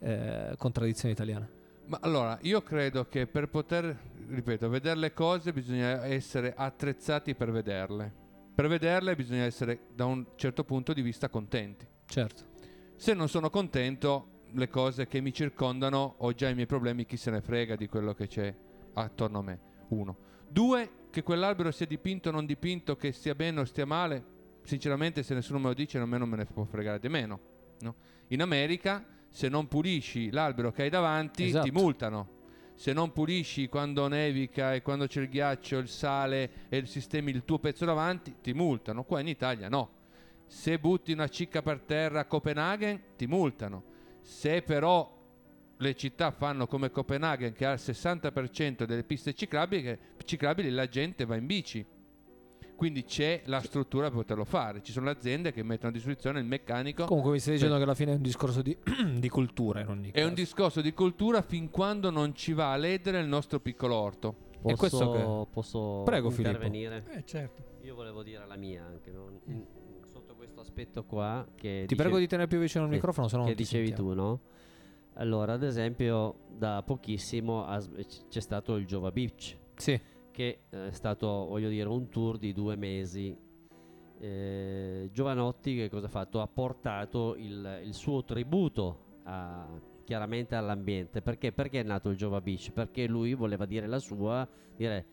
eh, 0.00 0.54
contraddizione 0.56 1.12
italiana. 1.12 1.48
Ma 1.86 1.98
allora, 2.00 2.38
io 2.42 2.62
credo 2.62 3.06
che 3.08 3.26
per 3.26 3.48
poter, 3.48 3.96
ripeto, 4.28 4.68
vedere 4.68 4.98
le 4.98 5.12
cose 5.12 5.52
bisogna 5.52 6.04
essere 6.06 6.54
attrezzati 6.56 7.34
per 7.34 7.50
vederle. 7.50 8.22
Per 8.54 8.68
vederle 8.68 9.16
bisogna 9.16 9.42
essere 9.42 9.80
da 9.94 10.04
un 10.04 10.26
certo 10.36 10.62
punto 10.64 10.92
di 10.92 11.02
vista 11.02 11.28
contenti. 11.28 11.86
Certo. 12.06 12.44
Se 12.96 13.12
non 13.12 13.28
sono 13.28 13.50
contento, 13.50 14.42
le 14.52 14.68
cose 14.68 15.08
che 15.08 15.20
mi 15.20 15.32
circondano, 15.32 16.14
ho 16.18 16.32
già 16.32 16.48
i 16.48 16.54
miei 16.54 16.66
problemi, 16.66 17.04
chi 17.04 17.16
se 17.16 17.30
ne 17.32 17.40
frega 17.40 17.74
di 17.74 17.88
quello 17.88 18.14
che 18.14 18.28
c'è 18.28 18.54
attorno 18.92 19.38
a 19.40 19.42
me. 19.42 19.60
Uno. 19.88 20.16
Due, 20.48 20.90
che 21.10 21.22
quell'albero 21.24 21.72
sia 21.72 21.86
dipinto 21.86 22.28
o 22.28 22.32
non 22.32 22.46
dipinto, 22.46 22.96
che 22.96 23.10
stia 23.10 23.34
bene 23.34 23.60
o 23.60 23.64
stia 23.64 23.86
male, 23.86 24.24
sinceramente 24.62 25.24
se 25.24 25.34
nessuno 25.34 25.58
me 25.58 25.66
lo 25.68 25.74
dice 25.74 25.98
a 25.98 26.06
me 26.06 26.18
non 26.18 26.28
me 26.28 26.36
ne 26.36 26.44
può 26.44 26.64
fregare 26.64 27.00
di 27.00 27.08
meno. 27.08 27.40
no? 27.80 27.94
In 28.28 28.40
America, 28.40 29.04
se 29.28 29.48
non 29.48 29.66
pulisci 29.66 30.30
l'albero 30.30 30.70
che 30.70 30.82
hai 30.82 30.90
davanti, 30.90 31.46
Esatto. 31.46 31.64
ti 31.64 31.72
multano. 31.72 32.33
Se 32.74 32.92
non 32.92 33.12
pulisci 33.12 33.68
quando 33.68 34.08
nevica 34.08 34.74
e 34.74 34.82
quando 34.82 35.06
c'è 35.06 35.20
il 35.20 35.28
ghiaccio, 35.28 35.78
il 35.78 35.88
sale 35.88 36.50
e 36.68 36.84
sistemi 36.86 37.30
il 37.30 37.44
tuo 37.44 37.58
pezzo 37.58 37.84
davanti, 37.84 38.36
ti 38.40 38.52
multano. 38.52 39.04
Qua 39.04 39.20
in 39.20 39.28
Italia 39.28 39.68
no. 39.68 40.02
Se 40.46 40.78
butti 40.78 41.12
una 41.12 41.28
cicca 41.28 41.62
per 41.62 41.80
terra 41.80 42.20
a 42.20 42.24
Copenaghen 42.26 43.00
ti 43.16 43.26
multano. 43.26 43.82
Se 44.20 44.62
però 44.62 45.14
le 45.76 45.94
città 45.94 46.30
fanno 46.30 46.66
come 46.66 46.90
Copenaghen 46.90 47.52
che 47.52 47.66
ha 47.66 47.72
il 47.72 47.80
60% 47.82 48.84
delle 48.84 49.04
piste 49.04 49.34
ciclabili, 49.34 49.98
ciclabili 50.24 50.70
la 50.70 50.88
gente 50.88 51.24
va 51.24 51.36
in 51.36 51.46
bici. 51.46 51.84
Quindi 52.76 53.04
c'è 53.04 53.42
la 53.46 53.60
struttura 53.60 54.08
per 54.08 54.16
poterlo 54.18 54.44
fare. 54.44 54.82
Ci 54.82 54.92
sono 54.92 55.06
le 55.06 55.12
aziende 55.12 55.52
che 55.52 55.62
mettono 55.62 55.90
a 55.90 55.92
disposizione 55.92 56.40
il 56.40 56.44
meccanico. 56.44 57.04
Comunque 57.04 57.32
mi 57.32 57.38
stai 57.38 57.54
dicendo 57.54 57.76
che 57.76 57.82
alla 57.82 57.94
fine 57.94 58.12
è 58.12 58.14
un 58.16 58.22
discorso 58.22 58.62
di, 58.62 58.76
di 59.18 59.28
cultura 59.28 59.80
in 59.80 59.88
ogni 59.88 60.08
È 60.10 60.12
caso. 60.14 60.26
un 60.28 60.34
discorso 60.34 60.80
di 60.80 60.92
cultura 60.92 61.40
fin 61.42 61.70
quando 61.70 62.10
non 62.10 62.34
ci 62.34 62.52
va 62.52 62.72
a 62.72 62.76
ledere 62.76 63.20
il 63.20 63.26
nostro 63.28 63.60
piccolo 63.60 63.94
orto. 63.94 64.34
E 64.66 64.74
Posso, 64.74 64.76
questo 64.76 65.10
che- 65.12 65.46
posso 65.52 66.02
Prego, 66.04 66.30
Filippo. 66.30 66.50
intervenire? 66.56 67.04
Eh, 67.10 67.24
certo. 67.24 67.62
Io 67.82 67.94
volevo 67.94 68.22
dire 68.22 68.46
la 68.46 68.56
mia 68.56 68.84
anche, 68.84 69.10
no? 69.10 69.28
In- 69.46 69.64
sotto 70.06 70.34
questo 70.34 70.60
aspetto 70.60 71.04
qua 71.04 71.46
che 71.54 71.84
Ti 71.86 71.94
prego 71.94 72.18
di 72.18 72.26
tenere 72.26 72.48
più 72.48 72.58
vicino 72.58 72.84
al 72.84 72.90
microfono, 72.90 73.28
se 73.28 73.36
no 73.36 73.42
che 73.42 73.48
non 73.48 73.56
dicevi 73.56 73.86
sentiamo. 73.88 74.10
tu, 74.10 74.16
no? 74.16 74.40
Allora, 75.14 75.52
ad 75.52 75.62
esempio, 75.62 76.34
da 76.48 76.82
pochissimo 76.84 77.64
c'è 78.28 78.40
stato 78.40 78.74
il 78.76 78.84
Jova 78.86 79.10
Beach, 79.12 79.56
Sì, 79.76 80.00
che 80.34 80.64
eh, 80.68 80.88
è 80.88 80.90
stato, 80.90 81.26
voglio 81.26 81.68
dire, 81.68 81.88
un 81.88 82.08
tour 82.08 82.38
di 82.38 82.52
due 82.52 82.74
mesi. 82.74 83.36
Eh, 84.18 85.08
Giovanotti 85.12 85.76
che 85.76 85.88
cosa 85.88 86.06
ha 86.06 86.08
fatto? 86.08 86.40
Ha 86.40 86.48
portato 86.48 87.36
il, 87.36 87.82
il 87.84 87.94
suo 87.94 88.24
tributo 88.24 89.20
a- 89.22 89.80
chiaramente 90.02 90.56
all'ambiente. 90.56 91.22
Perché? 91.22 91.52
Perché 91.52 91.80
è 91.80 91.82
nato 91.84 92.10
il 92.10 92.16
Jova 92.16 92.40
Beach? 92.40 92.72
Perché 92.72 93.06
lui 93.06 93.34
voleva 93.34 93.64
dire 93.64 93.86
la 93.86 94.00
sua, 94.00 94.46
dire 94.76 95.06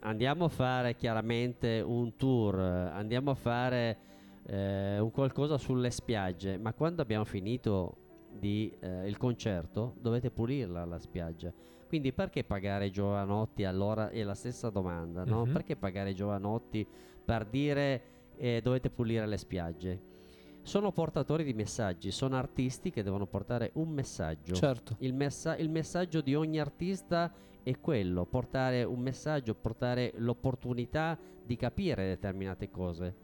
andiamo 0.00 0.46
a 0.46 0.48
fare 0.48 0.94
chiaramente 0.94 1.82
un 1.84 2.16
tour, 2.16 2.58
andiamo 2.58 3.32
a 3.32 3.34
fare 3.34 3.98
eh, 4.46 4.98
un 4.98 5.10
qualcosa 5.10 5.58
sulle 5.58 5.90
spiagge, 5.90 6.56
ma 6.56 6.72
quando 6.72 7.02
abbiamo 7.02 7.24
finito 7.24 7.96
di, 8.30 8.74
eh, 8.80 9.06
il 9.06 9.16
concerto 9.16 9.96
dovete 10.00 10.30
pulirla 10.30 10.84
la 10.84 10.98
spiaggia. 10.98 11.52
Quindi 11.86 12.12
perché 12.12 12.44
pagare 12.44 12.90
Giovanotti 12.90 13.64
allora 13.64 14.10
è 14.10 14.22
la 14.22 14.34
stessa 14.34 14.70
domanda, 14.70 15.24
no? 15.24 15.44
Mhm. 15.44 15.52
Perché 15.52 15.76
pagare 15.76 16.14
Giovanotti 16.14 16.86
per 17.24 17.44
dire 17.46 18.02
eh, 18.36 18.60
dovete 18.62 18.90
pulire 18.90 19.26
le 19.26 19.36
spiagge? 19.36 20.14
Sono 20.62 20.90
portatori 20.90 21.44
di 21.44 21.54
messaggi, 21.54 22.10
sono 22.10 22.36
artisti 22.36 22.90
che 22.90 23.04
devono 23.04 23.26
portare 23.26 23.70
un 23.74 23.88
messaggio. 23.88 24.54
certo. 24.54 24.96
Il, 24.98 25.14
messa- 25.14 25.56
il 25.56 25.70
messaggio 25.70 26.20
di 26.20 26.34
ogni 26.34 26.58
artista 26.58 27.32
è 27.62 27.78
quello, 27.78 28.26
portare 28.26 28.82
un 28.82 28.98
messaggio, 29.00 29.54
portare 29.54 30.12
l'opportunità 30.16 31.16
di 31.44 31.54
capire 31.54 32.08
determinate 32.08 32.68
cose. 32.68 33.14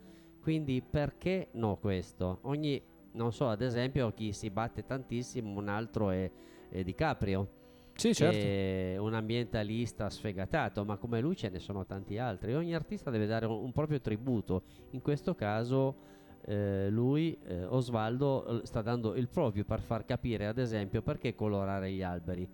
Quindi 0.41 0.83
perché 0.83 1.49
no 1.55 1.77
questo? 1.77 2.39
Ogni, 2.43 2.81
non 3.13 3.33
so, 3.33 3.49
ad 3.49 3.61
esempio 3.63 4.13
chi 4.13 4.33
si 4.33 4.51
batte 4.51 4.85
tantissimo, 4.85 5.59
un 5.59 5.69
altro 5.69 6.11
è, 6.11 6.31
è 6.69 6.83
DiCaprio, 6.83 7.49
Sì, 7.95 8.15
certo. 8.15 8.37
che 8.37 8.95
è 8.95 8.97
un 8.97 9.15
ambientalista 9.15 10.09
sfegatato, 10.11 10.85
ma 10.85 10.97
come 10.97 11.21
lui 11.21 11.37
ce 11.37 11.51
ne 11.51 11.59
sono 11.59 11.85
tanti 11.85 12.19
altri. 12.19 12.55
Ogni 12.55 12.75
artista 12.75 13.11
deve 13.11 13.27
dare 13.27 13.47
un, 13.47 13.63
un 13.63 13.73
proprio 13.73 14.01
tributo. 14.01 14.63
In 14.91 15.03
questo 15.03 15.35
caso 15.35 15.97
eh, 16.45 16.89
lui, 16.91 17.39
eh, 17.45 17.65
Osvaldo, 17.65 18.63
sta 18.65 18.83
dando 18.83 19.15
il 19.15 19.29
proprio 19.29 19.65
per 19.65 19.81
far 19.81 20.05
capire, 20.05 20.47
ad 20.47 20.59
esempio, 20.59 21.03
perché 21.03 21.35
colorare 21.35 21.93
gli 21.93 22.03
alberi. 22.03 22.49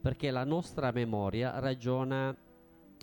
Perché 0.00 0.30
la 0.30 0.44
nostra 0.44 0.90
memoria 0.90 1.58
ragiona 1.58 2.34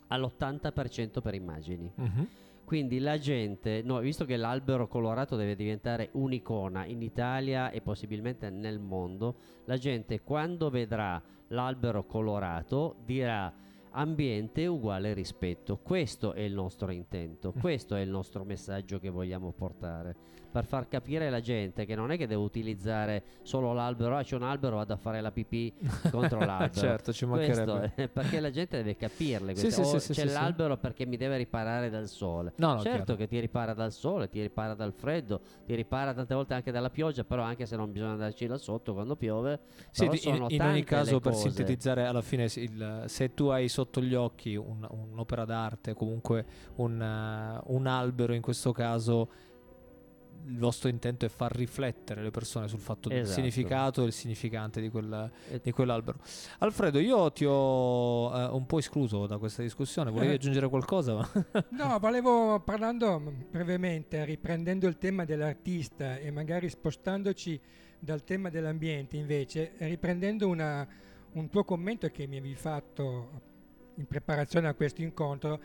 all'80% 0.08 1.22
per 1.22 1.34
immagini. 1.34 1.92
Mhm. 1.96 2.28
Quindi 2.66 2.98
la 2.98 3.20
gente, 3.20 3.84
no, 3.84 4.00
visto 4.00 4.26
che 4.26 4.38
l'albero 4.38 4.88
colorato 4.88 5.36
deve 5.36 5.56
diventare 5.56 6.10
un'icona 6.14 6.86
in 6.86 7.04
Italia 7.04 7.70
e 7.70 7.82
possibilmente 7.82 8.50
nel 8.50 8.80
mondo, 8.80 9.36
la 9.66 9.78
gente 9.78 10.22
quando 10.22 10.72
vedrà 10.72 11.22
l'albero 11.50 12.06
colorato 12.06 12.96
dirà 13.06 13.54
ambiente 13.92 14.66
uguale 14.68 15.14
rispetto. 15.14 15.78
Questo 15.78 16.34
è 16.34 16.42
il 16.42 16.54
nostro 16.54 16.92
intento, 16.92 17.54
questo 17.60 17.96
è 17.96 18.02
il 18.02 18.10
nostro 18.10 18.44
messaggio 18.44 19.00
che 19.00 19.10
vogliamo 19.10 19.52
portare. 19.52 20.16
Per 20.56 20.64
far 20.64 20.88
capire 20.88 21.28
alla 21.28 21.42
gente 21.42 21.84
che 21.86 21.96
non 21.96 22.12
è 22.12 22.18
che 22.18 22.28
deve 22.28 22.42
utilizzare 22.42 23.24
solo 23.42 23.74
l'albero, 23.74 24.16
ah 24.16 24.24
c'è 24.24 24.38
un 24.38 24.44
albero, 24.44 24.78
vado 24.78 24.94
a 24.94 24.96
fare 24.96 25.20
la 25.20 25.30
pipì 25.30 25.74
contro 26.10 26.40
l'albero. 26.40 26.72
certo, 26.80 27.12
ci 27.12 27.26
Questo 27.26 27.66
mancherebbe. 27.66 28.04
è 28.04 28.08
perché 28.08 28.40
la 28.40 28.50
gente 28.52 28.78
deve 28.78 28.96
capirle. 28.96 29.54
Sì, 29.54 29.70
sì, 29.70 29.82
"Oh, 29.82 30.00
sì, 30.00 30.14
c'è 30.14 30.24
l'albero 30.24 30.78
perché 30.78 31.06
mi 31.06 31.18
deve 31.18 31.36
riparare 31.36 31.90
dal 31.90 32.08
sole. 32.08 32.54
No, 32.56 32.76
no, 32.76 32.80
certo 32.80 33.04
chiaro. 33.04 33.20
che 33.20 33.28
ti 33.28 33.38
ripara 33.42 33.74
dal 33.74 33.92
sole, 33.92 34.30
ti 34.30 34.40
ripara 34.42 34.74
dal 34.76 34.94
freddo, 34.94 35.42
ti 35.66 35.76
ripara 35.76 36.14
tante 36.14 36.34
volte 36.34 36.54
anche 36.54 36.72
dalla 36.72 36.90
pioggia, 36.90 37.26
però 37.26 37.42
anche 37.44 37.66
se 37.66 37.76
non 37.76 37.92
bisogna 37.92 38.12
andarci 38.14 38.48
là 38.48 38.58
sotto 38.58 38.94
quando 38.94 39.18
piove. 39.18 39.60
Sì, 39.92 40.06
in, 40.06 40.46
in 40.48 40.62
ogni 40.62 40.86
caso, 40.86 41.20
per 41.20 41.36
sintetizzare, 41.36 42.06
alla 42.06 42.22
fine, 42.22 42.46
il- 42.56 43.04
se 43.08 43.34
tu 43.34 43.48
hai 43.48 43.68
sotto 43.68 44.00
gli 44.02 44.14
occhi 44.14 44.56
un- 44.56 44.88
un'opera 44.90 45.44
d'arte, 45.44 45.94
comunque 45.94 46.46
un, 46.76 47.02
eh, 47.02 47.60
un 47.74 47.88
albero 47.88 48.32
in 48.34 48.42
questo 48.42 48.72
caso, 48.72 49.28
il 50.48 50.58
vostro 50.60 50.90
intento 50.90 51.26
è 51.26 51.30
far 51.30 51.52
riflettere 51.56 52.22
le 52.22 52.32
persone 52.32 52.68
sul 52.68 52.80
fatto 52.80 53.10
del 53.10 53.20
Esatto. 53.20 53.36
significato 53.40 54.04
e 54.04 54.06
il 54.08 54.12
significante 54.14 54.80
di, 54.82 54.90
quel- 54.90 55.32
di 55.62 55.72
quell'albero. 55.72 56.20
Alfredo, 56.60 57.00
io 57.00 57.32
ti 57.32 57.46
ho 57.46 58.32
eh, 58.34 58.46
un 58.52 58.66
po' 58.66 58.78
escluso 58.78 59.26
da 59.28 59.38
questa 59.38 59.62
discussione, 59.62 60.12
volevi 60.12 60.32
Eh. 60.34 60.36
aggiungere 60.36 60.70
qualcosa? 60.70 61.28
No, 61.72 61.98
volevo 62.00 62.60
parlando 62.60 63.20
mm, 63.20 63.28
brevemente, 63.50 64.24
riprendendo 64.26 64.88
il 64.88 64.98
tema 64.98 65.26
dell'artista 65.26 66.18
e 66.18 66.30
magari 66.32 66.70
spostandoci 66.70 67.60
dal 68.00 68.24
tema 68.24 68.50
dell'ambiente 68.50 69.18
invece, 69.18 69.74
riprendendo 69.78 70.48
una- 70.48 70.88
un 71.34 71.50
tuo 71.50 71.64
commento 71.64 72.08
che 72.10 72.28
mi 72.28 72.38
avevi 72.38 72.56
fatto 72.56 73.42
in 73.96 74.06
preparazione 74.06 74.68
a 74.68 74.74
questo 74.74 75.02
incontro, 75.02 75.60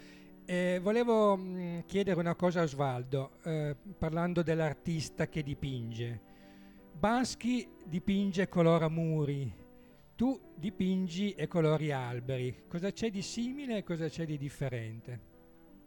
eh, 0.45 0.79
volevo 0.83 1.37
mm, 1.37 1.81
chiedere 1.87 2.19
una 2.19 2.35
cosa 2.35 2.61
a 2.61 2.65
Osvaldo, 2.65 3.39
eh, 3.45 3.77
parlando 3.99 4.43
dell'artista 4.43 5.29
che 5.29 5.43
dipinge. 5.43 6.21
Bansky 6.93 7.69
dipinge 7.85 8.43
e 8.43 8.49
colora 8.49 8.89
muri, 8.89 9.53
tu 10.15 10.39
dipingi 10.55 11.33
e 11.33 11.47
colori 11.47 11.93
alberi. 11.93 12.65
Cosa 12.69 12.91
c'è 12.91 13.11
di 13.11 13.23
simile 13.23 13.79
e 13.79 13.83
cosa 13.83 14.09
c'è 14.09 14.27
di 14.27 14.37
differente? 14.37 15.21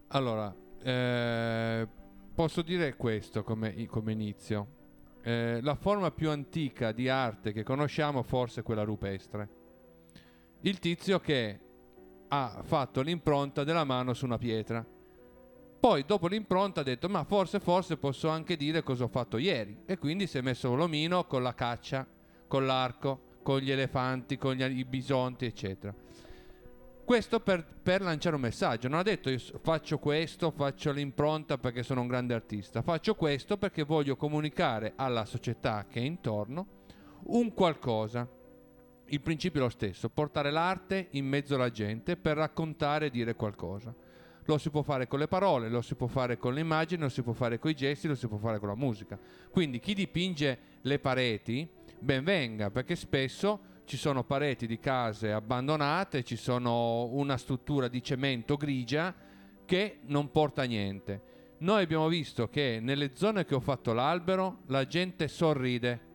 Allora, 0.07 0.55
eh, 0.81 1.87
posso 2.33 2.61
dire 2.61 2.95
questo 2.95 3.43
come, 3.43 3.85
come 3.85 4.11
inizio. 4.11 4.81
Eh, 5.21 5.59
la 5.61 5.75
forma 5.75 6.11
più 6.11 6.29
antica 6.29 6.91
di 6.91 7.07
arte 7.07 7.53
che 7.53 7.63
conosciamo 7.63 8.23
forse 8.23 8.61
è 8.61 8.63
quella 8.63 8.83
rupestre. 8.83 9.49
Il 10.61 10.79
tizio 10.79 11.19
che 11.19 11.59
ha 12.33 12.63
fatto 12.63 13.01
l'impronta 13.01 13.63
della 13.63 13.83
mano 13.83 14.15
su 14.15 14.25
una 14.25 14.39
pietra. 14.39 14.83
Poi 15.79 16.03
dopo 16.05 16.27
l'impronta 16.27 16.79
ha 16.81 16.83
detto 16.83 17.07
ma 17.07 17.23
forse 17.25 17.59
forse 17.59 17.97
posso 17.97 18.27
anche 18.29 18.57
dire 18.57 18.81
cosa 18.81 19.03
ho 19.03 19.07
fatto 19.07 19.37
ieri. 19.37 19.83
E 19.85 19.99
quindi 19.99 20.25
si 20.25 20.39
è 20.39 20.41
messo 20.41 20.73
l'omino 20.73 21.25
con 21.25 21.43
la 21.43 21.53
caccia, 21.53 22.07
con 22.47 22.65
l'arco, 22.65 23.31
con 23.43 23.59
gli 23.59 23.69
elefanti, 23.69 24.37
con 24.37 24.55
gli- 24.55 24.77
i 24.77 24.85
bisonti 24.85 25.45
eccetera. 25.45 25.93
Questo 27.05 27.41
per, 27.41 27.65
per 27.83 28.01
lanciare 28.01 28.35
un 28.35 28.41
messaggio. 28.41 28.87
Non 28.87 28.99
ha 28.99 29.03
detto 29.03 29.29
io 29.29 29.39
faccio 29.61 29.99
questo, 29.99 30.49
faccio 30.51 30.91
l'impronta 30.91 31.59
perché 31.59 31.83
sono 31.83 32.01
un 32.01 32.07
grande 32.07 32.33
artista. 32.33 32.81
Faccio 32.81 33.13
questo 33.13 33.57
perché 33.57 33.83
voglio 33.83 34.15
comunicare 34.15 34.93
alla 34.95 35.25
società 35.25 35.85
che 35.87 35.99
è 35.99 36.03
intorno 36.03 36.65
un 37.25 37.53
qualcosa. 37.53 38.27
Il 39.07 39.21
principio 39.21 39.59
è 39.59 39.63
lo 39.63 39.69
stesso, 39.69 40.09
portare 40.09 40.49
l'arte 40.49 41.07
in 41.11 41.27
mezzo 41.27 41.55
alla 41.55 41.69
gente 41.69 42.15
per 42.15 42.37
raccontare 42.37 43.07
e 43.07 43.09
dire 43.09 43.35
qualcosa. 43.35 43.93
Lo 44.45 44.57
si 44.57 44.69
può 44.69 44.81
fare 44.81 45.07
con 45.07 45.19
le 45.19 45.27
parole, 45.27 45.69
lo 45.69 45.81
si 45.81 45.95
può 45.95 46.07
fare 46.07 46.37
con 46.37 46.53
le 46.53 46.61
immagini, 46.61 47.01
lo 47.01 47.09
si 47.09 47.21
può 47.21 47.33
fare 47.33 47.59
con 47.59 47.71
i 47.71 47.75
gesti, 47.75 48.07
lo 48.07 48.15
si 48.15 48.27
può 48.27 48.37
fare 48.37 48.59
con 48.59 48.67
la 48.67 48.75
musica. 48.75 49.17
Quindi 49.49 49.79
chi 49.79 49.93
dipinge 49.93 50.59
le 50.81 50.99
pareti, 50.99 51.67
ben 51.99 52.23
venga, 52.23 52.69
perché 52.69 52.95
spesso 52.95 53.71
ci 53.85 53.97
sono 53.97 54.23
pareti 54.23 54.65
di 54.67 54.79
case 54.79 55.31
abbandonate, 55.31 56.23
ci 56.23 56.35
sono 56.35 57.05
una 57.05 57.37
struttura 57.37 57.87
di 57.87 58.01
cemento 58.01 58.55
grigia 58.55 59.13
che 59.65 59.99
non 60.05 60.31
porta 60.31 60.63
a 60.63 60.65
niente. 60.65 61.31
Noi 61.59 61.83
abbiamo 61.83 62.07
visto 62.07 62.49
che 62.49 62.79
nelle 62.81 63.11
zone 63.13 63.45
che 63.45 63.55
ho 63.55 63.59
fatto 63.59 63.93
l'albero 63.93 64.63
la 64.67 64.85
gente 64.85 65.27
sorride, 65.27 66.11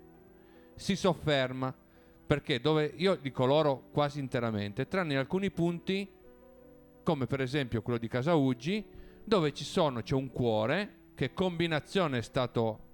si 0.75 0.97
sofferma, 0.97 1.75
perché 2.29 2.61
dove 2.61 2.93
io 2.95 3.19
li 3.23 3.31
coloro 3.31 3.89
quasi 3.91 4.21
interamente, 4.21 4.87
tranne 4.87 5.15
in 5.15 5.19
alcuni 5.19 5.51
punti, 5.51 6.07
come 7.03 7.27
per 7.27 7.41
esempio 7.41 7.81
quello 7.81 7.99
di 7.99 8.07
Casa 8.07 8.35
Uggi, 8.35 8.85
dove 9.25 9.55
ci 9.55 9.65
sono, 9.65 10.03
c'è 10.03 10.15
un 10.15 10.31
cuore, 10.31 10.97
che 11.15 11.33
combinazione 11.33 12.19
è 12.19 12.23
stato 12.23 12.85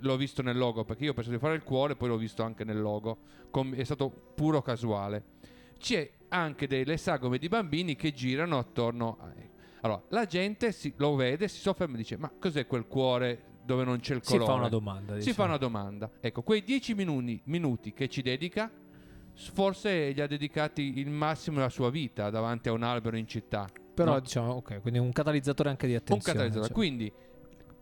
l'ho 0.00 0.16
visto 0.16 0.42
nel 0.42 0.56
logo 0.56 0.84
perché 0.84 1.04
io 1.04 1.10
ho 1.10 1.14
pensato 1.14 1.34
di 1.36 1.42
fare 1.42 1.56
il 1.56 1.64
cuore 1.64 1.96
poi 1.96 2.08
l'ho 2.08 2.16
visto 2.18 2.44
anche 2.44 2.62
nel 2.62 2.80
logo 2.80 3.18
com- 3.50 3.74
è 3.74 3.82
stato 3.84 4.10
puro 4.34 4.60
casuale. 4.60 5.24
C'è 5.78 6.08
anche 6.28 6.66
delle 6.68 6.98
sagome 6.98 7.38
di 7.38 7.48
bambini 7.48 7.96
che 7.96 8.12
girano 8.12 8.58
attorno 8.58 9.16
a 9.18 9.32
allora 9.80 10.02
la 10.08 10.26
gente 10.26 10.72
si- 10.72 10.92
lo 10.96 11.14
vede 11.14 11.48
si 11.48 11.58
sofferma 11.60 11.94
e 11.94 11.98
dice 11.98 12.18
ma 12.18 12.30
cos'è 12.38 12.66
quel 12.66 12.86
cuore 12.86 13.47
dove 13.68 13.84
non 13.84 14.00
c'è 14.00 14.14
il 14.14 14.20
Si 14.24 14.30
colore. 14.32 14.50
fa 14.50 14.56
una 14.58 14.68
domanda. 14.70 15.12
Si 15.12 15.18
diciamo. 15.18 15.34
fa 15.36 15.44
una 15.44 15.56
domanda. 15.58 16.10
Ecco, 16.20 16.40
quei 16.42 16.64
10 16.64 16.94
minuti, 16.94 17.38
minuti 17.44 17.92
che 17.92 18.08
ci 18.08 18.22
dedica, 18.22 18.70
forse 19.34 20.12
gli 20.14 20.20
ha 20.22 20.26
dedicati 20.26 20.98
il 20.98 21.10
massimo 21.10 21.56
della 21.56 21.68
sua 21.68 21.90
vita 21.90 22.30
davanti 22.30 22.70
a 22.70 22.72
un 22.72 22.82
albero 22.82 23.18
in 23.18 23.26
città. 23.28 23.68
Però 23.94 24.12
no? 24.12 24.20
diciamo, 24.20 24.52
ok, 24.52 24.80
quindi 24.80 24.98
un 24.98 25.12
catalizzatore 25.12 25.68
anche 25.68 25.86
di 25.86 25.92
un 25.92 25.98
attenzione. 25.98 26.38
catalizzatore. 26.38 26.72
diciamo. 26.72 26.88
Quindi, 26.88 27.12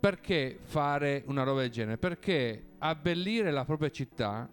perché 0.00 0.58
fare 0.60 1.22
una 1.26 1.44
roba 1.44 1.60
del 1.60 1.70
genere? 1.70 1.98
Perché 1.98 2.64
abbellire 2.78 3.52
la 3.52 3.64
propria 3.64 3.90
città, 3.90 4.50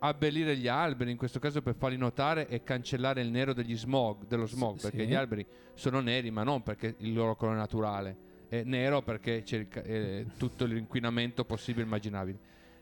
abbellire 0.00 0.56
gli 0.58 0.68
alberi, 0.68 1.10
in 1.10 1.16
questo 1.16 1.38
caso 1.38 1.62
per 1.62 1.74
farli 1.74 1.96
notare 1.96 2.48
e 2.48 2.62
cancellare 2.62 3.22
il 3.22 3.30
nero 3.30 3.54
degli 3.54 3.76
smog, 3.76 4.26
dello 4.26 4.46
smog, 4.46 4.76
S- 4.76 4.82
perché 4.82 5.04
sì. 5.04 5.06
gli 5.06 5.14
alberi 5.14 5.46
sono 5.74 6.00
neri, 6.00 6.30
ma 6.30 6.42
non 6.42 6.62
perché 6.62 6.96
il 6.98 7.14
loro 7.14 7.34
colore 7.34 7.56
naturale, 7.56 8.16
è 8.48 8.62
nero 8.64 9.02
perché 9.02 9.42
c'è 9.42 9.66
eh, 9.82 10.26
tutto 10.36 10.64
l'inquinamento 10.64 11.44
possibile 11.44 11.84
e 11.84 11.86
immaginabile. 11.86 12.38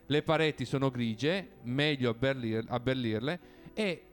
Le 0.07 0.21
pareti 0.21 0.65
sono 0.65 0.91
grigie, 0.91 1.49
meglio 1.63 2.11
abbellir- 2.11 2.69
abbellirle 2.69 3.39
e 3.73 4.03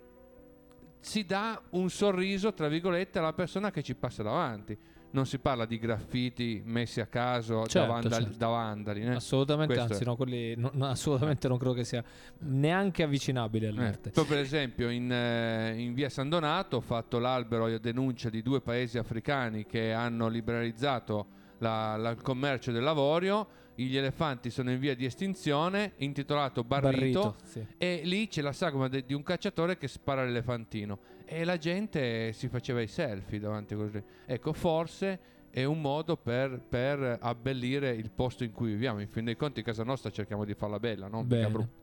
si 1.01 1.25
dà 1.27 1.61
un 1.71 1.91
sorriso, 1.91 2.55
tra 2.55 2.69
virgolette, 2.69 3.19
alla 3.19 3.33
persona 3.33 3.71
che 3.71 3.83
ci 3.83 3.95
passa 3.95 4.23
davanti. 4.23 4.79
Non 5.15 5.27
si 5.27 5.39
parla 5.41 5.67
di 5.67 5.79
graffiti 5.79 6.63
messi 6.65 6.99
a 7.03 7.07
caso 7.07 7.67
Certo, 7.67 7.81
da, 7.81 7.87
vandali, 7.87 8.23
certo. 8.25 8.39
da 8.39 8.47
vandali. 8.47 9.03
eh. 9.03 9.09
Assolutamente, 9.11 9.75
Questo 9.75 9.93
anzi, 9.93 10.05
no, 10.07 10.17
quelli 10.17 10.55
no- 10.57 10.71
no, 10.73 10.87
assolutamente 10.87 11.49
non 11.49 11.59
credo 11.59 11.75
che 11.75 11.85
sia 11.85 12.03
neanche 12.39 13.03
avvicinabile 13.03 13.67
Eh, 13.67 13.69
all'arte. 13.69 14.09
poi 14.11 14.25
per 14.25 14.39
esempio 14.39 14.89
in, 14.89 15.13
eh, 15.13 15.75
in 15.77 15.93
via 15.93 16.09
San 16.09 16.31
Donato 16.31 16.77
ho 16.79 16.81
fatto 16.81 17.19
l'albero 17.19 17.67
a 17.67 17.77
denuncia 17.77 18.31
di 18.31 18.41
due 18.41 18.63
paesi 18.63 18.97
africani 18.97 19.67
che 19.67 19.93
hanno 19.93 20.29
liberalizzato 20.29 21.27
la- 21.63 21.97
la- 21.97 22.11
il 22.11 22.21
commercio 22.21 22.73
dell'avorio. 22.73 23.61
Gli 23.75 23.97
elefanti 23.97 24.51
sono 24.51 24.71
in 24.71 24.79
via 24.79 24.95
di 24.95 25.07
estinzione, 25.07 25.93
intitolato 25.97 26.63
Barrito, 26.63 27.37
sì. 27.43 27.67
e 27.79 28.03
lì 28.05 28.29
c'è 28.29 28.43
la 28.43 28.53
sagoma 28.53 28.87
de- 28.87 29.05
di 29.07 29.15
un 29.15 29.23
cacciatore 29.23 29.79
che 29.79 29.89
spara 29.89 30.25
l'elefantino 30.25 30.99
e 31.25 31.43
la 31.45 31.57
gente 31.57 32.33
si 32.35 32.49
faceva 32.49 32.83
i 32.83 32.87
selfie 32.87 33.41
davanti 33.41 33.73
a 33.73 33.79
così. 33.79 34.01
Ecco, 34.27 34.53
forse 34.53 35.19
è 35.51 35.65
un 35.65 35.81
modo 35.81 36.17
per, 36.19 36.61
per 36.69 37.17
abbellire 37.21 37.91
il 37.91 38.11
posto 38.11 38.45
in 38.45 38.53
cui 38.53 38.69
viviamo. 38.73 39.01
In 39.01 39.09
fin 39.09 39.25
dei 39.25 39.37
conti, 39.37 39.63
casa 39.63 39.85
nostra 39.85 40.11
cerchiamo 40.11 40.45
di 40.45 40.53
farla 40.55 40.79
bella, 40.79 41.09
no? 41.09 41.23
Mica 41.23 41.35
Bene. 41.37 41.49
brutta. 41.49 41.81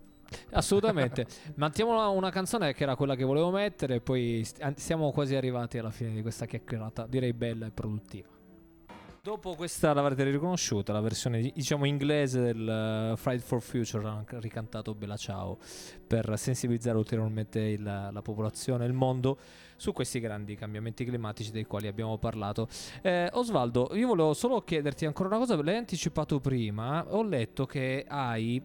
Assolutamente. 0.51 1.25
Mantiamo 1.55 1.91
una, 1.91 2.07
una 2.09 2.29
canzone 2.29 2.73
che 2.73 2.83
era 2.83 2.95
quella 2.95 3.15
che 3.15 3.23
volevo 3.23 3.49
mettere, 3.49 3.99
poi 3.99 4.43
st- 4.45 4.73
siamo 4.75 5.11
quasi 5.11 5.35
arrivati 5.35 5.79
alla 5.79 5.91
fine 5.91 6.11
di 6.13 6.21
questa 6.21 6.45
chiacchierata, 6.45 7.07
direi 7.07 7.33
bella 7.33 7.65
e 7.65 7.71
produttiva. 7.71 8.37
Dopo 9.21 9.55
questa 9.55 9.93
l'avrete 9.93 10.23
riconosciuta, 10.23 10.93
la 10.93 11.01
versione 11.01 11.41
diciamo 11.53 11.83
inglese 11.83 12.41
del 12.41 13.11
uh, 13.13 13.17
Friday 13.17 13.45
for 13.45 13.61
Future, 13.61 14.23
ricantato 14.39 14.95
Bella 14.95 15.17
Ciao 15.17 15.57
per 16.07 16.33
sensibilizzare 16.37 16.97
ulteriormente 16.97 17.59
il- 17.59 17.83
la 17.83 18.21
popolazione, 18.23 18.85
il 18.85 18.93
mondo 18.93 19.37
su 19.75 19.91
questi 19.91 20.21
grandi 20.21 20.55
cambiamenti 20.55 21.03
climatici 21.03 21.51
dei 21.51 21.65
quali 21.65 21.87
abbiamo 21.87 22.17
parlato. 22.17 22.69
Eh, 23.01 23.29
Osvaldo, 23.33 23.89
io 23.93 24.07
volevo 24.07 24.33
solo 24.33 24.61
chiederti 24.63 25.05
ancora 25.05 25.27
una 25.27 25.37
cosa, 25.39 25.61
l'hai 25.61 25.75
anticipato 25.75 26.39
prima, 26.39 27.05
ho 27.13 27.21
letto 27.21 27.65
che 27.65 28.05
hai 28.07 28.55
eh, 28.55 28.63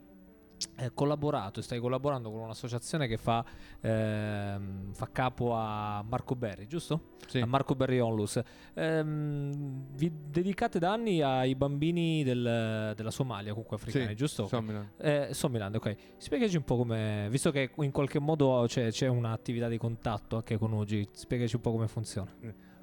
collaborato 0.94 1.60
e 1.60 1.62
stai 1.62 1.78
collaborando 1.78 2.30
con 2.30 2.40
un'associazione 2.40 3.06
che 3.06 3.16
fa, 3.16 3.44
ehm, 3.80 4.92
fa 4.92 5.08
capo 5.10 5.54
a 5.54 6.02
Marco 6.06 6.34
Berri, 6.34 6.66
giusto? 6.66 7.12
Sì. 7.26 7.40
A 7.40 7.46
Marco 7.46 7.74
Berri 7.74 8.00
Onlus. 8.00 8.40
Ehm, 8.74 9.86
vi 9.94 10.12
dedicate 10.30 10.78
da 10.78 10.92
anni 10.92 11.20
ai 11.22 11.54
bambini 11.54 12.22
del- 12.24 12.92
della 12.96 13.10
Somalia, 13.10 13.50
comunque 13.52 13.76
africani, 13.76 14.08
Sì, 14.08 14.14
giusto? 14.14 14.46
Sommerland. 14.46 14.88
Eh, 14.98 15.28
Somaliland, 15.32 15.74
ok. 15.76 15.96
Spiegaci 16.16 16.56
un 16.56 16.64
po' 16.64 16.76
come, 16.76 17.28
visto 17.30 17.50
che 17.50 17.70
in 17.76 17.90
qualche 17.90 18.18
modo 18.18 18.64
c'è, 18.66 18.90
c'è 18.90 19.06
un'attività 19.08 19.68
di 19.68 19.78
contatto 19.78 20.36
anche 20.36 20.56
con 20.58 20.72
Ugi, 20.72 21.08
spiegaci 21.12 21.56
un 21.56 21.62
po' 21.62 21.70
come 21.72 21.88
funziona. 21.88 22.30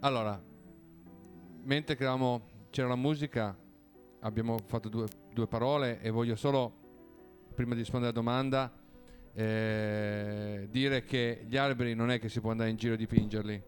Allora, 0.01 0.41
mentre 1.63 1.95
che 1.95 2.03
eravamo- 2.03 2.41
c'era 2.69 2.87
la 2.87 2.95
musica, 2.95 3.55
abbiamo 4.21 4.57
fatto 4.65 4.89
due, 4.89 5.07
due 5.33 5.47
parole 5.47 5.99
e 6.01 6.09
voglio 6.09 6.35
solo, 6.35 6.79
prima 7.53 7.73
di 7.73 7.79
rispondere 7.81 8.11
alla 8.11 8.21
domanda, 8.21 8.71
eh, 9.33 10.67
dire 10.69 11.03
che 11.03 11.45
gli 11.47 11.57
alberi 11.57 11.93
non 11.93 12.11
è 12.11 12.19
che 12.19 12.29
si 12.29 12.41
può 12.41 12.51
andare 12.51 12.69
in 12.69 12.75
giro 12.75 12.93
a 12.93 12.97
dipingerli. 12.97 13.63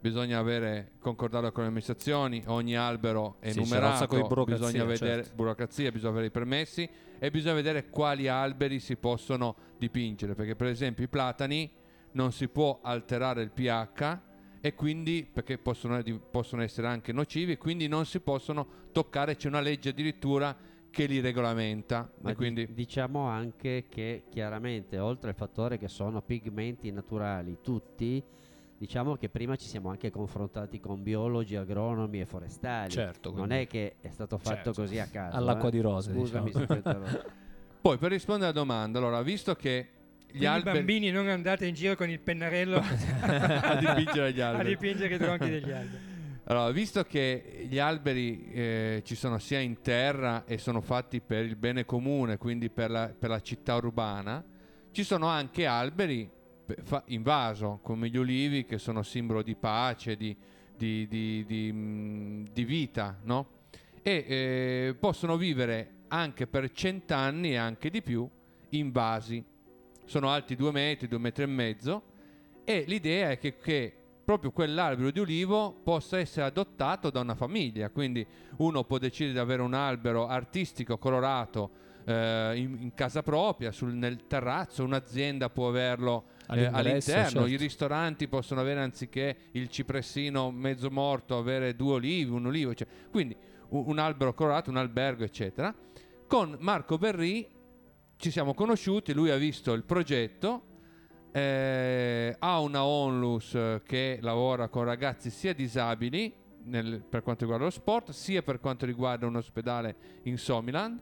Bisogna 0.00 0.38
avere, 0.38 0.92
concordarlo 0.98 1.50
con 1.50 1.62
le 1.62 1.68
amministrazioni, 1.68 2.42
ogni 2.46 2.76
albero 2.76 3.36
è 3.40 3.52
Sì, 3.52 3.60
numerato, 3.60 4.06
bisogna 4.44 4.84
vedere 4.84 5.22
certo. 5.22 5.34
burocrazia, 5.34 5.90
bisogna 5.90 6.12
avere 6.12 6.26
i 6.26 6.30
permessi 6.30 6.88
e 7.18 7.30
bisogna 7.30 7.54
vedere 7.54 7.88
quali 7.88 8.28
alberi 8.28 8.80
si 8.80 8.96
possono 8.96 9.56
dipingere, 9.78 10.34
perché 10.34 10.56
per 10.56 10.66
esempio 10.66 11.04
i 11.04 11.08
platani 11.08 11.70
non 12.12 12.32
si 12.32 12.48
può 12.48 12.80
alterare 12.82 13.42
il 13.42 13.50
pH 13.50 14.18
e 14.60 14.74
quindi 14.74 15.28
perché 15.30 15.56
possono, 15.56 16.02
possono 16.30 16.62
essere 16.62 16.86
anche 16.86 17.12
nocivi 17.12 17.56
quindi 17.56 17.88
non 17.88 18.06
si 18.06 18.20
possono 18.20 18.66
toccare, 18.92 19.36
c'è 19.36 19.48
una 19.48 19.60
legge 19.60 19.90
addirittura 19.90 20.56
che 20.94 21.06
li 21.06 21.18
regolamenta 21.18 22.08
e 22.24 22.36
quindi 22.36 22.72
diciamo 22.72 23.26
anche 23.26 23.86
che 23.88 24.22
chiaramente 24.30 25.00
oltre 25.00 25.30
al 25.30 25.34
fattore 25.34 25.76
che 25.76 25.88
sono 25.88 26.22
pigmenti 26.22 26.92
naturali 26.92 27.58
tutti, 27.60 28.22
diciamo 28.78 29.16
che 29.16 29.28
prima 29.28 29.56
ci 29.56 29.66
siamo 29.66 29.90
anche 29.90 30.10
confrontati 30.12 30.78
con 30.78 31.02
biologi, 31.02 31.56
agronomi 31.56 32.20
e 32.20 32.26
forestali. 32.26 32.90
Certo, 32.92 33.30
Non 33.30 33.46
quindi 33.48 33.64
è 33.64 33.66
che 33.66 33.96
è 34.00 34.08
stato 34.08 34.38
fatto 34.38 34.54
Certo. 34.54 34.72
così 34.72 35.00
a 35.00 35.06
caso. 35.06 35.36
all'acqua 35.36 35.68
eh. 35.68 35.72
di 35.72 35.80
rose, 35.80 36.12
Scusami 36.12 36.52
diciamo. 36.52 37.04
poi 37.82 37.98
per 37.98 38.12
rispondere 38.12 38.50
alla 38.52 38.60
domanda 38.60 38.98
allora 39.00 39.20
visto 39.22 39.56
che 39.56 39.88
gli 40.26 40.28
Quindi 40.38 40.46
alberi 40.46 40.78
bambini 40.78 41.10
non 41.10 41.26
andate 41.28 41.66
in 41.66 41.74
giro 41.74 41.96
con 41.96 42.08
il 42.08 42.20
pennarello 42.20 42.78
a 43.20 43.74
dipingere 43.76 44.32
gli 44.32 44.40
a 44.40 44.48
alberi 44.50 44.68
dipingere 44.68 45.14
i 45.16 45.18
tronchi 45.18 45.50
degli 45.50 45.70
alberi. 45.72 46.12
Allora, 46.46 46.70
visto 46.72 47.04
che 47.04 47.64
gli 47.70 47.78
alberi 47.78 48.50
eh, 48.52 49.02
ci 49.06 49.14
sono 49.14 49.38
sia 49.38 49.60
in 49.60 49.80
terra 49.80 50.44
e 50.44 50.58
sono 50.58 50.82
fatti 50.82 51.22
per 51.22 51.42
il 51.46 51.56
bene 51.56 51.86
comune, 51.86 52.36
quindi 52.36 52.68
per 52.68 52.90
la, 52.90 53.08
per 53.08 53.30
la 53.30 53.40
città 53.40 53.76
urbana, 53.76 54.44
ci 54.90 55.04
sono 55.04 55.26
anche 55.26 55.64
alberi 55.64 56.30
in 57.06 57.22
vaso, 57.22 57.80
come 57.82 58.10
gli 58.10 58.18
olivi, 58.18 58.66
che 58.66 58.76
sono 58.76 59.02
simbolo 59.02 59.40
di 59.42 59.54
pace, 59.54 60.16
di, 60.16 60.36
di- 60.76 61.06
di- 61.08 61.44
di, 61.46 61.70
mm, 61.72 62.44
di 62.52 62.64
vita, 62.64 63.18
no? 63.22 63.48
E 64.02 64.24
eh, 64.28 64.96
possono 65.00 65.38
vivere 65.38 65.92
anche 66.08 66.46
per 66.46 66.70
cent'anni 66.72 67.52
e 67.52 67.56
anche 67.56 67.88
di 67.88 68.02
più 68.02 68.28
in 68.70 68.92
vasi. 68.92 69.42
Sono 70.04 70.28
alti 70.28 70.56
due 70.56 70.72
metri, 70.72 71.08
due 71.08 71.18
metri 71.18 71.44
e 71.44 71.46
mezzo. 71.46 72.02
E 72.64 72.84
l'idea 72.86 73.30
è 73.30 73.38
che, 73.38 73.56
che 73.56 73.94
proprio 74.24 74.50
quell'albero 74.50 75.10
di 75.10 75.20
ulivo 75.20 75.72
possa 75.82 76.18
essere 76.18 76.46
adottato 76.46 77.10
da 77.10 77.20
una 77.20 77.34
famiglia. 77.34 77.90
Quindi 77.90 78.26
uno 78.56 78.84
può 78.84 78.98
decidere 78.98 79.34
di 79.34 79.38
avere 79.38 79.62
un 79.62 79.74
albero 79.74 80.26
artistico 80.26 80.98
colorato 80.98 81.82
eh, 82.04 82.52
in, 82.56 82.76
in 82.80 82.94
casa 82.94 83.22
propria, 83.22 83.72
sul- 83.72 83.94
nel 83.94 84.26
terrazzo, 84.26 84.84
un'azienda 84.84 85.50
può 85.50 85.68
averlo 85.68 86.24
eh, 86.50 86.66
all'interno, 86.66 87.02
certo. 87.02 87.46
i 87.46 87.56
ristoranti 87.56 88.28
possono 88.28 88.60
avere 88.60 88.80
anziché 88.80 89.36
il 89.52 89.68
cipressino 89.68 90.50
mezzo 90.50 90.90
morto, 90.90 91.38
avere 91.38 91.74
due 91.74 91.94
olivi, 91.94 92.30
un 92.30 92.46
olivo, 92.46 92.74
cioè, 92.74 92.86
quindi 93.10 93.36
un, 93.68 93.84
un 93.86 93.98
albero 93.98 94.34
colorato, 94.34 94.70
un 94.70 94.76
albergo, 94.76 95.24
eccetera. 95.24 95.74
Con 96.26 96.56
Marco 96.60 96.98
Berri 96.98 97.48
ci 98.16 98.30
siamo 98.30 98.54
conosciuti, 98.54 99.12
lui 99.12 99.30
ha 99.30 99.36
visto 99.36 99.72
il 99.72 99.84
progetto, 99.84 100.72
eh, 101.36 102.36
ha 102.38 102.60
una 102.60 102.84
onlus 102.84 103.58
che 103.84 104.18
lavora 104.22 104.68
con 104.68 104.84
ragazzi 104.84 105.30
sia 105.30 105.52
disabili 105.52 106.32
nel- 106.66 107.02
per 107.02 107.22
quanto 107.22 107.40
riguarda 107.42 107.64
lo 107.64 107.70
sport, 107.72 108.10
sia 108.12 108.40
per 108.42 108.60
quanto 108.60 108.86
riguarda 108.86 109.26
un 109.26 109.34
ospedale 109.34 109.96
in 110.22 110.38
Somaliland 110.38 111.00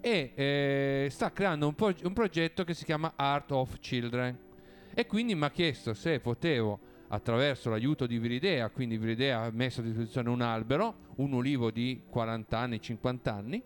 e 0.00 0.32
eh, 0.34 1.08
sta 1.10 1.32
creando 1.32 1.66
un, 1.68 1.74
pro- 1.74 1.94
un 2.02 2.12
progetto 2.14 2.64
che 2.64 2.72
si 2.72 2.84
chiama 2.86 3.12
Art 3.14 3.50
of 3.52 3.78
Children 3.78 4.38
e 4.94 5.06
quindi 5.06 5.34
mi 5.34 5.44
ha 5.44 5.50
chiesto 5.50 5.92
se 5.92 6.18
potevo 6.18 6.78
attraverso 7.08 7.68
l'aiuto 7.68 8.06
di 8.06 8.18
Viridea, 8.18 8.70
quindi 8.70 8.96
Viridea 8.96 9.42
ha 9.42 9.50
messo 9.52 9.80
a 9.80 9.84
disposizione 9.84 10.30
un 10.30 10.40
albero, 10.40 10.94
un 11.16 11.32
ulivo 11.32 11.70
di 11.70 12.04
40 12.08 12.58
anni, 12.58 12.80
50 12.80 13.32
anni, 13.34 13.62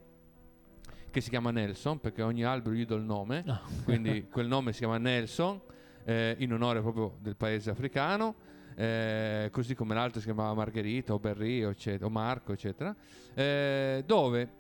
che 1.10 1.20
si 1.20 1.30
chiama 1.30 1.50
Nelson, 1.52 2.00
perché 2.00 2.22
ogni 2.22 2.42
albero 2.44 2.74
gli 2.74 2.84
do 2.84 2.96
il 2.96 3.04
nome, 3.04 3.44
Ah. 3.46 3.60
quindi 3.84 4.26
quel 4.30 4.48
nome 4.48 4.72
si 4.72 4.80
chiama 4.80 4.98
Nelson, 4.98 5.60
eh, 6.08 6.36
in 6.38 6.54
onore 6.54 6.80
proprio 6.80 7.18
del 7.20 7.36
paese 7.36 7.68
africano, 7.68 8.34
eh, 8.74 9.50
così 9.52 9.74
come 9.74 9.94
l'altro 9.94 10.20
si 10.20 10.26
chiamava 10.26 10.54
Margherita 10.54 11.12
o 11.12 11.18
Berri 11.18 11.62
o, 11.66 11.70
eccetera, 11.70 12.06
o 12.06 12.08
Marco, 12.08 12.52
eccetera, 12.54 12.96
eh, 13.34 14.02
dove 14.06 14.56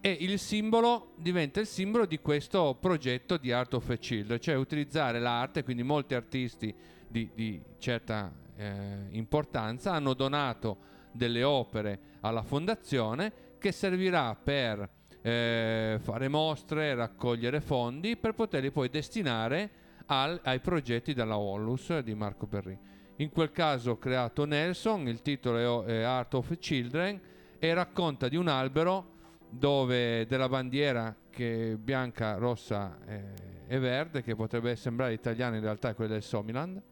e 0.00 0.16
il 0.20 0.38
simbolo 0.40 1.12
diventa 1.16 1.60
il 1.60 1.66
simbolo 1.66 2.06
di 2.06 2.18
questo 2.18 2.76
progetto 2.80 3.36
di 3.36 3.52
Art 3.52 3.74
of 3.74 3.88
a 3.88 3.96
Children, 3.96 4.40
cioè 4.40 4.56
utilizzare 4.56 5.20
l'arte, 5.20 5.62
quindi 5.62 5.84
molti 5.84 6.14
artisti 6.14 6.74
di, 7.06 7.30
di 7.34 7.62
certa 7.78 8.32
eh, 8.56 9.06
importanza 9.10 9.92
hanno 9.92 10.14
donato 10.14 10.78
delle 11.12 11.44
opere 11.44 12.00
alla 12.20 12.42
fondazione 12.42 13.32
che 13.58 13.70
servirà 13.70 14.34
per 14.34 14.88
eh, 15.22 15.98
fare 16.00 16.28
mostre, 16.28 16.94
raccogliere 16.94 17.60
fondi 17.60 18.16
per 18.16 18.32
poterli 18.32 18.72
poi 18.72 18.88
destinare 18.88 19.79
al- 20.10 20.40
ai 20.42 20.58
progetti 20.60 21.14
della 21.14 21.38
Onlus 21.38 21.98
di 22.00 22.14
Marco 22.14 22.46
Berri. 22.46 22.76
In 23.16 23.30
quel 23.30 23.52
caso 23.52 23.92
ho 23.92 23.98
creato 23.98 24.44
Nelson, 24.44 25.06
il 25.06 25.22
titolo 25.22 25.84
è 25.84 26.02
Art 26.02 26.34
of 26.34 26.58
Children 26.58 27.20
e 27.58 27.74
racconta 27.74 28.28
di 28.28 28.36
un 28.36 28.48
albero 28.48 29.18
dove 29.48 30.26
della 30.26 30.48
bandiera 30.48 31.14
che 31.30 31.72
è 31.72 31.76
bianca, 31.76 32.36
rossa 32.36 32.98
e, 33.06 33.22
e 33.66 33.78
verde, 33.78 34.22
che 34.22 34.34
potrebbe 34.34 34.74
sembrare 34.74 35.12
italiana, 35.12 35.56
in 35.56 35.62
realtà 35.62 35.90
è 35.90 35.94
quella 35.94 36.14
del 36.14 36.22
Somaliland, 36.22 36.82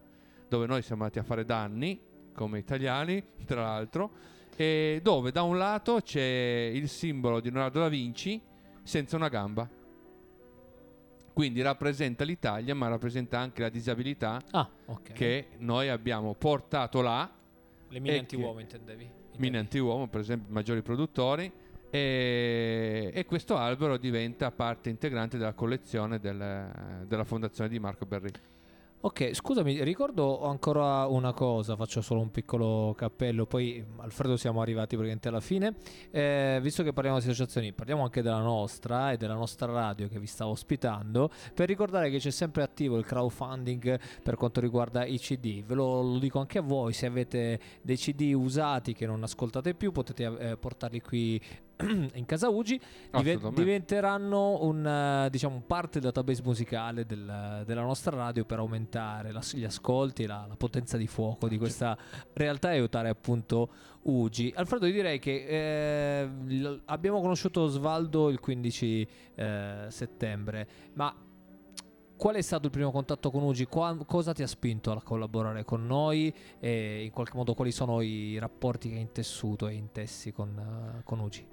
dove 0.49 0.67
noi 0.67 0.83
siamo 0.83 1.03
andati 1.03 1.19
a 1.19 1.25
fare 1.25 1.45
danni 1.45 2.01
come 2.33 2.59
italiani, 2.59 3.23
tra 3.45 3.63
l'altro, 3.63 4.11
e 4.55 5.01
dove 5.03 5.33
da 5.33 5.43
un 5.43 5.57
lato 5.57 6.01
c'è 6.03 6.71
il 6.73 6.89
simbolo 6.89 7.41
di 7.41 7.51
Leonardo 7.51 7.81
da 7.81 7.89
Vinci 7.89 8.41
senza 8.83 9.17
una 9.17 9.29
gamba. 9.29 9.78
Quindi 11.39 11.63
rappresenta 11.63 12.25
l'Italia, 12.25 12.75
ma 12.75 12.89
rappresenta 12.89 13.39
anche 13.39 13.63
la 13.63 13.69
disabilità 13.69 14.43
Ah, 14.51 14.69
ok. 14.87 15.13
che 15.13 15.47
noi 15.59 15.89
abbiamo 15.89 16.35
portato 16.35 17.01
là 17.01 17.31
Le 17.91 18.01
mine 18.01 18.19
anti-uomo 18.19 18.57
che- 18.57 18.63
intendevi? 18.63 19.05
mine 19.05 19.13
Intendevi. 19.31 19.57
anti-uomo, 19.59 20.09
per 20.09 20.19
esempio, 20.19 20.53
maggiori 20.53 20.83
produttori. 20.83 21.49
E, 21.91 23.13
e 23.15 23.25
questo 23.25 23.57
albero 23.57 23.99
diventa 23.99 24.51
parte 24.51 24.91
integrante 24.91 25.39
della 25.39 25.53
collezione 25.53 26.19
del- 26.19 27.05
della 27.07 27.23
fondazione 27.25 27.71
di 27.71 27.79
Marco 27.79 28.05
Berri. 28.05 28.33
Ok, 29.01 29.33
scusami, 29.33 29.85
ricordo 29.85 30.43
ancora 30.43 31.07
una 31.07 31.33
cosa, 31.33 31.77
faccio 31.77 32.01
solo 32.01 32.21
un 32.21 32.33
piccolo 32.33 32.95
cappello, 32.97 33.47
poi 33.47 33.85
Alfredo 33.99 34.37
siamo 34.37 34.61
arrivati 34.61 34.97
praticamente 34.97 35.29
alla 35.29 35.39
fine. 35.39 35.77
Eh, 36.11 36.59
visto 36.61 36.83
che 36.83 36.93
parliamo 36.93 37.21
di 37.21 37.25
associazioni, 37.25 37.73
parliamo 37.73 38.03
anche 38.03 38.23
della 38.23 38.41
nostra 38.41 39.13
e 39.13 39.17
della 39.17 39.35
nostra 39.35 39.71
radio 39.71 40.09
che 40.09 40.19
vi 40.19 40.27
sta 40.27 40.49
ospitando, 40.49 41.31
per 41.55 41.69
ricordare 41.69 42.11
che 42.11 42.19
c'è 42.19 42.33
sempre 42.33 42.65
attivo 42.65 42.97
il 42.97 43.05
crowdfunding 43.05 44.01
per 44.21 44.35
quanto 44.35 44.61
riguarda 44.61 45.07
i 45.07 45.21
CD. 45.21 45.63
Ve 45.63 45.75
lo, 45.77 46.03
lo 46.03 46.19
dico 46.19 46.41
anche 46.41 46.59
a 46.59 46.63
voi, 46.63 46.93
se 46.93 47.07
avete 47.07 47.61
dei 47.81 47.97
CD 47.97 48.33
usati 48.35 48.95
che 48.95 49.07
non 49.07 49.23
ascoltate 49.23 49.75
più, 49.75 49.93
potete 49.93 50.25
eh, 50.25 50.57
portarli 50.57 51.01
qui 51.01 51.41
in 52.15 52.25
casa 52.27 52.49
Ugi 52.49 52.81
Assolutamente. 53.11 53.63
diventeranno 53.63 54.63
un, 54.65 54.85
eh, 54.85 55.31
diciamo, 55.31 55.63
parte 55.67 56.01
del 56.01 56.11
database 56.11 56.43
musicale 56.43 57.07
del- 57.07 57.63
della 57.65 57.83
nostra 57.83 58.17
radio 58.17 58.45
per 58.45 58.59
aumentare 58.59 59.31
la- 59.31 59.43
gli 59.53 59.65
ascolti 59.65 60.25
e 60.25 60.27
la, 60.27 60.45
la 60.49 60.57
potenza 60.57 60.97
di 60.97 61.07
fuoco 61.07 61.47
di 61.49 61.57
questa 61.57 61.97
realtà 62.33 62.73
e 62.73 62.77
aiutare 62.77 63.09
appunto 63.09 63.69
Ugi. 64.03 64.53
Alfredo, 64.57 64.87
io 64.87 64.93
direi 64.93 65.19
che 65.19 65.45
eh, 65.47 66.25
l- 66.27 66.83
abbiamo 66.87 67.21
conosciuto 67.21 67.61
Osvaldo 67.63 68.29
il 68.31 68.41
15 68.41 69.09
eh, 69.37 69.87
settembre, 69.89 70.69
ma 70.95 71.15
qual 72.17 72.35
è 72.35 72.41
stato 72.41 72.67
il 72.67 72.73
primo 72.73 72.91
contatto 72.91 73.31
con 73.31 73.43
Ugi? 73.45 73.67
Qua- 73.67 73.97
cosa 74.05 74.33
ti 74.33 74.43
ha 74.43 74.47
spinto 74.49 74.91
a 74.91 75.01
collaborare 75.03 75.65
con 75.65 75.87
noi 75.87 76.35
e 76.59 77.05
in 77.05 77.13
qualche 77.13 77.37
modo 77.37 77.55
quali 77.55 77.71
sono 77.71 78.01
i 78.01 78.37
rapporti 78.39 78.89
che 78.89 78.97
hai 78.97 79.03
intessuto 79.03 79.69
e 79.69 79.75
intessi 79.75 80.33
con, 80.33 80.59
eh, 80.99 81.03
con 81.05 81.21
Ugi? 81.21 81.47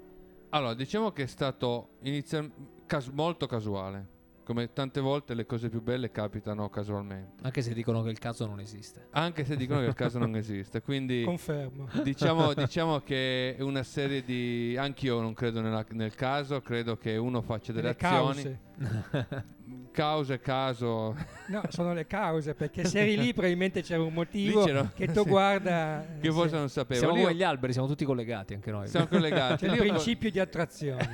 Allora, 0.50 0.74
diciamo 0.74 1.10
che 1.12 1.24
è 1.24 1.26
stato 1.26 1.96
inizial- 2.02 2.50
cas- 2.86 3.08
molto 3.08 3.46
casuale. 3.46 4.14
Come 4.46 4.72
tante 4.72 5.00
volte 5.00 5.34
le 5.34 5.44
cose 5.44 5.68
più 5.68 5.82
belle 5.82 6.12
capitano 6.12 6.68
casualmente. 6.70 7.42
Anche 7.42 7.62
se 7.62 7.74
dicono 7.74 8.04
che 8.04 8.10
il 8.10 8.18
caso 8.20 8.46
non 8.46 8.60
esiste. 8.60 9.08
Anche 9.10 9.44
se 9.44 9.56
dicono 9.56 9.80
che 9.80 9.86
il 9.86 9.94
caso 9.94 10.20
non 10.20 10.36
esiste. 10.36 10.82
Quindi 10.82 11.24
Confermo. 11.24 11.88
diciamo, 12.04 12.54
diciamo 12.54 13.00
che 13.00 13.56
è 13.56 13.60
una 13.62 13.82
serie 13.82 14.22
di... 14.22 14.76
Anch'io 14.78 15.20
non 15.20 15.34
credo 15.34 15.60
nella- 15.60 15.84
nel 15.90 16.14
caso, 16.14 16.60
credo 16.60 16.96
che 16.96 17.16
uno 17.16 17.42
faccia 17.42 17.72
delle 17.72 17.88
Le 17.88 17.96
azioni. 17.98 18.58
cause. 18.78 19.44
Cause, 19.90 20.38
caso. 20.40 21.16
No, 21.48 21.62
sono 21.70 21.92
le 21.94 22.06
cause, 22.06 22.54
perché 22.54 22.84
se 22.84 23.00
eri 23.00 23.16
lì 23.16 23.32
probabilmente 23.34 23.80
c'era 23.82 24.02
un 24.02 24.12
motivo 24.12 24.62
c'era- 24.64 24.92
che 24.94 25.08
tu 25.10 25.24
guarda... 25.24 26.04
che 26.20 26.30
forse 26.30 26.50
sì. 26.50 26.54
non 26.56 26.68
sapevo. 26.68 27.00
Siamo 27.00 27.14
Lì 27.14 27.22
come 27.22 27.34
gli 27.34 27.42
alberi, 27.42 27.72
siamo 27.72 27.88
tutti 27.88 28.04
collegati 28.04 28.52
anche 28.54 28.70
noi. 28.70 28.86
siamo 28.86 29.06
collegati. 29.08 29.66
C'è 29.66 29.72
il 29.72 29.78
principio 29.78 30.30
di 30.30 30.38
attrazione. 30.38 31.08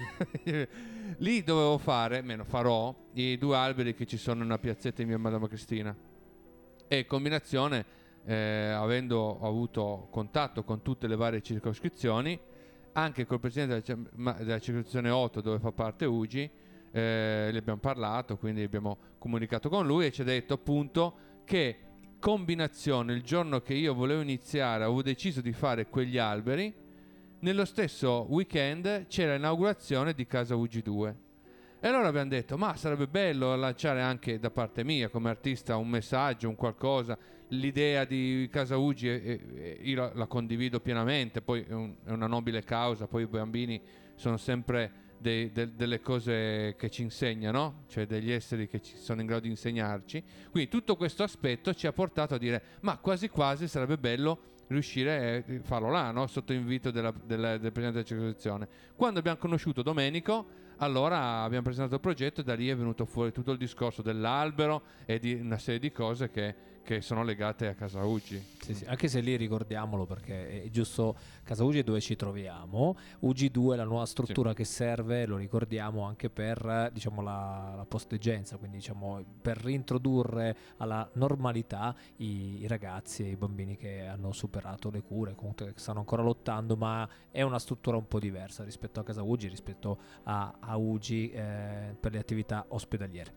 Lì 1.22 1.44
dovevo 1.44 1.78
fare, 1.78 2.20
meno 2.20 2.42
farò, 2.42 2.92
i 3.12 3.38
due 3.38 3.56
alberi 3.56 3.94
che 3.94 4.06
ci 4.06 4.16
sono 4.16 4.42
nella 4.42 4.58
piazzetta 4.58 5.02
in 5.02 5.08
via 5.08 5.18
Madama 5.18 5.46
Cristina. 5.46 5.96
E 6.88 6.98
in 6.98 7.06
combinazione, 7.06 7.84
eh, 8.24 8.70
avendo 8.70 9.38
avuto 9.40 10.08
contatto 10.10 10.64
con 10.64 10.82
tutte 10.82 11.06
le 11.06 11.14
varie 11.14 11.40
circoscrizioni, 11.40 12.36
anche 12.94 13.24
col 13.24 13.38
presidente 13.38 13.94
della, 13.94 14.32
della 14.32 14.58
circoscrizione 14.58 15.10
8 15.10 15.40
dove 15.40 15.60
fa 15.60 15.70
parte 15.70 16.06
Ugi, 16.06 16.50
eh, 16.90 17.50
gli 17.52 17.56
abbiamo 17.56 17.78
parlato, 17.78 18.36
quindi 18.36 18.64
abbiamo 18.64 18.98
comunicato 19.18 19.68
con 19.68 19.86
lui 19.86 20.06
e 20.06 20.10
ci 20.10 20.22
ha 20.22 20.24
detto 20.24 20.54
appunto 20.54 21.14
che 21.44 21.78
combinazione 22.18 23.12
il 23.12 23.22
giorno 23.22 23.60
che 23.60 23.74
io 23.74 23.94
volevo 23.94 24.22
iniziare, 24.22 24.82
avevo 24.82 25.02
deciso 25.02 25.40
di 25.40 25.52
fare 25.52 25.86
quegli 25.86 26.18
alberi, 26.18 26.81
nello 27.42 27.64
stesso 27.64 28.26
weekend 28.28 29.06
c'era 29.08 29.34
l'inaugurazione 29.34 30.14
di 30.14 30.26
Casa 30.26 30.54
UG2. 30.54 31.14
E 31.80 31.88
allora 31.88 32.06
abbiamo 32.06 32.28
detto, 32.28 32.56
ma 32.56 32.76
sarebbe 32.76 33.08
bello 33.08 33.56
lanciare 33.56 34.00
anche 34.00 34.38
da 34.38 34.50
parte 34.50 34.84
mia 34.84 35.08
come 35.08 35.30
artista 35.30 35.76
un 35.76 35.88
messaggio, 35.88 36.48
un 36.48 36.54
qualcosa. 36.54 37.18
L'idea 37.48 38.04
di 38.04 38.48
Casa 38.50 38.76
Ugi 38.76 39.08
eh, 39.08 39.40
eh, 39.54 39.78
io 39.82 39.96
la, 39.96 40.12
la 40.14 40.26
condivido 40.26 40.78
pienamente, 40.78 41.42
poi 41.42 41.64
è, 41.68 41.72
un- 41.72 41.96
è 42.04 42.10
una 42.12 42.28
nobile 42.28 42.62
causa, 42.62 43.08
poi 43.08 43.24
i 43.24 43.26
bambini 43.26 43.80
sono 44.14 44.36
sempre 44.36 44.92
dei- 45.18 45.50
del- 45.50 45.72
delle 45.72 46.00
cose 46.00 46.76
che 46.78 46.88
ci 46.88 47.02
insegnano, 47.02 47.82
cioè 47.88 48.06
degli 48.06 48.30
esseri 48.30 48.68
che 48.68 48.80
sono 48.82 49.20
in 49.20 49.26
grado 49.26 49.42
di 49.42 49.48
insegnarci. 49.48 50.22
Quindi 50.52 50.70
tutto 50.70 50.94
questo 50.94 51.24
aspetto 51.24 51.74
ci 51.74 51.88
ha 51.88 51.92
portato 51.92 52.36
a 52.36 52.38
dire, 52.38 52.62
ma 52.82 52.98
quasi 52.98 53.28
quasi 53.28 53.66
sarebbe 53.66 53.98
bello 53.98 54.50
riuscire 54.72 55.44
a 55.46 55.60
farlo 55.62 55.90
là, 55.90 56.10
no? 56.10 56.26
sotto 56.26 56.52
invito 56.52 56.90
della- 56.90 57.12
della- 57.24 57.58
del 57.58 57.72
Presidente 57.72 57.92
della 57.92 58.04
Circoscrizione. 58.04 58.68
Quando 58.96 59.18
abbiamo 59.18 59.38
conosciuto 59.38 59.82
Domenico, 59.82 60.46
allora 60.78 61.42
abbiamo 61.42 61.62
presentato 61.62 61.94
il 61.94 62.00
progetto 62.00 62.40
e 62.40 62.44
da 62.44 62.54
lì 62.54 62.68
è 62.68 62.76
venuto 62.76 63.04
fuori 63.04 63.30
tutto 63.30 63.52
il 63.52 63.58
discorso 63.58 64.02
dell'albero 64.02 64.82
e 65.04 65.18
di 65.18 65.34
una 65.34 65.58
serie 65.58 65.78
di 65.78 65.92
cose 65.92 66.30
che, 66.30 66.54
che 66.82 67.00
sono 67.00 67.22
legate 67.22 67.68
a 67.68 67.74
Casa 67.74 68.04
Ugi. 68.04 68.44
Sì, 68.60 68.74
sì, 68.74 68.84
Anche 68.84 69.08
se 69.08 69.20
lì 69.20 69.36
ricordiamolo 69.36 70.04
perché 70.04 70.62
è 70.62 70.68
giusto 70.70 71.16
Casa 71.42 71.64
Ugi 71.64 71.78
è 71.78 71.82
dove 71.82 72.00
ci 72.00 72.16
troviamo. 72.16 72.96
UG2 73.22 73.72
è 73.72 73.76
la 73.76 73.84
nuova 73.84 74.06
struttura 74.06 74.52
che 74.52 74.64
serve, 74.64 75.26
lo 75.26 75.36
ricordiamo 75.36 76.02
anche 76.02 76.28
per 76.28 76.90
diciamo, 76.92 77.22
la, 77.22 77.74
la 77.76 77.84
posteggenza, 77.84 78.56
quindi 78.56 78.78
diciamo, 78.78 79.24
per 79.40 79.58
reintrodurre 79.58 80.56
alla 80.78 81.08
normalità 81.14 81.94
i, 82.16 82.60
i 82.60 82.66
ragazzi 82.66 83.24
e 83.24 83.30
i 83.30 83.36
bambini 83.36 83.76
che 83.76 84.06
hanno 84.06 84.32
superato 84.32 84.90
le 84.90 85.02
cure, 85.02 85.34
comunque 85.34 85.72
che 85.72 85.78
stanno 85.78 86.00
ancora 86.00 86.22
lottando, 86.22 86.76
ma 86.76 87.08
è 87.30 87.42
una 87.42 87.58
struttura 87.58 87.96
un 87.96 88.08
po' 88.08 88.18
diversa 88.18 88.64
rispetto 88.64 89.00
a 89.00 89.04
Casa 89.04 89.22
Ugi, 89.22 89.48
rispetto 89.48 89.98
a, 90.24 90.56
a 90.58 90.76
Ugi 90.76 91.30
eh, 91.30 91.94
per 91.98 92.12
le 92.12 92.18
attività 92.18 92.64
ospedaliere. 92.68 93.32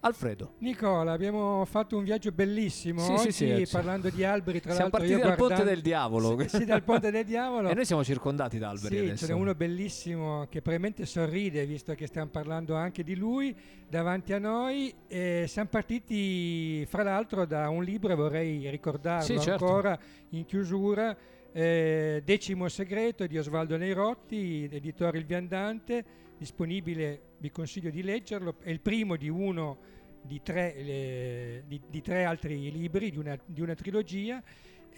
Alfredo. 0.00 0.54
Nicola, 0.58 1.10
abbiamo 1.12 1.64
fatto 1.64 1.96
un 1.96 2.04
viaggio 2.04 2.30
bellissimo 2.30 3.00
Sì, 3.00 3.06
sì, 3.06 3.12
oggi 3.18 3.32
sì, 3.32 3.50
oggi. 3.50 3.66
parlando 3.70 4.08
di 4.10 4.22
alberi, 4.24 4.60
tra 4.60 4.72
Siamo 4.72 4.90
l'altro 4.90 4.98
partiti 5.00 5.20
dal 5.20 5.28
ponte 5.36 5.44
guardando- 5.54 5.70
del 5.72 5.82
diavolo. 5.82 6.38
Sì, 6.40 6.48
sì, 6.58 6.64
dal 6.64 6.82
ponte 6.84 7.10
del 7.10 7.24
diavolo. 7.24 7.68
E 7.70 7.74
noi 7.74 7.84
siamo 7.84 8.04
circondati 8.04 8.58
da 8.58 8.68
alberi 8.68 8.96
Sì, 8.96 9.02
adesso. 9.02 9.26
ce 9.26 9.32
n'è 9.32 9.38
uno 9.38 9.54
bellissimo 9.56 10.46
che 10.48 10.62
probabilmente 10.62 11.04
sorride 11.04 11.66
visto 11.66 11.94
che 11.94 12.06
stiamo 12.06 12.28
parlando 12.30 12.76
anche 12.76 13.02
di 13.02 13.16
lui 13.16 13.54
davanti 13.88 14.32
a 14.32 14.38
noi. 14.38 14.94
E 15.08 15.46
siamo 15.48 15.68
partiti 15.68 16.86
fra 16.86 17.02
l'altro 17.02 17.44
da 17.44 17.68
un 17.68 17.82
libro, 17.82 18.14
vorrei 18.14 18.70
ricordarlo 18.70 19.24
Sì, 19.24 19.40
certo. 19.40 19.64
ancora 19.66 19.98
in 20.30 20.44
chiusura, 20.44 21.16
eh, 21.50 22.22
Decimo 22.24 22.68
segreto 22.68 23.26
di 23.26 23.36
Osvaldo 23.36 23.76
Neirotti, 23.76 24.68
editore 24.70 25.18
Il 25.18 25.24
Viandante, 25.26 26.04
disponibile, 26.38 27.20
vi 27.38 27.50
consiglio 27.50 27.90
di 27.90 28.02
leggerlo, 28.02 28.56
è 28.60 28.70
il 28.70 28.80
primo 28.80 29.16
di 29.16 29.28
uno 29.28 29.78
di 30.22 30.40
tre, 30.42 30.74
le- 30.82 31.64
di- 31.66 31.80
di 31.88 32.00
tre 32.00 32.24
altri 32.24 32.70
libri, 32.70 33.10
di 33.10 33.18
una, 33.18 33.38
di 33.44 33.60
una 33.60 33.74
trilogia. 33.74 34.42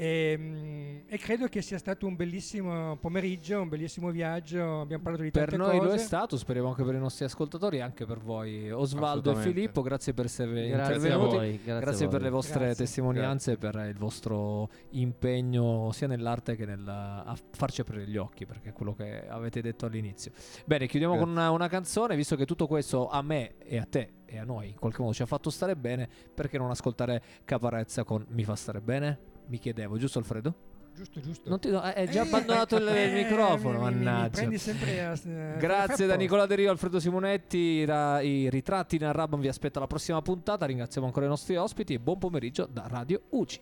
E, 0.00 0.34
mm, 0.38 0.98
e 1.08 1.18
credo 1.18 1.46
che 1.48 1.60
sia 1.60 1.76
stato 1.76 2.06
un 2.06 2.16
bellissimo 2.16 2.96
pomeriggio, 2.96 3.60
un 3.60 3.68
bellissimo 3.68 4.10
viaggio. 4.10 4.80
Abbiamo 4.80 5.02
parlato 5.02 5.24
di 5.24 5.30
Per 5.30 5.42
tante 5.50 5.58
noi 5.58 5.76
cose. 5.76 5.88
lo 5.90 5.94
è 5.94 5.98
stato, 5.98 6.38
speriamo 6.38 6.68
anche 6.68 6.84
per 6.84 6.94
i 6.94 6.98
nostri 6.98 7.26
ascoltatori 7.26 7.76
e 7.76 7.80
anche 7.82 8.06
per 8.06 8.16
voi 8.16 8.70
Osvaldo 8.70 9.32
e. 9.32 9.42
Filippo, 9.42 9.82
grazie 9.82 10.14
per 10.14 10.24
essere 10.24 10.68
Grazie 10.68 10.94
intervenuti. 10.94 11.36
voi. 11.36 11.60
Grazie, 11.62 11.80
Grazie, 11.80 12.08
per 12.08 12.22
le 12.22 12.30
vostre 12.30 12.60
Grazie. 12.60 12.84
testimonianze 12.84 13.52
e 13.52 13.56
per 13.58 13.74
il 13.74 13.98
vostro 13.98 14.70
impegno 14.92 15.92
sia 15.92 16.06
nell'arte 16.06 16.56
che 16.56 16.64
nel 16.64 16.88
a 16.88 17.36
farci 17.50 17.82
aprire 17.82 18.06
gli 18.08 18.16
occhi, 18.16 18.46
perché 18.46 18.70
è 18.70 18.72
quello 18.72 18.94
che 18.94 19.28
avete 19.28 19.60
detto 19.60 19.84
all'inizio. 19.84 20.32
Bene, 20.64 20.86
chiudiamo 20.86 21.18
con 21.18 21.28
una, 21.28 21.50
una 21.50 21.68
canzone, 21.68 22.16
visto 22.16 22.36
che 22.36 22.46
tutto 22.46 22.66
questo 22.66 23.10
a 23.10 23.20
me 23.20 23.58
e 23.58 23.76
a 23.76 23.84
te 23.84 24.12
e 24.24 24.38
a 24.38 24.44
noi 24.44 24.68
in 24.68 24.78
qualche 24.78 25.02
modo 25.02 25.12
ci 25.12 25.20
ha 25.20 25.26
fatto 25.26 25.50
stare 25.50 25.76
bene, 25.76 26.08
perché 26.32 26.56
non 26.56 26.70
ascoltare 26.70 27.22
Caparezza 27.44 28.02
con 28.02 28.24
Mi 28.30 28.44
fa 28.44 28.56
stare 28.56 28.80
bene? 28.80 29.28
Mi 29.50 29.58
chiedevo, 29.58 29.98
giusto 29.98 30.18
Alfredo? 30.18 30.54
Giusto, 30.94 31.20
giusto. 31.20 31.48
Non 31.48 31.60
ti 31.60 31.70
do- 31.70 31.82
eh, 31.82 32.00
hai 32.02 32.10
già 32.10 32.22
Eh, 32.22 32.26
abbandonato 32.26 32.76
il, 32.76 32.82
il 32.82 32.88
eh, 32.88 33.22
microfono, 33.24 33.78
mi- 33.78 33.84
mi- 33.90 33.94
mi 33.98 34.04
mannaggia. 34.04 34.40
a- 34.42 35.12
eh, 35.24 35.56
Grazie 35.58 36.06
da. 36.06 36.14
Nicola 36.16 36.46
De 36.46 36.54
Rio, 36.56 36.70
Alfredo 36.70 37.00
Simonetti, 37.00 37.56
i, 37.58 37.84
ra- 37.84 38.20
i 38.20 38.48
ritratti 38.50 38.96
in 38.96 39.04
Arabam 39.04 39.40
vi 39.40 39.48
aspetta 39.48 39.80
la 39.80 39.86
prossima 39.86 40.20
puntata, 40.22 40.66
ringraziamo 40.66 41.06
ancora 41.06 41.26
i 41.26 41.28
nostri 41.28 41.56
ospiti 41.56 41.94
e 41.94 41.98
buon 42.00 42.18
pomeriggio 42.18 42.66
da 42.70 42.86
Radio 42.88 43.22
UCI. 43.30 43.60